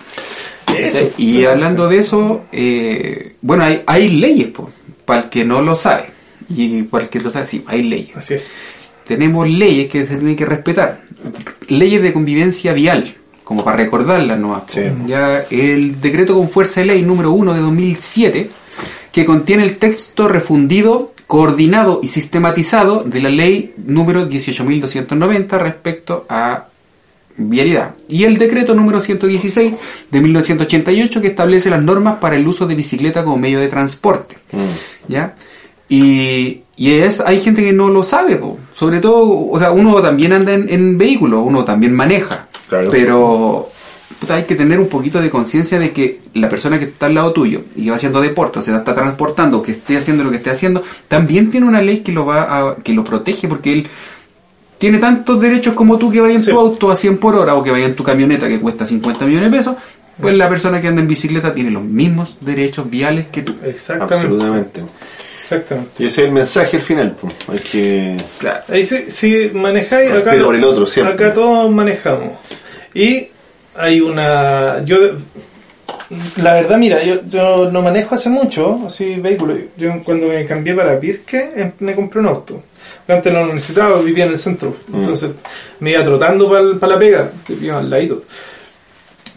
Eso. 0.78 1.10
Y 1.16 1.44
hablando 1.44 1.88
de 1.88 1.98
eso, 1.98 2.44
eh, 2.52 3.34
bueno, 3.40 3.64
hay, 3.64 3.82
hay 3.86 4.08
leyes, 4.08 4.48
para 5.04 5.22
el 5.22 5.28
que 5.28 5.44
no 5.44 5.62
lo 5.62 5.74
sabe. 5.74 6.10
Y 6.48 6.82
para 6.84 7.04
el 7.04 7.10
que 7.10 7.20
lo 7.20 7.30
sabe, 7.30 7.46
sí, 7.46 7.64
hay 7.66 7.82
leyes. 7.82 8.16
Así 8.16 8.34
es. 8.34 8.50
Tenemos 9.06 9.48
leyes 9.48 9.90
que 9.90 10.06
se 10.06 10.16
tienen 10.16 10.36
que 10.36 10.46
respetar. 10.46 11.02
Leyes 11.68 12.02
de 12.02 12.12
convivencia 12.12 12.72
vial, 12.72 13.16
como 13.44 13.64
para 13.64 13.76
recordarlas 13.76 14.38
nomás. 14.38 14.62
Sí. 14.68 14.82
Ya 15.06 15.44
el 15.50 16.00
decreto 16.00 16.34
con 16.34 16.48
fuerza 16.48 16.80
de 16.80 16.86
ley 16.86 17.02
número 17.02 17.32
1 17.32 17.54
de 17.54 17.60
2007, 17.60 18.50
que 19.12 19.24
contiene 19.24 19.64
el 19.64 19.78
texto 19.78 20.28
refundido 20.28 21.12
coordinado 21.26 22.00
y 22.02 22.08
sistematizado 22.08 23.04
de 23.04 23.20
la 23.20 23.30
ley 23.30 23.74
número 23.76 24.28
18.290 24.28 25.58
respecto 25.58 26.26
a 26.28 26.69
vialidad 27.48 27.94
y 28.08 28.24
el 28.24 28.36
decreto 28.38 28.74
número 28.74 29.00
116 29.00 29.74
de 30.10 30.20
1988 30.20 31.20
que 31.20 31.28
establece 31.28 31.70
las 31.70 31.82
normas 31.82 32.16
para 32.20 32.36
el 32.36 32.46
uso 32.46 32.66
de 32.66 32.74
bicicleta 32.74 33.24
como 33.24 33.38
medio 33.38 33.60
de 33.60 33.68
transporte. 33.68 34.36
Mm. 34.52 35.12
¿Ya? 35.12 35.34
Y, 35.88 36.60
y 36.76 36.92
es, 36.92 37.20
hay 37.20 37.40
gente 37.40 37.62
que 37.62 37.72
no 37.72 37.88
lo 37.88 38.04
sabe, 38.04 38.36
po. 38.36 38.58
sobre 38.72 39.00
todo, 39.00 39.48
o 39.50 39.58
sea, 39.58 39.72
uno 39.72 40.00
también 40.00 40.32
anda 40.32 40.52
en, 40.52 40.68
en 40.72 40.96
vehículo, 40.98 41.40
uno 41.42 41.64
también 41.64 41.92
maneja, 41.92 42.46
Claro. 42.68 42.90
pero 42.92 43.68
puta, 44.20 44.36
hay 44.36 44.44
que 44.44 44.54
tener 44.54 44.78
un 44.78 44.88
poquito 44.88 45.20
de 45.20 45.30
conciencia 45.30 45.80
de 45.80 45.90
que 45.90 46.20
la 46.34 46.48
persona 46.48 46.78
que 46.78 46.84
está 46.84 47.06
al 47.06 47.14
lado 47.14 47.32
tuyo 47.32 47.62
y 47.74 47.84
que 47.84 47.90
va 47.90 47.96
haciendo 47.96 48.20
deporte, 48.20 48.60
o 48.60 48.62
sea, 48.62 48.76
está 48.76 48.94
transportando, 48.94 49.62
que 49.62 49.72
esté 49.72 49.96
haciendo 49.96 50.22
lo 50.22 50.30
que 50.30 50.36
esté 50.36 50.50
haciendo, 50.50 50.82
también 51.08 51.50
tiene 51.50 51.66
una 51.66 51.82
ley 51.82 52.00
que 52.00 52.12
lo 52.12 52.24
va 52.24 52.42
a, 52.70 52.76
que 52.76 52.92
lo 52.92 53.02
protege 53.02 53.48
porque 53.48 53.72
él 53.72 53.88
tiene 54.80 54.98
tantos 54.98 55.40
derechos 55.40 55.74
como 55.74 55.96
tú 55.98 56.10
que 56.10 56.20
vaya 56.20 56.34
en 56.34 56.42
Sí. 56.42 56.50
tu 56.50 56.58
auto 56.58 56.90
a 56.90 56.96
100 56.96 57.18
por 57.18 57.36
hora 57.36 57.54
o 57.54 57.62
que 57.62 57.70
vaya 57.70 57.84
en 57.86 57.94
tu 57.94 58.02
camioneta 58.02 58.48
que 58.48 58.58
cuesta 58.58 58.84
50 58.86 59.26
millones 59.26 59.50
de 59.52 59.56
pesos, 59.58 59.74
pues 60.20 60.34
la 60.34 60.48
persona 60.48 60.80
que 60.80 60.88
anda 60.88 61.02
en 61.02 61.06
bicicleta 61.06 61.54
tiene 61.54 61.70
los 61.70 61.82
mismos 61.84 62.36
derechos 62.40 62.88
viales 62.90 63.26
que 63.28 63.42
tú. 63.42 63.54
Exactamente. 63.64 64.14
Absolutamente. 64.14 64.80
Exactamente. 65.36 65.90
Y 66.02 66.06
ese 66.06 66.22
es 66.22 66.26
el 66.28 66.32
mensaje 66.32 66.76
al 66.78 66.82
final. 66.82 67.16
pues. 67.20 67.34
Hay 67.48 67.58
que... 67.58 68.16
Claro. 68.38 68.60
Ahí 68.68 68.86
si, 68.86 69.10
si 69.10 69.50
manejáis, 69.52 70.12
acá, 70.12 70.34
por 70.42 70.54
el 70.54 70.64
otro, 70.64 70.86
siempre. 70.86 71.14
acá 71.14 71.32
todos 71.34 71.70
manejamos. 71.70 72.30
Y 72.94 73.28
hay 73.76 74.00
una. 74.00 74.84
Yo, 74.84 74.96
la 76.42 76.54
verdad, 76.54 76.76
mira, 76.78 77.02
yo, 77.04 77.20
yo 77.26 77.70
no 77.70 77.82
manejo 77.82 78.14
hace 78.14 78.28
mucho, 78.28 78.80
así 78.86 79.16
vehículo. 79.16 79.56
Yo 79.76 79.92
cuando 80.04 80.26
me 80.28 80.44
cambié 80.44 80.74
para 80.74 80.98
Pirque, 80.98 81.50
em- 81.54 81.72
me 81.80 81.94
compré 81.94 82.20
un 82.20 82.26
auto. 82.26 82.62
Antes 83.08 83.32
no 83.32 83.46
lo 83.46 83.54
necesitaba, 83.54 84.00
vivía 84.00 84.24
en 84.24 84.32
el 84.32 84.38
centro. 84.38 84.76
Entonces 84.92 85.30
me 85.80 85.90
iba 85.90 86.04
trotando 86.04 86.48
para 86.48 86.92
la 86.92 86.98
pega, 86.98 87.30
vivía 87.48 87.78
al 87.78 87.90
ladito. 87.90 88.22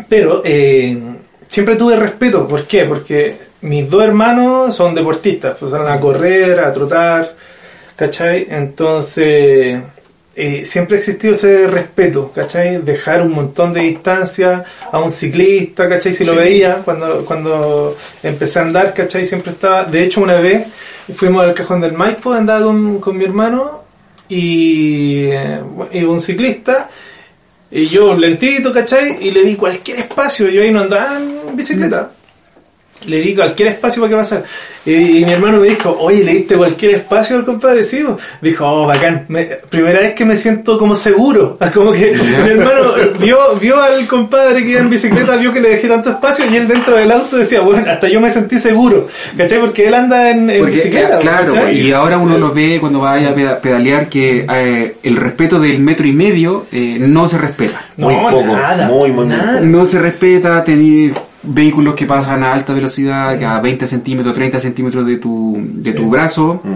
Pero 0.07 0.41
eh, 0.43 0.97
siempre 1.47 1.75
tuve 1.75 1.95
respeto. 1.95 2.47
¿Por 2.47 2.65
qué? 2.65 2.85
Porque 2.85 3.37
mis 3.61 3.89
dos 3.89 4.03
hermanos 4.03 4.75
son 4.75 4.93
deportistas, 4.93 5.55
pues 5.59 5.71
salen 5.71 5.87
a 5.87 5.99
correr, 5.99 6.59
a 6.59 6.71
trotar, 6.71 7.35
¿cachai? 7.95 8.47
Entonces 8.49 9.81
eh, 10.35 10.65
siempre 10.65 10.95
ha 10.95 10.99
existido 10.99 11.33
ese 11.33 11.67
respeto, 11.67 12.31
¿cachai? 12.33 12.77
Dejar 12.81 13.21
un 13.21 13.31
montón 13.33 13.71
de 13.73 13.81
distancia 13.81 14.63
a 14.91 14.99
un 14.99 15.11
ciclista, 15.11 15.87
¿cachai? 15.87 16.11
Si 16.13 16.25
lo 16.25 16.33
Sí. 16.33 16.39
veía 16.39 16.75
cuando, 16.83 17.23
cuando 17.23 17.95
empecé 18.23 18.59
a 18.59 18.63
andar, 18.63 18.93
¿cachai? 18.93 19.25
Siempre 19.25 19.51
estaba... 19.51 19.83
De 19.85 20.03
hecho, 20.03 20.21
una 20.21 20.35
vez 20.35 20.65
fuimos 21.15 21.43
al 21.43 21.53
cajón 21.53 21.81
del 21.81 21.93
Maipo, 21.93 22.33
andaba 22.33 22.65
con, 22.65 22.99
con 22.99 23.15
mi 23.17 23.25
hermano 23.25 23.83
y 24.27 25.25
eh, 25.31 25.59
iba 25.91 26.11
un 26.11 26.21
ciclista 26.21 26.89
y 27.69 27.85
yo 27.87 28.15
lentito, 28.17 28.71
¿cachai? 28.71 29.17
Y 29.21 29.31
le 29.31 29.43
di 29.43 29.55
cualquier 29.55 29.99
espacio, 29.99 30.47
yo 30.49 30.61
ahí 30.63 30.71
no 30.71 30.81
andaba 30.81 31.17
en 31.19 31.55
bicicleta. 31.55 32.11
Le 33.05 33.19
di 33.19 33.35
cualquier 33.35 33.67
espacio 33.67 34.01
para 34.01 34.11
que 34.11 34.15
pasara. 34.15 34.43
Y, 34.85 34.93
y 35.19 35.25
mi 35.25 35.33
hermano 35.33 35.59
me 35.59 35.67
dijo, 35.67 35.93
oye, 35.99 36.23
¿le 36.23 36.31
diste 36.35 36.55
cualquier 36.55 36.91
espacio 36.95 37.35
al 37.35 37.43
compadre? 37.43 37.83
Sí, 37.83 38.01
bo". 38.01 38.17
dijo, 38.41 38.65
oh, 38.65 38.87
bacán. 38.87 39.25
Me- 39.27 39.43
primera 39.69 39.99
vez 39.99 40.13
que 40.13 40.23
me 40.23 40.37
siento 40.37 40.77
como 40.77 40.95
seguro. 40.95 41.57
Como 41.73 41.91
que 41.91 42.13
mi 42.13 42.49
hermano 42.49 42.93
vio, 43.19 43.37
vio 43.59 43.81
al 43.81 44.07
compadre 44.07 44.63
que 44.63 44.69
iba 44.71 44.79
en 44.79 44.89
bicicleta, 44.89 45.35
vio 45.35 45.51
que 45.51 45.59
le 45.59 45.69
dejé 45.71 45.89
tanto 45.89 46.11
espacio 46.11 46.45
y 46.49 46.55
él 46.55 46.65
dentro 46.65 46.95
del 46.95 47.11
auto 47.11 47.35
decía, 47.37 47.59
bueno, 47.59 47.91
hasta 47.91 48.07
yo 48.07 48.21
me 48.21 48.31
sentí 48.31 48.57
seguro. 48.57 49.07
¿Cachai? 49.35 49.59
Porque 49.59 49.85
él 49.87 49.93
anda 49.95 50.29
en, 50.29 50.49
en 50.49 50.59
Porque, 50.59 50.75
bicicleta. 50.75 51.19
claro, 51.19 51.53
¿cachai? 51.53 51.81
y 51.81 51.91
ahora 51.91 52.17
uno 52.17 52.37
lo 52.37 52.53
ve 52.53 52.77
cuando 52.79 53.01
vaya 53.01 53.31
a 53.31 53.35
peda- 53.35 53.59
pedalear 53.59 54.07
que 54.07 54.45
eh, 54.49 54.95
el 55.03 55.17
respeto 55.17 55.59
del 55.59 55.79
metro 55.79 56.07
y 56.07 56.13
medio 56.13 56.67
eh, 56.71 56.95
no 57.01 57.27
se 57.27 57.37
respeta. 57.37 57.81
No, 57.97 58.09
Muy 58.09 58.31
poco, 58.31 58.45
nada, 58.55 58.87
muy, 58.87 59.11
muy, 59.11 59.25
muy 59.25 59.35
nada. 59.35 59.59
No 59.59 59.85
se 59.85 59.99
respeta 59.99 60.63
tener 60.63 61.11
vehículos 61.43 61.95
que 61.95 62.05
pasan 62.05 62.43
a 62.43 62.53
alta 62.53 62.73
velocidad, 62.73 63.41
a 63.43 63.59
20 63.59 63.85
centímetros, 63.87 64.33
30 64.33 64.59
centímetros 64.59 65.05
de 65.05 65.17
tu, 65.17 65.57
de 65.59 65.91
tu 65.93 66.09
brazo. 66.09 66.61
Mm. 66.63 66.69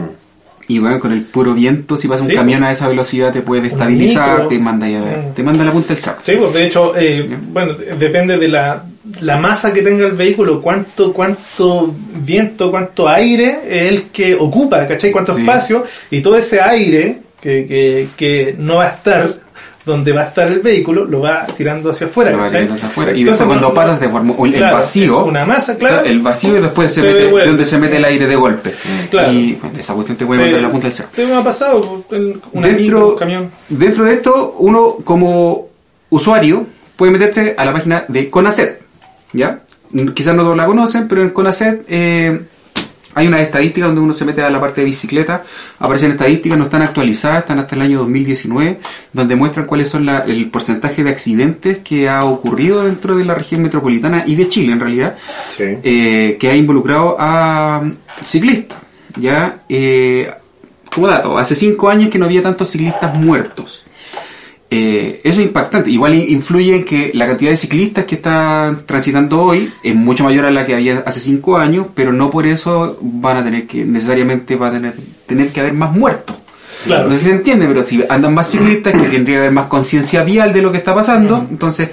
Y 0.69 0.79
bueno, 0.79 0.99
con 0.99 1.13
el 1.13 1.21
puro 1.21 1.53
viento, 1.53 1.95
si 1.95 2.09
pasa 2.09 2.23
un 2.23 2.29
Sí, 2.29 2.35
camión 2.35 2.61
a 2.61 2.71
esa 2.71 2.89
velocidad, 2.89 3.31
te 3.31 3.41
puede 3.41 3.61
destabilizar, 3.61 4.49
te 4.49 4.59
manda, 4.59 4.85
ya- 4.89 4.99
Mm. 4.99 5.33
te 5.33 5.41
manda 5.41 5.63
la 5.63 5.71
punta 5.71 5.93
del 5.93 5.97
saco. 6.03 6.21
Sí, 6.21 6.33
pues 6.37 6.53
de 6.53 6.65
hecho, 6.65 6.93
eh, 6.97 7.25
bueno, 7.53 7.73
de- 7.75 7.95
depende 7.95 8.37
de 8.37 8.49
la, 8.49 8.83
la 9.21 9.37
masa 9.37 9.71
que 9.71 9.81
tenga 9.81 10.05
el 10.05 10.11
vehículo, 10.11 10.61
cuánto, 10.61 11.13
cuánto 11.13 11.95
viento, 12.21 12.69
cuánto 12.69 13.07
aire 13.07 13.59
es 13.69 13.91
el 13.93 14.03
que 14.09 14.35
ocupa, 14.35 14.85
¿cachai? 14.85 15.09
Cuánto 15.11 15.33
Sí. 15.35 15.39
espacio, 15.41 15.85
y 16.11 16.19
todo 16.19 16.35
ese 16.35 16.59
aire 16.59 17.19
que, 17.39 17.65
que, 17.65 18.09
que 18.17 18.55
no 18.57 18.75
va 18.75 18.87
a 18.87 18.89
estar 18.89 19.35
donde 19.87 20.11
va 20.11 20.21
a 20.21 20.25
estar 20.25 20.47
el 20.49 20.59
vehículo, 20.59 21.05
lo 21.05 21.21
va 21.21 21.47
tirando 21.47 21.89
hacia 21.89 22.05
afuera, 22.07 22.31
Lo 22.31 22.37
va 22.37 22.45
hacia 22.45 22.59
afuera. 22.59 23.11
Y 23.13 23.21
Entonces, 23.21 23.25
después 23.25 23.47
cuando 23.47 23.73
pasas 23.73 23.99
te 23.99 24.09
forma 24.09 24.35
el 24.45 24.53
claro, 24.53 24.77
vacío. 24.77 25.21
es 25.21 25.27
una 25.27 25.45
masa, 25.45 25.77
claro. 25.77 26.05
El 26.05 26.19
vacío 26.21 26.57
y 26.57 26.61
después 26.61 26.93
se 26.93 27.01
Te 27.01 27.07
mete, 27.13 27.45
donde 27.47 27.65
se 27.65 27.77
mete 27.79 27.97
el 27.97 28.05
aire 28.05 28.27
de 28.27 28.35
golpe. 28.35 28.73
Claro. 29.09 29.31
Y 29.31 29.53
bueno, 29.53 29.79
esa 29.79 29.93
cuestión 29.95 30.17
te 30.17 30.25
puede 30.25 30.41
mandar 30.41 30.61
la 30.61 30.69
punta 30.69 30.87
del 30.87 30.93
saco. 30.95 31.09
Sí, 31.13 31.25
me 31.25 31.35
ha 31.35 31.43
pasado, 31.43 32.03
en 32.11 32.41
una 32.53 32.67
dentro, 32.67 33.09
un 33.13 33.15
camión. 33.17 33.51
dentro 33.69 34.03
de 34.05 34.13
esto, 34.13 34.55
uno 34.59 34.97
como 35.03 35.67
usuario 36.09 36.65
puede 36.95 37.11
meterse 37.11 37.55
a 37.57 37.65
la 37.65 37.73
página 37.73 38.03
de 38.07 38.29
Conacet. 38.29 38.81
¿Ya? 39.33 39.61
Mm, 39.91 40.09
Quizás 40.09 40.35
no 40.35 40.43
todos 40.43 40.57
la 40.57 40.65
conocen, 40.65 41.07
pero 41.07 41.21
en 41.23 41.29
Conacet 41.31 41.85
eh, 41.87 42.41
hay 43.17 43.27
unas 43.27 43.41
estadísticas 43.41 43.89
donde 43.89 44.01
uno 44.01 44.13
se 44.13 44.23
mete 44.25 44.41
a 44.43 44.49
la 44.49 44.59
parte 44.59 44.81
de 44.81 44.85
bicicleta. 44.85 45.43
Aparecen 45.79 46.11
estadísticas, 46.11 46.57
no 46.57 46.65
están 46.65 46.81
actualizadas, 46.83 47.39
están 47.39 47.59
hasta 47.59 47.75
el 47.75 47.81
año 47.81 47.99
2019, 47.99 48.79
donde 49.11 49.35
muestran 49.35 49.65
cuáles 49.65 49.89
son 49.89 50.05
la- 50.05 50.19
el 50.19 50.49
porcentaje 50.49 51.03
de 51.03 51.09
accidentes 51.09 51.79
que 51.79 52.07
ha 52.09 52.23
ocurrido 52.25 52.83
dentro 52.83 53.15
de 53.17 53.25
la 53.25 53.33
región 53.35 53.61
metropolitana 53.63 54.23
y 54.25 54.35
de 54.35 54.47
Chile 54.47 54.73
en 54.73 54.79
realidad 54.79 55.17
Sí. 55.55 55.63
eh, 55.83 56.37
que 56.39 56.49
ha 56.49 56.55
involucrado 56.55 57.15
a 57.19 57.81
mm, 57.83 57.91
ciclistas. 58.23 58.77
Ya, 59.15 59.61
eh, 59.67 60.31
como 60.93 61.07
dato, 61.07 61.37
hace 61.37 61.55
cinco 61.55 61.89
años 61.89 62.09
que 62.11 62.19
no 62.19 62.25
había 62.25 62.43
tantos 62.43 62.69
ciclistas 62.69 63.17
muertos. 63.17 63.83
Eh, 64.69 65.21
eso 65.23 65.39
es 65.39 65.45
impactante. 65.47 65.89
Igual 65.89 66.15
in- 66.15 66.29
influye 66.29 66.75
en 66.75 66.83
que 66.83 67.11
la 67.13 67.25
cantidad 67.25 67.51
de 67.51 67.57
ciclistas 67.57 68.05
que 68.05 68.15
están 68.15 68.85
transitando 68.85 69.41
hoy 69.41 69.71
es 69.81 69.95
mucho 69.95 70.23
mayor 70.25 70.45
a 70.45 70.51
la 70.51 70.65
que 70.65 70.73
había 70.75 71.03
hace 71.05 71.19
cinco 71.21 71.57
años, 71.57 71.87
pero 71.95 72.11
no 72.11 72.29
por 72.29 72.45
eso 72.45 72.97
van 73.01 73.37
a 73.37 73.43
tener 73.43 73.65
que, 73.65 73.85
necesariamente 73.85 74.55
va 74.57 74.67
a 74.67 74.71
tener, 74.73 74.93
tener 75.25 75.49
que 75.51 75.61
haber 75.61 75.73
más 75.73 75.91
muertos. 75.93 76.35
Claro. 76.85 77.07
No 77.09 77.13
sé 77.15 77.19
si 77.19 77.25
se 77.25 77.31
entiende, 77.31 77.65
pero 77.65 77.81
si 77.81 78.03
andan 78.09 78.33
más 78.33 78.49
ciclistas, 78.51 78.93
que 78.93 78.99
tendría 79.09 79.35
que 79.37 79.39
haber 79.39 79.51
más 79.51 79.65
conciencia 79.67 80.23
vial 80.23 80.51
de 80.53 80.61
lo 80.61 80.71
que 80.71 80.77
está 80.79 80.93
pasando, 80.93 81.45
entonces 81.49 81.89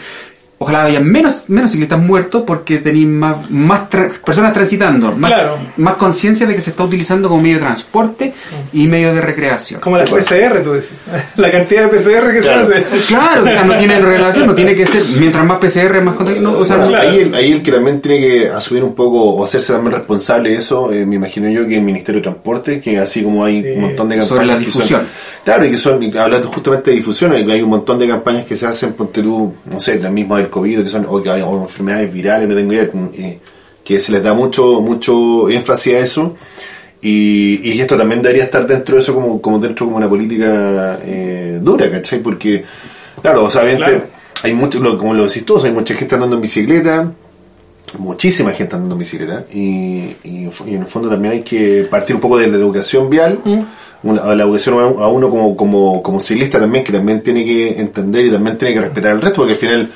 ojalá 0.64 0.84
haya 0.84 1.00
menos, 1.00 1.44
menos 1.48 1.70
ciclistas 1.70 1.98
muertos 2.00 2.42
porque 2.46 2.78
tenéis 2.78 3.06
más, 3.06 3.50
más 3.50 3.88
tra- 3.90 4.10
personas 4.20 4.52
transitando, 4.52 5.12
más, 5.12 5.30
Claro. 5.32 5.58
más 5.76 5.94
conciencia 5.94 6.46
de 6.46 6.54
que 6.56 6.62
se 6.62 6.70
está 6.70 6.84
utilizando 6.84 7.28
como 7.28 7.42
medio 7.42 7.56
de 7.56 7.62
transporte 7.64 8.32
y 8.72 8.86
medio 8.88 9.14
de 9.14 9.20
recreación. 9.20 9.80
Como 9.80 9.96
la. 9.96 10.04
PCR, 10.04 10.62
tú 10.62 10.72
decís. 10.72 10.92
La 11.36 11.50
cantidad 11.50 11.82
de 11.82 11.88
PCR 11.88 12.32
que 12.32 12.38
Claro. 12.40 12.66
se 12.68 12.74
hace. 12.76 12.84
Claro, 13.14 13.42
o 13.44 13.46
sea, 13.46 13.64
no 13.64 13.76
tiene 13.78 14.00
relación, 14.00 14.46
no 14.46 14.54
tiene 14.54 14.74
que 14.74 14.86
ser, 14.86 15.02
mientras 15.20 15.44
más 15.44 15.58
PCR, 15.58 16.00
más 16.02 16.14
contagio, 16.14 16.40
no, 16.40 16.58
o 16.58 16.64
sea, 16.64 16.76
Bueno, 16.76 16.90
no- 16.92 16.96
claro. 16.98 17.10
ahí, 17.10 17.18
el, 17.20 17.34
ahí 17.34 17.52
el 17.52 17.62
que 17.62 17.70
también 17.72 18.00
tiene 18.00 18.20
que 18.20 18.48
asumir 18.48 18.82
un 18.84 18.94
poco 18.94 19.20
o 19.22 19.44
hacerse 19.44 19.72
también 19.72 19.92
responsable 19.94 20.50
de 20.50 20.56
eso, 20.56 20.92
eh, 20.92 21.04
me 21.06 21.16
imagino 21.16 21.48
yo 21.50 21.66
que 21.66 21.76
el 21.76 21.82
Ministerio 21.82 22.20
de 22.20 22.24
Transporte, 22.24 22.80
que 22.80 22.98
así 22.98 23.22
como 23.22 23.44
hay 23.44 23.62
Sí. 23.62 23.68
un 23.74 23.80
montón 23.82 24.08
de 24.08 24.16
campañas 24.16 24.28
Sobre 24.28 24.46
la 24.46 24.58
que 24.58 24.64
son- 24.64 24.72
difusión. 24.80 25.02
claro, 25.44 25.64
y 25.66 25.70
que 25.70 25.76
son, 25.76 26.18
hablando 26.18 26.48
justamente 26.48 26.90
de 26.90 26.96
difusión, 26.96 27.32
hay, 27.32 27.50
hay 27.50 27.62
un 27.62 27.70
montón 27.70 27.98
de 27.98 28.08
campañas 28.08 28.44
que 28.44 28.56
se 28.56 28.66
hacen, 28.66 28.92
ponte 28.94 29.22
tú, 29.22 29.54
no 29.70 29.80
sé, 29.80 29.98
la 29.98 30.10
misma 30.10 30.38
del 30.38 30.48
COVID, 30.54 30.82
que 30.84 30.88
son, 30.88 31.06
o 31.08 31.22
que 31.22 31.30
hay 31.30 31.42
enfermedades 31.42 32.12
virales, 32.12 32.48
no 32.48 32.54
tengo 32.54 32.72
idea, 32.72 32.88
eh, 33.14 33.38
que 33.84 34.00
se 34.00 34.12
les 34.12 34.22
da 34.22 34.32
mucho, 34.34 34.80
mucho 34.80 35.48
énfasis 35.50 35.94
a 35.94 35.98
eso. 35.98 36.34
Y, 37.02 37.60
y 37.62 37.80
esto 37.80 37.96
también 37.98 38.22
debería 38.22 38.44
estar 38.44 38.66
dentro 38.66 38.96
de 38.96 39.02
eso 39.02 39.12
como, 39.12 39.40
como 39.42 39.58
dentro 39.58 39.84
como 39.86 39.98
una 39.98 40.08
política 40.08 40.98
eh, 41.02 41.58
dura, 41.60 41.90
¿cachai? 41.90 42.20
Porque, 42.20 42.64
claro, 43.20 43.44
o 43.44 43.50
sea, 43.50 43.62
Claro. 43.76 44.04
hay 44.42 44.52
mucho, 44.54 44.80
lo- 44.80 44.96
como 44.96 45.12
lo 45.12 45.24
decís 45.26 45.44
tú, 45.44 45.58
hay 45.62 45.72
mucha 45.72 45.94
gente 45.94 46.14
andando 46.14 46.36
en 46.36 46.42
bicicleta, 46.42 47.12
muchísima 47.98 48.52
gente 48.52 48.74
andando 48.76 48.94
en 48.94 48.98
bicicleta, 49.00 49.44
y, 49.52 50.16
y, 50.24 50.48
y 50.66 50.74
en 50.74 50.80
el 50.82 50.86
fondo 50.86 51.08
también 51.10 51.32
hay 51.34 51.42
que 51.42 51.86
partir 51.90 52.16
un 52.16 52.20
poco 52.22 52.38
de 52.38 52.46
la 52.48 52.56
educación 52.56 53.10
vial, 53.10 53.38
una- 54.02 54.22
a 54.22 54.34
la 54.34 54.44
educación 54.44 54.74
a 54.78 55.04
a 55.04 55.08
uno 55.08 55.28
como, 55.30 55.54
como, 55.56 56.02
como 56.02 56.20
ciclista 56.20 56.58
también, 56.58 56.84
que 56.84 56.92
también 56.92 57.22
tiene 57.22 57.44
que 57.44 57.78
entender 57.80 58.24
y 58.26 58.30
también 58.30 58.56
tiene 58.58 58.74
que 58.74 58.80
respetar 58.80 59.12
al 59.12 59.20
resto, 59.20 59.36
porque 59.42 59.52
al 59.52 59.58
final, 59.58 59.90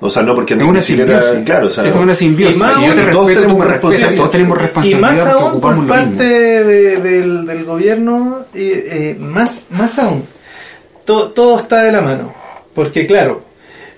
o 0.00 0.08
sea, 0.10 0.22
no 0.22 0.34
porque 0.34 0.54
es 0.54 0.60
una 0.62 0.72
bicicleta, 0.74 1.12
simbiosis. 1.22 1.44
claro, 1.44 1.66
o 1.66 1.70
sea, 1.70 1.82
Sí, 1.84 1.88
es 1.90 1.96
una 1.96 2.14
simbiosis. 2.14 2.56
Y 2.56 2.60
más 2.60 2.74
Si 2.74 2.86
yo 2.86 2.94
te 2.94 3.00
aún, 3.00 3.10
todos 3.12 3.26
tenemos 3.28 3.66
responsabilidad. 3.66 4.16
todos 4.16 4.30
tenemos 4.30 4.58
Y 4.58 4.60
responsabilidad 4.60 5.00
más 5.00 5.18
porque 5.18 5.32
aún 5.44 5.60
por 5.60 5.86
parte 5.86 6.24
de- 6.24 6.96
del, 7.00 7.46
del 7.46 7.64
gobierno, 7.64 8.38
eh, 8.54 8.88
eh, 8.90 9.16
más, 9.18 9.66
más 9.70 9.98
aún, 9.98 10.24
To- 11.04 11.30
todo 11.30 11.58
está 11.60 11.82
de 11.82 11.92
la 11.92 12.00
mano. 12.00 12.32
Porque 12.74 13.06
claro, 13.06 13.42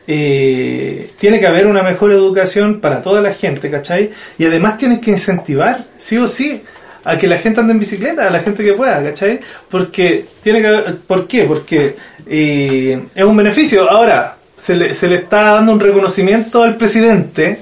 eh, 0.07 1.11
tiene 1.19 1.41
que 1.41 1.47
haber 1.47 1.67
una 1.67 1.83
mejor 1.83 2.13
educación 2.13 2.81
para 2.81 3.03
toda 3.03 3.21
la 3.21 3.33
gente, 3.33 3.71
¿cachai? 3.71 4.11
Y 4.39 4.45
además 4.45 4.77
tienen 4.77 5.01
que 5.01 5.11
incentivar, 5.11 5.85
sí 5.99 6.17
o 6.19 6.29
sí, 6.29 6.63
a 7.05 7.17
que 7.17 7.27
la 7.27 7.39
gente 7.39 7.61
ande 7.61 7.73
en 7.73 7.79
bicicleta, 7.81 8.27
a 8.27 8.31
la 8.31 8.41
gente 8.41 8.65
que 8.65 8.73
pueda, 8.73 9.03
¿cachai? 9.03 9.41
Porque 9.71 10.25
tiene 10.43 10.61
que 10.63 10.69
¿por 11.07 11.27
qué? 11.27 11.45
Porque 11.45 11.97
eh, 12.27 13.01
es 13.15 13.25
un 13.25 13.37
beneficio. 13.37 13.89
Ahora, 13.91 14.36
se 14.57 14.75
le, 14.75 14.95
se 14.95 15.07
le 15.09 15.17
está 15.17 15.53
dando 15.55 15.73
un 15.73 15.81
reconocimiento 15.81 16.63
al 16.63 16.77
presidente, 16.77 17.61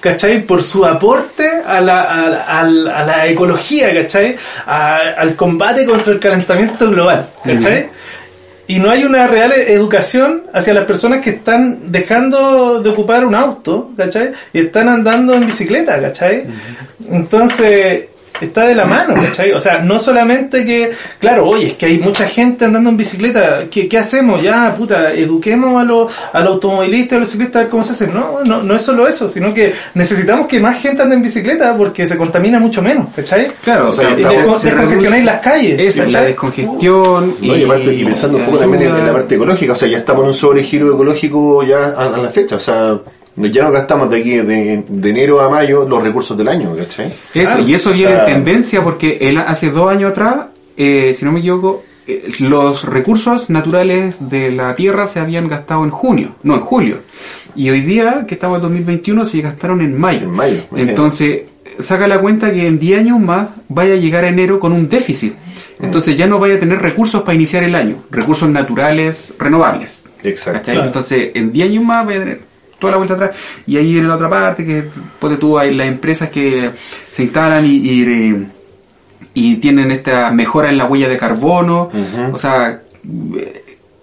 ¿cachai? 0.00 0.42
Por 0.42 0.62
su 0.62 0.84
aporte 0.84 1.48
a 1.66 1.80
la, 1.80 2.02
a, 2.02 2.62
la- 2.64 2.98
a 2.98 3.04
la 3.04 3.26
ecología, 3.26 3.92
¿cachai? 3.94 4.36
A- 4.66 4.98
al 5.18 5.34
combate 5.36 5.84
contra 5.84 6.12
el 6.12 6.20
calentamiento 6.20 6.90
global, 6.90 7.26
¿cachai? 7.44 7.88
Y 8.70 8.78
no 8.80 8.90
hay 8.90 9.02
una 9.04 9.26
real 9.26 9.52
educación 9.52 10.42
hacia 10.52 10.74
las 10.74 10.84
personas 10.84 11.20
que 11.22 11.30
están 11.30 11.90
dejando 11.90 12.82
de 12.82 12.90
ocupar 12.90 13.24
un 13.24 13.34
auto, 13.34 13.92
¿cachai? 13.96 14.32
Y 14.52 14.58
están 14.60 14.88
andando 14.90 15.32
en 15.34 15.46
bicicleta, 15.46 15.98
¿cachai? 16.00 16.44
Entonces, 17.10 18.04
está 18.40 18.64
de 18.66 18.74
la 18.74 18.84
mano, 18.84 19.14
¿cachai? 19.14 19.52
O 19.52 19.60
sea, 19.60 19.78
no 19.80 19.98
solamente 20.00 20.64
que, 20.64 20.90
claro, 21.18 21.46
oye, 21.48 21.68
es 21.68 21.72
que 21.74 21.86
hay 21.86 21.98
mucha 21.98 22.26
gente 22.26 22.64
andando 22.64 22.90
en 22.90 22.96
bicicleta, 22.96 23.64
¿qué, 23.70 23.88
qué 23.88 23.98
hacemos? 23.98 24.42
Ya, 24.42 24.74
puta, 24.76 25.12
eduquemos 25.12 25.80
a 25.80 25.84
los, 25.84 26.12
a 26.32 26.40
los 26.40 26.54
automovilistas, 26.54 27.16
a 27.16 27.20
los 27.20 27.28
ciclistas 27.30 27.56
a 27.56 27.58
ver 27.60 27.68
cómo 27.68 27.84
se 27.84 27.92
hace. 27.92 28.06
No, 28.08 28.40
no, 28.44 28.62
no 28.62 28.74
es 28.74 28.82
solo 28.82 29.06
eso, 29.08 29.28
sino 29.28 29.52
que 29.54 29.72
necesitamos 29.94 30.46
que 30.46 30.60
más 30.60 30.80
gente 30.80 31.02
ande 31.02 31.14
en 31.16 31.22
bicicleta 31.22 31.76
porque 31.76 32.06
se 32.06 32.16
contamina 32.16 32.58
mucho 32.58 32.82
menos, 32.82 33.06
¿cachai? 33.14 33.52
Claro, 33.62 33.88
o 33.88 33.92
sea, 33.92 34.10
y 34.10 34.22
estamos- 34.22 34.38
descon- 34.38 34.58
se 34.58 34.70
descongestionáis 34.70 35.24
las 35.24 35.40
calles. 35.40 35.80
Esa, 35.80 36.04
la 36.08 36.22
descongestión 36.22 37.34
No, 37.40 37.56
y, 37.56 37.64
aparte, 37.64 37.94
y 37.94 38.04
pensando 38.04 38.38
un 38.38 38.44
poco 38.44 38.58
también 38.58 38.82
en, 38.84 38.96
en 38.96 39.06
la 39.06 39.12
parte 39.12 39.34
ecológica, 39.34 39.72
o 39.72 39.76
sea, 39.76 39.88
ya 39.88 39.98
estamos 39.98 40.22
en 40.22 40.28
un 40.28 40.34
sobregiro 40.34 40.92
ecológico 40.94 41.62
ya 41.62 41.78
a, 41.96 42.14
a 42.14 42.18
la 42.18 42.28
fecha, 42.30 42.56
o 42.56 42.60
sea, 42.60 42.98
ya 43.46 43.64
no 43.64 43.70
gastamos 43.70 44.10
de 44.10 44.16
aquí 44.18 44.36
de, 44.36 44.84
de 44.88 45.10
enero 45.10 45.40
a 45.40 45.48
mayo 45.48 45.88
los 45.88 46.02
recursos 46.02 46.36
del 46.36 46.48
año, 46.48 46.74
¿cachai? 46.76 47.06
Eso, 47.34 47.44
Claro, 47.52 47.62
y 47.68 47.74
eso 47.74 47.90
o 47.90 47.92
viene 47.92 48.10
sea- 48.12 48.20
en 48.28 48.34
tendencia 48.44 48.82
porque 48.82 49.18
él 49.20 49.38
hace 49.38 49.70
dos 49.70 49.90
años 49.90 50.10
atrás, 50.12 50.36
eh, 50.76 51.14
si 51.16 51.24
no 51.24 51.32
me 51.32 51.38
equivoco, 51.40 51.82
eh, 52.06 52.32
los 52.40 52.84
recursos 52.84 53.50
naturales 53.50 54.16
de 54.18 54.50
la 54.50 54.74
Tierra 54.74 55.06
se 55.06 55.20
habían 55.20 55.46
gastado 55.48 55.84
en 55.84 55.90
junio, 55.90 56.34
no 56.42 56.54
en 56.54 56.60
julio. 56.60 56.98
Y 57.54 57.70
hoy 57.70 57.80
día, 57.82 58.24
que 58.26 58.34
estamos 58.34 58.56
en 58.58 58.62
2021, 58.62 59.24
se 59.24 59.40
gastaron 59.40 59.80
en 59.82 59.98
mayo. 59.98 60.22
En 60.22 60.30
mayo. 60.30 60.60
Entonces, 60.76 61.42
saca 61.80 62.08
la 62.08 62.18
cuenta 62.20 62.52
que 62.52 62.66
en 62.66 62.78
10 62.78 63.00
años 63.00 63.20
más 63.20 63.48
vaya 63.68 63.94
a 63.94 63.96
llegar 63.96 64.24
a 64.24 64.28
enero 64.28 64.58
con 64.58 64.72
un 64.72 64.88
déficit. 64.88 65.34
Entonces 65.80 66.16
ya 66.16 66.26
no 66.26 66.38
vaya 66.40 66.54
a 66.56 66.58
tener 66.58 66.80
recursos 66.80 67.22
para 67.22 67.34
iniciar 67.34 67.62
el 67.62 67.74
año, 67.76 67.96
recursos 68.10 68.48
naturales 68.48 69.32
renovables. 69.38 70.08
Exacto. 70.24 70.58
¿Cachai? 70.60 70.74
Claro. 70.74 70.88
Entonces, 70.88 71.30
en 71.34 71.52
10 71.52 71.68
años 71.70 71.84
más 71.84 72.04
voy 72.04 72.14
a 72.14 72.18
tener 72.18 72.40
toda 72.78 72.92
la 72.92 72.96
vuelta 72.98 73.14
atrás. 73.14 73.36
Y 73.66 73.76
ahí 73.76 73.96
en 73.98 74.08
la 74.08 74.14
otra 74.16 74.28
parte, 74.28 74.64
que 74.64 74.84
ponte 75.18 75.36
tú, 75.36 75.58
hay 75.58 75.74
las 75.74 75.86
empresas 75.88 76.28
que 76.30 76.70
se 77.10 77.22
instalan 77.24 77.64
y, 77.66 77.76
y, 77.78 78.02
eh, 78.02 78.46
y 79.34 79.56
tienen 79.56 79.90
esta 79.90 80.30
mejora 80.30 80.68
en 80.70 80.78
la 80.78 80.86
huella 80.86 81.08
de 81.08 81.16
carbono. 81.18 81.90
O 82.32 82.38
sea, 82.38 82.80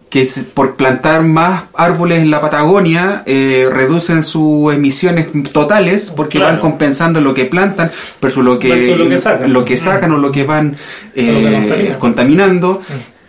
que 0.10 0.28
se- 0.30 0.44
por 0.44 0.76
plantar 0.76 1.24
más 1.24 1.64
árboles 1.74 2.20
en 2.20 2.32
la 2.32 2.40
Patagonia 2.40 3.24
eh, 3.26 3.68
reducen 3.72 4.24
sus 4.24 4.74
emisiones 4.74 5.28
totales 5.52 6.12
porque 6.16 6.38
Claro. 6.38 6.54
van 6.54 6.62
compensando 6.62 7.20
lo 7.20 7.34
que 7.34 7.46
plantan 7.46 7.92
versus 8.22 8.44
lo 8.44 8.58
que, 8.58 8.70
Versus 8.70 8.98
lo 8.98 9.10
que 9.10 9.18
sacan. 9.18 9.52
lo 9.52 9.66
que 9.66 9.76
sacan 9.78 10.12
o 10.14 10.18
lo 10.18 10.32
que 10.32 10.44
van 10.46 10.76
eh, 11.16 11.26
Lo 11.34 11.40
que 11.40 11.68
contaminan. 11.68 12.00
contaminando. 12.00 12.82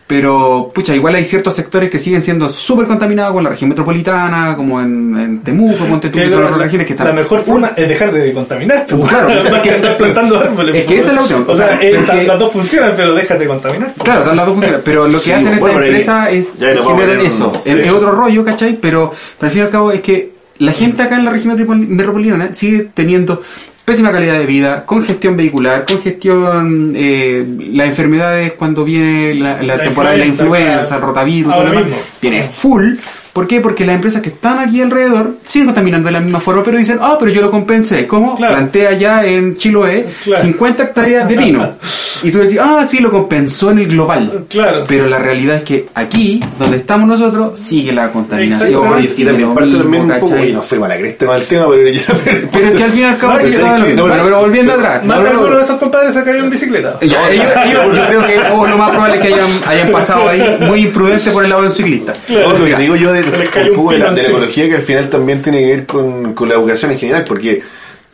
Pero, 0.08 0.70
pucha, 0.72 0.94
igual 0.94 1.16
hay 1.16 1.24
ciertos 1.24 1.54
sectores 1.56 1.90
que 1.90 1.98
siguen 1.98 2.22
siendo 2.22 2.48
súper 2.48 2.86
contaminados 2.86 3.32
con 3.32 3.42
la 3.42 3.50
región 3.50 3.70
metropolitana, 3.70 4.54
como 4.56 4.80
en, 4.80 5.18
en 5.18 5.40
Temuco, 5.40 5.84
Monte 5.84 6.12
Que 6.12 6.30
son 6.30 6.44
la, 6.44 6.50
las 6.50 6.60
regiones 6.60 6.86
que 6.86 6.92
están 6.92 7.08
la 7.08 7.12
mejor 7.12 7.40
forma 7.42 7.72
es 7.76 7.88
dejar 7.88 8.12
de 8.12 8.32
contaminar. 8.32 8.86
pues, 8.88 9.08
Claro, 9.10 9.26
más 9.50 9.52
es 9.52 9.52
que 9.62 9.68
que- 9.68 9.74
andar 9.74 9.96
plantando 9.96 10.38
árboles. 10.40 10.74
es 10.76 10.82
que 10.82 10.86
pues, 10.86 11.00
esa 11.00 11.08
es 11.08 11.12
la 11.14 11.18
cuestión, 11.18 11.44
O 11.48 11.52
o 11.52 11.56
sea, 11.56 11.78
eh, 11.82 12.24
las- 12.24 12.38
dos 12.38 12.52
funcionan, 12.52 12.92
pero 12.94 13.14
déjate 13.14 13.40
de 13.40 13.48
contaminar. 13.48 13.92
pues. 13.96 14.04
Claro, 14.04 14.32
las 14.32 14.46
dos 14.46 14.54
funciones, 14.54 14.80
pero 14.84 15.06
lo 15.08 15.12
que 15.18 15.24
Sí, 15.24 15.32
hacen 15.32 15.46
estas 15.46 15.60
bueno, 15.60 15.80
empresas 15.82 16.32
es 16.32 16.48
generan 16.56 17.20
eso. 17.26 17.52
sí. 17.64 17.70
Es, 17.72 17.90
otro 17.90 18.12
rollo, 18.12 18.44
¿cachai? 18.44 18.78
Pero, 18.80 19.12
pero 19.40 19.48
al 19.48 19.50
fin 19.50 19.58
y 19.58 19.64
al 19.64 19.70
cabo 19.70 19.90
es 19.90 20.00
que 20.02 20.32
la 20.58 20.70
gente 20.72 21.02
acá 21.02 21.16
en 21.16 21.24
la 21.24 21.32
región 21.32 21.58
metropol- 21.58 21.84
metropolitana 21.88 22.50
sigue 22.54 22.88
teniendo 22.94 23.42
pésima 23.86 24.10
calidad 24.10 24.36
de 24.36 24.46
vida, 24.46 24.84
congestión 24.84 25.36
vehicular, 25.36 25.84
congestión, 25.86 26.92
eh, 26.96 27.46
las 27.72 27.86
enfermedades 27.86 28.52
cuando 28.54 28.84
viene 28.84 29.32
la, 29.34 29.62
la 29.62 29.76
La 29.76 29.82
temporada 29.84 30.14
de 30.14 30.18
la 30.18 30.26
influenza, 30.26 30.96
el 30.96 31.02
rotavirus, 31.02 31.52
todo 31.54 31.64
mismo. 31.72 31.96
viene 32.20 32.42
full. 32.42 32.94
¿Por 33.36 33.46
qué? 33.46 33.60
Porque 33.60 33.84
las 33.84 33.96
empresas 33.96 34.22
que 34.22 34.30
están 34.30 34.58
aquí 34.58 34.80
alrededor 34.80 35.34
siguen 35.44 35.66
contaminando 35.66 36.06
de 36.06 36.12
la 36.12 36.20
misma 36.20 36.40
forma, 36.40 36.62
pero 36.64 36.78
dicen, 36.78 36.98
ah, 37.02 37.18
pero 37.20 37.30
yo 37.30 37.42
lo 37.42 37.50
compensé. 37.50 38.06
¿Cómo? 38.06 38.34
Claro. 38.34 38.54
Plantea 38.54 38.92
ya 38.94 39.26
en 39.26 39.58
Chiloé 39.58 40.06
Claro. 40.24 40.42
50 40.42 40.82
hectáreas 40.84 41.28
de 41.28 41.36
vino. 41.36 41.72
Y 42.22 42.30
tú 42.30 42.38
decís, 42.38 42.58
ah, 42.60 42.86
sí, 42.88 42.98
lo 43.00 43.10
compensó 43.10 43.70
en 43.70 43.78
el 43.80 43.88
global. 43.88 44.46
Claro. 44.48 44.84
Pero 44.88 45.06
la 45.06 45.18
realidad 45.18 45.56
es 45.56 45.62
que 45.64 45.86
aquí, 45.94 46.40
donde 46.58 46.78
estamos 46.78 47.06
nosotros, 47.06 47.58
sigue 47.60 47.92
la 47.92 48.10
contaminación. 48.10 48.70
Exactamente. 48.70 49.20
Y, 49.20 49.24
también 49.26 49.54
parte 49.54 49.66
mismo, 49.70 49.82
también 49.82 50.02
un 50.10 50.20
poco, 50.20 50.44
y 50.44 50.52
nos 50.52 50.66
fuimos 50.66 50.86
a 50.86 50.94
la 50.94 50.98
cresta 50.98 51.26
con 51.26 51.36
el 51.36 51.44
tema, 51.44 51.66
pero 51.68 51.88
ya... 51.90 52.02
Pero 52.52 52.68
es 52.68 52.74
que 52.74 52.84
al 52.84 52.90
fin 52.90 53.00
y 53.00 53.04
al 53.04 53.18
cabo 53.18 53.32
No, 53.34 53.38
que 53.38 53.46
mismo. 53.46 53.66
no, 53.66 54.04
pero, 54.08 54.24
pero 54.24 54.40
volviendo 54.40 54.72
atrás. 54.72 55.04
Más 55.04 55.18
no, 55.18 55.24
de 55.24 55.28
no, 55.28 55.34
no. 55.34 55.40
alguno 55.40 55.56
de 55.58 55.64
esos 55.64 55.76
compadres 55.78 56.14
se 56.14 56.20
ha 56.20 56.24
caído 56.24 56.44
en 56.44 56.50
bicicleta. 56.50 56.96
Ya, 57.06 57.30
ellos, 57.30 57.46
ellos- 57.66 57.96
yo 57.96 58.06
creo 58.06 58.26
que 58.26 58.40
oh, 58.52 58.66
lo 58.66 58.78
más 58.78 58.90
probable 58.90 59.16
es 59.16 59.22
que 59.22 59.34
hayan, 59.34 59.48
hayan 59.66 59.92
pasado 59.92 60.28
ahí 60.28 60.56
muy 60.60 60.80
imprudentes 60.80 61.32
por 61.32 61.44
el 61.44 61.50
lado 61.50 61.62
de 61.62 61.68
un 61.68 61.74
ciclista. 61.74 62.14
Claro. 62.26 62.52
No, 62.54 62.58
lo 62.58 62.64
que 62.64 62.76
digo 62.76 62.96
yo 62.96 63.12
de, 63.12 63.22
Se 63.30 63.38
les 63.38 63.48
cayó 63.50 63.72
un 63.72 63.78
un 63.78 63.84
poco 63.84 63.92
de 63.92 63.98
la, 63.98 64.12
de 64.12 64.22
la 64.22 64.28
ecología 64.28 64.68
que 64.68 64.74
al 64.76 64.82
final 64.82 65.08
también 65.10 65.42
tiene 65.42 65.60
que 65.60 65.66
ver 65.66 65.86
con, 65.86 66.34
con 66.34 66.48
la 66.48 66.54
educación 66.54 66.90
en 66.92 66.98
general, 66.98 67.24
porque 67.26 67.62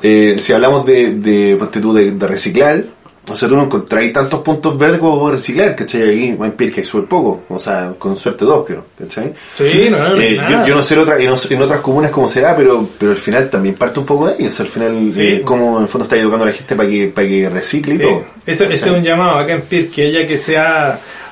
eh, 0.03 0.37
si 0.39 0.53
hablamos 0.53 0.85
de, 0.87 1.15
de, 1.15 1.57
de, 1.57 2.11
de 2.13 2.27
reciclar, 2.27 2.85
o 3.25 3.37
sea, 3.37 3.49
tú 3.49 3.55
no 3.55 3.63
encontráis 3.63 4.13
tantos 4.13 4.41
puntos 4.41 4.77
verdes 4.77 4.99
como 4.99 5.17
poder 5.21 5.37
reciclar, 5.37 5.77
¿cachai? 5.77 6.03
Aquí 6.11 6.25
en 6.43 6.53
Pirque 6.53 6.81
hay 6.81 6.85
súper 6.87 7.09
poco, 7.09 7.43
o 7.51 7.61
sea, 7.61 7.95
con 7.97 8.17
suerte 8.17 8.45
dos, 8.45 8.67
creo, 8.67 8.85
¿cachai? 8.99 9.33
Sí, 9.55 9.87
no, 9.89 9.99
no, 10.01 10.21
Eh, 10.21 10.41
yo, 10.51 10.67
yo 10.67 10.75
no 10.75 10.83
sé 10.83 10.95
en, 10.95 11.01
otra- 11.03 11.19
en, 11.21 11.63
otras 11.63 11.81
comunas 11.81 12.11
cómo 12.11 12.29
será, 12.29 12.57
pero 12.57 12.85
pero 12.99 13.13
al 13.13 13.17
final 13.17 13.49
también 13.49 13.77
parte 13.77 14.01
un 14.01 14.07
poco 14.07 14.27
de 14.27 14.35
ahí. 14.35 14.47
O 14.49 14.51
sea, 14.51 14.65
al 14.65 14.71
final, 14.73 15.07
Sí. 15.13 15.21
eh, 15.23 15.43
cómo 15.45 15.77
en 15.77 15.83
el 15.85 15.89
fondo 15.89 16.03
está 16.03 16.17
educando 16.17 16.45
a 16.45 16.49
la 16.49 16.53
gente 16.53 16.75
para 16.75 16.89
que, 16.89 17.07
para 17.15 17.29
que 17.29 17.49
recicle 17.49 17.95
y 17.95 17.97
Sí. 17.99 18.03
todo. 18.03 18.25
Eso, 18.45 18.65
ese 18.65 18.75
es 18.91 18.93
un 18.93 19.05
llamado 19.05 19.39
acá 19.39 19.53
en 19.53 19.63
PIR, 19.63 19.89
que 19.89 20.05
ella 20.09 20.27
que 20.27 20.37
se 20.37 20.57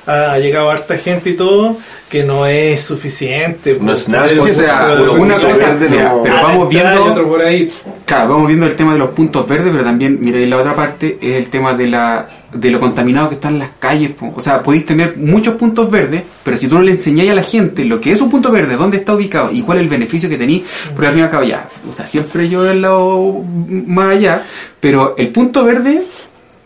ha, 0.07 0.31
ha 0.33 0.39
llegado 0.39 0.69
harta 0.71 0.97
gente 0.97 1.31
y 1.31 1.33
todo, 1.35 1.77
que 2.09 2.23
no 2.23 2.45
es 2.45 2.81
suficiente. 2.81 3.77
No 3.79 3.93
es 3.93 4.09
nada 4.09 4.25
O 4.39 4.47
sea, 4.47 4.97
una 5.17 5.35
cosa, 5.35 5.47
verde, 5.69 5.89
mira, 5.89 6.09
no- 6.09 6.23
pero 6.23 6.35
Ah, 6.35 6.41
vamos 6.41 6.69
viendo 6.69 7.27
por 7.27 7.41
ahí. 7.41 7.71
Claro, 8.05 8.29
vamos 8.29 8.47
viendo 8.47 8.65
el 8.65 8.75
tema 8.75 8.93
de 8.93 8.99
los 8.99 9.11
puntos 9.11 9.47
verdes, 9.47 9.69
pero 9.71 9.83
también, 9.85 10.17
mira, 10.19 10.37
y 10.39 10.45
la 10.45 10.57
otra 10.57 10.75
parte 10.75 11.17
es 11.21 11.35
el 11.35 11.47
tema 11.49 11.73
de 11.73 11.87
la 11.87 12.27
de 12.53 12.69
lo 12.69 12.81
contaminado 12.81 13.29
que 13.29 13.35
están 13.35 13.57
las 13.57 13.69
calles. 13.79 14.11
po. 14.11 14.33
O 14.35 14.41
sea, 14.41 14.61
podéis 14.61 14.85
tener 14.85 15.15
muchos 15.15 15.55
puntos 15.55 15.89
verdes, 15.89 16.21
pero 16.43 16.57
si 16.57 16.67
tú 16.67 16.75
no 16.75 16.81
le 16.81 16.91
enseñáis 16.91 17.31
a 17.31 17.33
la 17.35 17.43
gente 17.43 17.85
lo 17.85 18.01
que 18.01 18.11
es 18.11 18.19
un 18.19 18.29
punto 18.29 18.51
verde, 18.51 18.75
dónde 18.75 18.97
está 18.97 19.13
ubicado 19.13 19.49
y 19.53 19.61
cuál 19.61 19.77
es 19.77 19.83
el 19.83 19.89
beneficio 19.89 20.27
que 20.27 20.37
tenéis, 20.37 20.63
porque 20.93 21.07
al 21.07 21.13
fin 21.13 21.21
y 21.21 21.23
al 21.23 21.29
cabo 21.31 21.43
ya, 21.43 21.69
o 21.89 21.93
sea, 21.93 22.05
siempre 22.05 22.49
yo 22.49 22.61
del 22.63 22.81
lado 22.81 23.41
más 23.87 24.09
allá, 24.17 24.43
pero 24.81 25.15
el 25.17 25.29
punto 25.29 25.63
verde, 25.63 26.03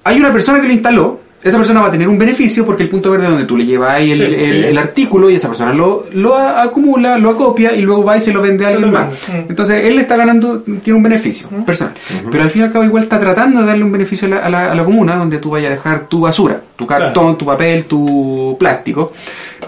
hay 0.03 0.17
una 0.17 0.31
persona 0.31 0.59
que 0.59 0.65
lo 0.67 0.73
instaló, 0.73 1.19
esa 1.45 1.57
persona 1.57 1.79
va 1.81 1.87
a 1.87 1.91
tener 1.91 2.07
un 2.09 2.17
beneficio 2.17 2.65
porque 2.65 2.83
el 2.83 2.89
punto 2.89 3.11
verde 3.11 3.25
es 3.25 3.29
donde 3.29 3.45
tú 3.45 3.55
le 3.55 3.65
llevas 3.65 3.91
ahí 3.91 4.11
el, 4.11 4.17
Sí, 4.17 4.23
el- 4.23 4.43
sí. 4.45 4.51
el 4.65 4.77
artículo 4.77 5.29
y 5.29 5.35
esa 5.35 5.47
persona 5.47 5.71
lo, 5.73 6.05
lo 6.13 6.35
acumula, 6.35 7.17
lo 7.17 7.29
acopia 7.29 7.73
y 7.75 7.81
luego 7.83 8.03
va 8.03 8.17
y 8.17 8.21
se 8.21 8.33
lo 8.33 8.41
vende 8.41 8.65
a 8.65 8.69
alguien 8.69 8.91
más. 8.91 9.07
Entonces 9.47 9.85
él 9.85 9.99
está 9.99 10.17
ganando, 10.17 10.61
tiene 10.83 10.97
un 10.97 11.03
beneficio 11.03 11.47
personal. 11.65 11.93
Pero 12.31 12.43
al 12.43 12.49
fin 12.49 12.63
y 12.63 12.65
al 12.65 12.71
cabo 12.71 12.83
igual 12.83 13.03
está 13.03 13.19
tratando 13.19 13.61
de 13.61 13.67
darle 13.67 13.83
un 13.83 13.91
beneficio 13.91 14.27
a 14.27 14.31
la, 14.31 14.37
a 14.39 14.49
la- 14.49 14.71
a 14.71 14.75
la 14.75 14.83
comuna 14.83 15.15
donde 15.15 15.37
tú 15.37 15.51
vayas 15.51 15.67
a 15.67 15.75
dejar 15.75 16.07
tu 16.07 16.21
basura, 16.21 16.61
tu 16.75 16.85
cartón, 16.87 17.23
Claro. 17.23 17.37
tu 17.37 17.45
papel, 17.45 17.85
tu 17.85 18.55
plástico. 18.59 19.13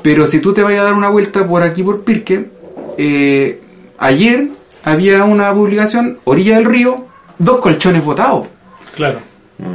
Pero 0.02 0.26
si 0.28 0.40
tú 0.40 0.54
te 0.54 0.64
vayas 0.64 0.82
a 0.82 0.86
dar 0.86 0.94
una 0.96 1.10
vuelta 1.10 1.48
por 1.48 1.62
aquí 1.64 1.84
por 1.84 2.02
Pirque, 2.04 2.46
eh, 2.98 3.62
ayer 4.00 4.48
había 4.84 5.24
una 5.26 5.54
publicación, 5.54 6.18
orilla 6.24 6.56
del 6.56 6.66
río, 6.66 7.06
dos 7.38 7.58
colchones 7.58 8.04
botados. 8.04 8.48
Claro. 8.96 9.20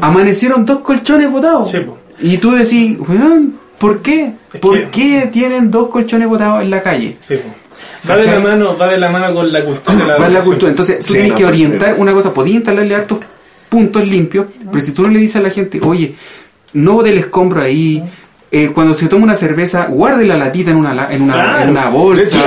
Amanecieron 0.00 0.64
dos 0.64 0.78
colchones 0.80 1.30
botados. 1.30 1.70
Sí, 1.70 1.78
po. 1.80 1.98
Y 2.20 2.38
tú 2.38 2.52
decís, 2.52 2.96
weón, 3.00 3.54
¿por 3.78 4.00
qué? 4.00 4.32
Es 4.52 4.60
¿Por 4.60 4.90
que- 4.90 5.20
qué 5.22 5.26
tienen 5.32 5.70
dos 5.70 5.88
colchones 5.88 6.28
botados 6.28 6.62
en 6.62 6.70
la 6.70 6.80
calle? 6.82 7.16
Sí, 7.20 7.34
po. 7.36 8.10
Va 8.10 8.16
de 8.16 8.26
la 8.26 8.38
mano, 8.40 8.76
va 8.76 8.88
de 8.88 8.98
la 8.98 9.10
mano 9.10 9.34
con 9.34 9.52
la 9.52 9.64
cultura 9.64 9.96
de 9.98 10.04
la 10.06 10.16
Va 10.18 10.28
la 10.28 10.42
cultura. 10.42 10.70
Entonces, 10.70 10.98
tú 10.98 11.04
Sí, 11.04 11.12
tienes 11.14 11.32
no, 11.32 11.38
que 11.38 11.44
orientar 11.46 11.94
sí. 11.94 12.00
una 12.00 12.12
cosa, 12.12 12.32
podías 12.32 12.56
instalarle 12.56 12.94
hartos 12.94 13.18
puntos 13.68 14.06
limpios, 14.06 14.46
pero 14.70 14.84
si 14.84 14.92
tú 14.92 15.02
no 15.02 15.08
le 15.08 15.18
dices 15.18 15.36
a 15.36 15.40
la 15.40 15.50
gente, 15.50 15.80
oye, 15.82 16.14
no 16.74 17.02
del 17.02 17.18
escombro 17.18 17.62
ahí, 17.62 18.02
eh, 18.54 18.70
cuando 18.72 18.92
se 18.94 19.06
toma 19.08 19.24
una 19.24 19.34
cerveza, 19.34 19.86
guarde 19.86 20.26
la 20.26 20.36
latita 20.36 20.70
en 20.72 20.76
una, 20.76 20.92
la- 20.92 21.10
en 21.10 21.22
una, 21.22 21.32
Claro. 21.32 21.62
en 21.64 21.70
una 21.70 21.86
bolsa, 21.88 22.38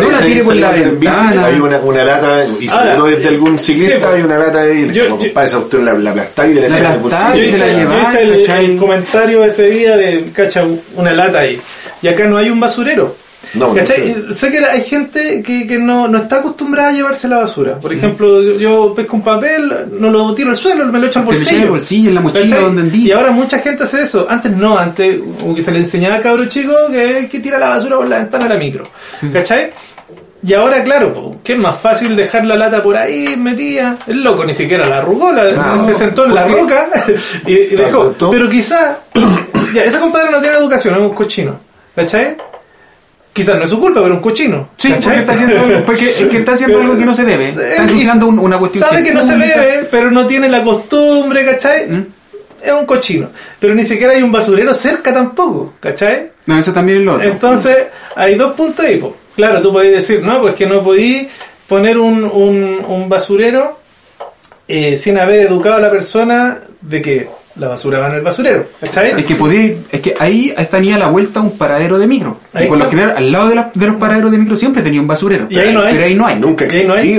no 0.00 0.10
la 0.10 0.20
tire 0.20 0.42
por 0.42 0.56
la 0.56 0.70
ventana. 0.72 1.44
Hay 1.46 1.60
una, 1.60 1.78
una 1.80 2.04
lata, 2.04 2.44
y 2.58 2.68
Ahora, 2.70 2.92
seguro 2.92 3.08
es 3.10 3.18
de 3.22 3.28
algún 3.28 3.58
ciclista, 3.58 3.98
po. 4.08 4.14
hay 4.14 4.22
una 4.22 4.38
lata 4.38 4.60
ahí, 4.62 4.70
y 4.78 4.86
le 4.86 5.08
compadre, 5.08 5.48
esa 5.48 5.58
usted 5.58 5.80
la, 5.80 5.92
la 5.92 6.10
aplastáis 6.12 6.50
y 6.52 6.54
le 6.60 6.68
La 6.70 6.78
echáis 6.78 7.02
bolsillo. 7.02 7.34
Yo 7.34 7.42
hice, 7.44 8.60
el 8.64 8.76
comentario 8.78 9.44
ese 9.44 9.68
día 9.68 9.96
de, 9.96 10.24
cacha, 10.32 10.64
una 10.94 11.12
lata 11.12 11.40
ahí. 11.40 11.60
Y 12.00 12.08
acá 12.08 12.26
no 12.26 12.38
hay 12.38 12.48
un 12.48 12.58
basurero. 12.58 13.14
No, 13.54 13.68
no 13.68 13.74
¿Cachai? 13.74 14.14
sé. 14.14 14.34
Sé 14.34 14.50
que 14.50 14.58
hay 14.58 14.82
gente 14.82 15.42
que, 15.42 15.66
que 15.66 15.78
no, 15.78 16.08
no 16.08 16.18
está 16.18 16.36
acostumbrada 16.36 16.88
a 16.88 16.92
llevarse 16.92 17.28
la 17.28 17.38
basura. 17.38 17.78
Por 17.78 17.92
ejemplo, 17.92 18.42
yo, 18.42 18.54
yo 18.58 18.94
pesco 18.94 19.16
un 19.16 19.22
papel, 19.22 19.72
no 19.98 20.10
lo 20.10 20.34
tiro 20.34 20.50
al 20.50 20.56
suelo, 20.56 20.84
me 20.86 20.98
lo 20.98 21.06
echo 21.06 21.20
al 21.20 21.24
bolsillo. 21.26 21.56
en 21.56 21.62
el 21.62 21.68
bolsillo, 21.70 22.08
en 22.10 22.14
la 22.16 22.20
mochila, 22.20 22.42
¿Cachai? 22.44 22.62
donde 22.62 22.82
andí. 22.82 23.08
Y 23.08 23.12
ahora 23.12 23.30
mucha 23.30 23.58
gente 23.60 23.84
hace 23.84 24.02
eso. 24.02 24.26
Antes 24.28 24.52
no, 24.52 24.76
antes 24.78 25.20
como 25.40 25.54
que 25.54 25.62
se 25.62 25.70
le 25.72 25.78
enseñaba 25.78 26.16
a 26.16 26.20
cabro 26.20 26.46
chico 26.46 26.72
que 26.90 27.00
hay 27.00 27.26
que 27.28 27.40
tirar 27.40 27.60
la 27.60 27.70
basura 27.70 27.96
por 27.96 28.08
la 28.08 28.18
ventana 28.18 28.44
de 28.44 28.50
la 28.50 28.56
micro. 28.56 28.84
¿Cachai? 29.32 29.70
Y 30.42 30.52
ahora, 30.54 30.84
claro, 30.84 31.40
que 31.42 31.54
es 31.54 31.58
más 31.58 31.76
fácil 31.80 32.14
dejar 32.14 32.44
la 32.44 32.54
lata 32.56 32.80
por 32.82 32.96
ahí 32.96 33.36
metida. 33.36 33.96
El 34.06 34.22
loco 34.22 34.44
ni 34.44 34.54
siquiera 34.54 34.86
la 34.86 34.98
arrugó, 34.98 35.32
la- 35.32 35.52
No, 35.52 35.84
se 35.84 35.94
sentó 35.94 36.24
en 36.26 36.34
la 36.34 36.46
roca 36.46 36.86
y, 37.46 37.54
dejó. 37.74 38.12
Pero 38.30 38.48
quizá, 38.48 38.98
ya, 39.74 39.82
ese 39.82 39.98
compadre 39.98 40.30
no 40.30 40.40
tiene 40.40 40.56
educación, 40.56 40.94
es 40.94 41.00
un 41.00 41.10
cochino. 41.14 41.58
¿Cachai? 41.96 42.36
Quizás 43.36 43.58
no 43.58 43.64
es 43.64 43.70
su 43.70 43.78
culpa, 43.78 44.00
pero 44.00 44.14
es 44.14 44.16
un 44.18 44.22
cochino. 44.22 44.70
Sí, 44.76 44.88
porque 44.88 45.04
¿cachai? 45.04 45.18
está 45.20 45.32
haciendo 45.34 45.60
algo, 45.60 45.84
porque 45.84 46.04
es 46.10 46.16
que 46.28 46.36
está 46.38 46.52
haciendo 46.54 46.80
algo 46.80 46.96
que 46.96 47.04
no 47.04 47.12
se 47.14 47.24
debe. 47.24 47.48
Está 47.50 47.82
ensuciando 47.84 48.26
un- 48.28 48.38
una 48.38 48.58
cuestión 48.58 48.82
Sabe 48.82 49.02
que 49.02 49.12
no 49.12 49.20
se 49.20 49.36
debe, 49.36 49.86
pero 49.90 50.10
no 50.10 50.26
tiene 50.26 50.48
la 50.48 50.62
costumbre, 50.64 51.44
¿cachai? 51.44 51.86
¿Mm? 51.86 52.06
Es 52.64 52.72
un 52.72 52.86
cochino. 52.86 53.28
Pero 53.60 53.74
ni 53.74 53.84
siquiera 53.84 54.14
hay 54.14 54.22
un 54.22 54.32
basurero 54.32 54.72
cerca 54.72 55.12
tampoco, 55.12 55.74
¿cachai? 55.80 56.30
No, 56.46 56.58
eso 56.58 56.72
también 56.72 56.98
es 57.00 57.04
lo 57.04 57.14
otro. 57.16 57.28
Entonces, 57.28 57.76
hay 58.14 58.34
dos 58.36 58.54
puntos 58.54 58.84
ahí. 58.86 58.96
po. 58.96 59.14
Claro, 59.36 59.60
tú 59.60 59.70
podés 59.72 59.92
decir, 59.92 60.22
no, 60.24 60.40
pues 60.40 60.54
que 60.54 60.64
no 60.66 60.82
podí 60.82 61.28
poner 61.68 61.98
un, 61.98 62.24
un, 62.24 62.80
un 62.88 63.08
basurero 63.08 63.78
eh, 64.66 64.96
sin 64.96 65.18
haber 65.18 65.40
educado 65.40 65.76
a 65.76 65.80
la 65.80 65.90
persona 65.90 66.58
de 66.80 67.02
que 67.02 67.28
la 67.58 67.68
basura 67.68 67.98
va 68.00 68.08
en 68.08 68.14
el 68.16 68.20
basurero, 68.22 68.66
¿cachai? 68.80 69.12
Es 69.18 69.24
que 69.24 69.34
podí, 69.34 69.76
es 69.90 70.00
que 70.00 70.14
ahí 70.18 70.54
tenía 70.70 70.96
a 70.96 70.98
la 70.98 71.06
vuelta 71.08 71.40
un 71.40 71.52
paradero 71.56 71.98
de 71.98 72.06
micro. 72.06 72.38
Ahí 72.52 72.64
y 72.64 72.68
por 72.68 72.78
lo 72.78 72.88
general, 72.90 73.14
al 73.16 73.32
lado 73.32 73.48
de, 73.48 73.54
la- 73.54 73.70
de 73.74 73.86
los 73.86 73.96
paraderos 73.96 74.30
de 74.30 74.38
micro 74.38 74.56
siempre 74.56 74.82
tenía 74.82 75.00
un 75.00 75.06
basurero. 75.06 75.46
Y 75.48 75.58
ahí 75.58 75.72
no 75.72 75.80
hay. 75.82 75.94
Pero 75.94 76.06
ahí 76.06 76.14
no 76.14 76.26
hay. 76.26 76.36
Nunca 76.38 76.66
ahí 76.70 76.84
no. 76.86 77.00
Y 77.00 77.18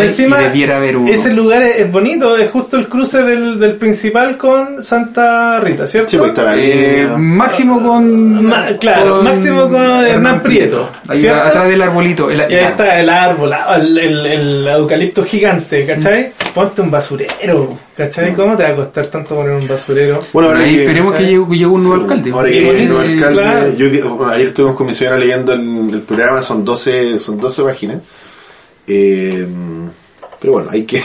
encima, 0.00 0.40
Y 0.40 0.44
debiera 0.44 0.76
haber 0.76 0.96
uno. 0.96 1.10
ese 1.10 1.32
lugar 1.32 1.62
es, 1.62 1.76
es 1.76 1.90
bonito, 1.92 2.36
es 2.36 2.50
justo 2.50 2.76
el 2.76 2.88
cruce 2.88 3.22
del, 3.22 3.58
del 3.58 3.76
principal 3.76 4.36
con 4.36 4.82
Santa 4.82 5.60
Rita, 5.60 5.86
¿cierto? 5.86 6.10
Sí, 6.10 6.16
pues 6.18 6.30
está 6.30 6.42
la 6.42 6.54
Eh, 6.56 7.08
máximo 7.16 7.82
con. 7.82 8.44
Ma- 8.44 8.66
claro, 8.80 9.22
máximo 9.22 9.68
con 9.68 10.06
Hernán 10.06 10.42
Prieto, 10.42 10.90
Ahí 11.08 11.20
¿cierto? 11.20 11.40
atrás 11.42 11.68
del 11.68 11.80
arbolito. 11.82 12.30
el- 12.30 12.38
Y 12.50 12.54
ahí 12.54 12.64
está 12.64 13.00
el 13.00 13.08
árbol, 13.08 13.52
ah, 13.52 13.76
el, 13.80 13.96
el, 13.98 14.26
el 14.26 14.68
eucalipto 14.68 15.24
gigante, 15.24 15.86
¿cachai? 15.86 16.32
Ponte 16.54 16.80
un 16.82 16.90
basurero, 16.90 17.78
¿cachai? 17.98 18.32
¿Cómo 18.32 18.56
te 18.56 18.62
va 18.62 18.68
a 18.70 18.74
costar 18.76 19.06
tanto 19.08 19.34
poner 19.34 19.52
un 19.56 19.66
basurero? 19.68 20.20
Bueno, 20.32 20.48
ahora 20.50 20.60
ahí 20.60 20.74
que- 20.76 20.80
esperemos 20.84 21.14
que 21.14 21.22
llegue, 21.24 21.44
llegue 21.50 21.66
un 21.66 21.82
nuevo 21.84 21.96
Sí, 21.96 22.02
alcalde. 22.04 22.30
Ahora 22.32 22.48
que 22.50 22.64
bonito, 22.64 22.78
el 22.82 22.88
nuevo 22.88 23.02
alcalde, 23.02 23.42
claro. 23.42 23.74
yo 23.76 23.88
di- 23.90 24.00
bueno, 24.00 24.28
ayer 24.32 24.46
estuvimos 24.46 24.76
con 24.76 24.86
mi 24.86 24.94
señora 24.94 25.18
leyendo 25.18 25.52
el, 25.52 25.90
el 25.92 26.00
programa, 26.00 26.42
son 26.42 26.64
12, 26.64 27.18
son 27.18 27.38
12 27.38 27.62
páginas. 27.62 27.98
Eh, 28.86 29.46
pero 30.40 30.52
bueno, 30.54 30.68
hay 30.70 30.84
que. 30.84 31.02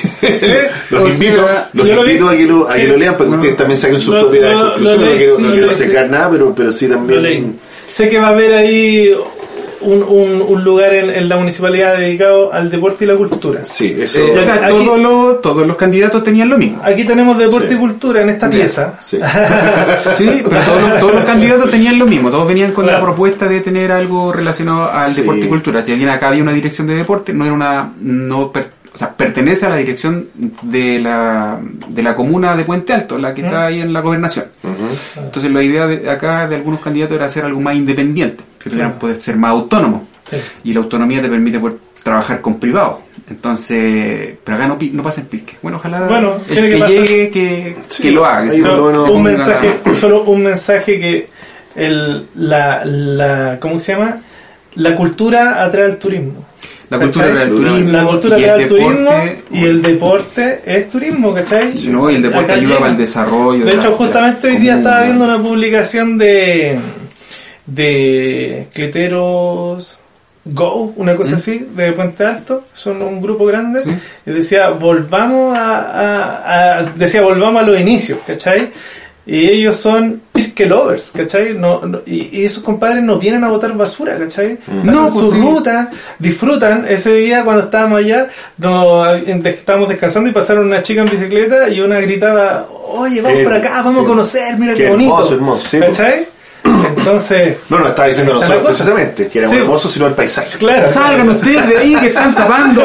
los 0.92 1.02
o 1.04 1.08
invito, 1.10 1.46
sea, 1.48 1.70
los 1.74 1.88
invito 1.90 2.28
vi. 2.30 2.34
a 2.34 2.38
que 2.38 2.46
lo, 2.46 2.70
a 2.70 2.76
que 2.76 2.82
Sí. 2.82 2.88
lo 2.88 2.98
lean 2.98 3.18
para 3.18 3.30
que 3.32 3.36
ustedes 3.36 3.56
también 3.58 3.78
saquen 3.80 4.00
sus 4.00 4.14
lo- 4.14 4.22
lo 4.22 4.28
conclusiones. 4.30 4.80
No 5.10 5.18
quiero, 5.18 5.36
sí, 5.38 5.42
no 5.42 5.52
quiero 5.52 5.74
secar 5.74 6.10
nada, 6.10 6.30
pero, 6.30 6.54
pero 6.56 6.72
sí 6.72 6.88
también. 6.88 7.58
Sé 7.88 8.08
que 8.10 8.20
va 8.20 8.28
a 8.28 8.30
haber 8.30 8.54
ahí 8.54 9.14
un, 9.84 10.04
un, 10.04 10.42
un 10.48 10.64
lugar 10.64 10.94
en, 10.94 11.10
en 11.10 11.30
la 11.30 11.38
municipalidad 11.38 11.98
dedicado 11.98 12.52
al 12.54 12.70
deporte 12.70 13.06
y 13.06 13.08
la 13.08 13.16
cultura. 13.16 13.64
Sí, 13.66 13.96
eso. 14.00 14.20
Eh, 14.20 14.40
o 14.40 14.44
sea, 14.46 14.56
Aquí- 14.56 14.68
todos, 14.86 15.00
los, 15.00 15.42
todos 15.42 15.68
los 15.68 15.76
candidatos 15.76 16.24
tenían 16.24 16.50
lo 16.50 16.58
mismo. 16.58 16.82
Aquí 16.84 17.04
tenemos 17.06 17.38
deporte 17.38 17.70
Sí. 17.70 17.76
y 17.76 17.78
cultura 17.78 18.22
en 18.22 18.30
esta 18.30 18.50
pieza. 18.50 18.94
Sí. 19.02 19.20
Sí, 20.18 20.42
pero 20.48 20.62
todos 20.62 20.82
los, 20.90 21.00
todos 21.00 21.14
los 21.16 21.24
candidatos 21.24 21.72
tenían 21.72 22.00
lo 22.00 22.06
mismo, 22.06 22.30
todos 22.30 22.48
venían 22.48 22.72
con 22.72 22.84
Claro. 22.86 23.00
la 23.00 23.04
propuesta 23.06 23.48
de 23.48 23.60
tener 23.62 23.92
algo 23.92 24.32
relacionado 24.32 24.92
al 24.92 25.08
Sí. 25.14 25.22
deporte 25.22 25.46
y 25.46 25.48
cultura. 25.48 25.84
Si 25.84 25.92
alguien 25.92 26.10
acá 26.10 26.28
había 26.30 26.44
una 26.44 26.54
dirección 26.54 26.88
de 26.88 26.96
deporte, 26.96 27.34
no 27.34 27.46
era 27.46 27.54
una, 27.54 27.92
no 28.00 28.52
per- 28.52 28.84
o 28.94 28.98
sea, 28.98 29.10
pertenece 29.12 29.66
a 29.66 29.70
la 29.70 29.78
dirección 29.78 30.28
de 30.62 31.00
la, 31.00 31.60
de 31.90 32.04
la 32.04 32.16
comuna 32.16 32.56
de 32.56 32.64
Puente 32.64 32.94
Alto, 32.94 33.18
la 33.18 33.34
que 33.34 33.42
está 33.42 33.66
ahí 33.66 33.82
en 33.82 33.92
la 33.92 34.02
gobernación. 34.02 34.46
Entonces 35.18 35.52
la 35.52 35.64
idea 35.64 35.88
de 35.88 36.08
acá 36.12 36.48
de 36.48 36.56
algunos 36.58 36.80
candidatos 36.80 37.16
era 37.16 37.26
hacer 37.26 37.44
algo 37.44 37.60
más 37.60 37.76
independiente, 37.76 38.44
que 38.64 38.70
tuvieran 38.70 38.94
poder 38.94 39.20
ser 39.20 39.36
más 39.36 39.52
autónomos. 39.52 40.02
Sí. 40.30 40.38
Y 40.64 40.74
la 40.74 40.80
autonomía 40.80 41.22
te 41.22 41.30
permite 41.30 41.60
poder 41.60 41.78
trabajar 42.02 42.42
con 42.42 42.60
privados. 42.60 42.98
Entonces, 43.30 44.36
pero 44.44 44.58
acá 44.58 44.68
no, 44.68 44.78
no 44.92 45.04
pasa 45.04 45.22
en 45.22 45.28
pique. 45.28 45.54
Bueno, 45.62 45.78
ojalá 45.78 46.02
Bueno, 46.08 46.34
el 46.50 46.56
que, 46.56 46.88
llegue, 46.88 47.30
que, 47.30 47.76
Sí, 47.90 48.04
que 48.04 48.12
lo 48.12 48.26
haga. 48.26 48.44
que 48.48 48.52
ahí 48.56 48.62
se- 48.62 48.68
por 48.68 48.78
lo 48.78 48.86
menos- 48.88 49.06
se 49.06 49.12
un 49.12 49.24
mensaje, 49.24 49.80
solo 50.00 50.24
un 50.24 50.44
mensaje 50.44 51.00
que 51.00 51.28
el, 51.76 52.26
la, 52.36 52.84
la, 52.86 53.58
¿cómo 53.60 53.80
se 53.80 53.94
llama? 53.94 54.22
La 54.76 54.96
cultura 54.96 55.64
atrae 55.64 55.86
al 55.86 55.98
turismo. 55.98 56.34
La 56.90 57.00
cultura 57.00 57.28
atrae 57.28 57.44
al 57.44 57.50
turismo, 57.50 57.92
La 57.92 58.04
cultura 58.06 58.36
atrae 58.38 58.52
al 58.64 58.68
turismo 58.68 59.12
y 59.52 59.64
el 59.66 59.82
deporte 59.82 60.62
es 60.66 60.90
turismo, 60.90 61.34
¿cachai? 61.34 61.78
Sí, 61.78 61.88
¿no? 61.90 62.10
Y 62.10 62.16
el 62.16 62.22
deporte 62.22 62.46
Acá 62.52 62.54
ayuda 62.54 62.68
llega. 62.70 62.80
para 62.80 62.92
el 62.92 62.98
desarrollo. 62.98 63.66
De 63.66 63.74
hecho, 63.74 63.92
la 63.92 63.96
justamente 63.98 64.48
hoy 64.48 64.58
día 64.58 64.78
estaba 64.78 65.04
viendo 65.04 65.24
una 65.26 65.38
publicación 65.42 66.18
de 66.18 66.78
de 67.66 68.68
Cleteros 68.74 70.00
Go, 70.46 70.94
una 70.98 71.16
cosa 71.16 71.36
así, 71.38 71.68
de 71.74 71.94
Puente 71.94 72.26
Alto, 72.26 72.66
son 72.74 73.02
un 73.02 73.22
grupo 73.22 73.46
grande, 73.46 73.80
Sí. 73.80 73.96
y 74.26 74.32
decía, 74.32 74.70
volvamos 74.72 75.58
a, 75.58 75.80
a- 75.80 76.80
a- 76.80 76.84
decía, 76.84 77.22
volvamos 77.22 77.62
a 77.64 77.66
los 77.66 77.80
inicios, 77.80 78.20
¿cachai? 78.28 78.70
Y 79.26 79.48
ellos 79.48 79.78
son 79.78 80.22
Pirque 80.34 80.66
Lovers, 80.66 81.12
¿cachai? 81.12 81.54
No, 81.54 81.86
no- 81.86 82.02
y, 82.06 82.42
y 82.42 82.44
esos 82.44 82.62
compadres 82.62 83.02
no 83.02 83.18
vienen 83.18 83.46
a 83.46 83.50
botar 83.52 83.72
basura, 83.74 84.18
¿cachai? 84.18 84.58
Hacen 84.68 84.86
No, 84.86 85.04
pues 85.04 85.14
su 85.14 85.32
sí. 85.32 85.38
ruta, 85.40 85.90
disfrutan. 86.20 86.86
Ese 86.90 87.14
día 87.14 87.46
cuando 87.46 87.64
estábamos 87.64 88.00
allá, 88.00 88.28
nos, 88.58 89.22
estábamos 89.46 89.88
descansando 89.88 90.30
y 90.30 90.34
pasaron 90.34 90.66
una 90.66 90.84
chica 90.84 91.04
en 91.04 91.10
bicicleta 91.10 91.70
y 91.70 91.80
una 91.80 92.02
gritaba, 92.02 92.68
oye, 92.90 93.22
vamos 93.22 93.40
Eh, 93.40 93.44
por 93.46 93.54
acá, 93.54 93.70
vamos 93.78 93.94
sí. 93.94 94.02
a 94.02 94.04
conocer, 94.04 94.58
mira 94.60 94.74
qué, 94.74 94.84
Qué 94.84 94.90
bonito. 94.90 95.14
hermoso, 95.14 95.34
hermoso, 95.36 95.68
sí, 95.70 95.80
¿Cachai? 95.80 96.28
Entonces, 96.88 97.58
No, 97.70 97.80
no, 97.80 97.88
estaba 97.88 98.08
diciendo 98.08 98.34
nosotros 98.34 98.58
cosa. 98.60 98.68
precisamente, 98.70 99.28
que 99.30 99.40
era 99.40 99.50
Sí. 99.50 99.56
hermoso, 99.58 99.88
sino 99.90 100.08
el 100.08 100.14
paisaje. 100.14 100.58
claro. 100.58 100.90
Salgan 100.92 101.30
ustedes 101.30 101.68
de 101.70 101.78
ahí 101.78 101.96
que 101.96 102.08
están 102.08 102.34
tapando. 102.36 102.82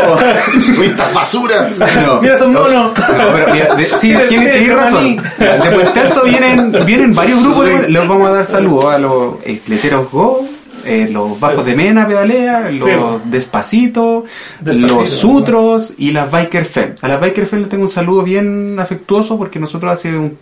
Uy, 0.79 0.87
esta 0.87 1.11
basura! 1.13 1.71
No. 2.07 2.21
Mira 2.21 2.35
esos 2.35 2.49
monos. 2.49 2.93
No, 2.97 3.33
pero 3.35 3.53
mira, 3.53 3.75
de- 3.75 3.87
sí, 3.87 4.15
tienes, 4.29 4.75
razón. 4.75 5.17
De 5.39 5.71
Puente 5.73 6.01
Alto 6.01 6.23
vienen, 6.25 6.73
vienen 6.85 7.15
varios 7.15 7.43
grupos. 7.43 7.65
de- 7.67 7.89
les 7.89 8.09
vamos 8.09 8.29
a 8.29 8.33
dar 8.33 8.45
saludos 8.47 8.87
a 8.95 8.99
los 8.99 9.35
Escleteros 9.45 10.11
Go, 10.11 10.47
eh, 10.85 11.09
los 11.11 11.39
Bajos 11.39 11.65
de 11.67 11.75
Mena 11.75 12.07
Pedalea, 12.07 12.67
Sí. 12.71 12.79
los 12.79 13.31
Despacito, 13.31 14.25
Despacito, 14.61 14.97
los 15.01 15.11
Sutros 15.11 15.93
y 15.99 16.13
las 16.13 16.31
Biker 16.31 16.65
Fem. 16.65 16.95
A 17.03 17.09
las 17.09 17.21
Biker 17.21 17.47
Fem 17.47 17.61
les 17.61 17.69
tengo 17.69 17.83
un 17.85 17.89
saludo 17.91 18.23
bien 18.23 18.77
afectuoso 18.79 19.37
porque 19.37 19.59
nosotros 19.59 19.93
hace 19.93 20.09
un 20.17 20.39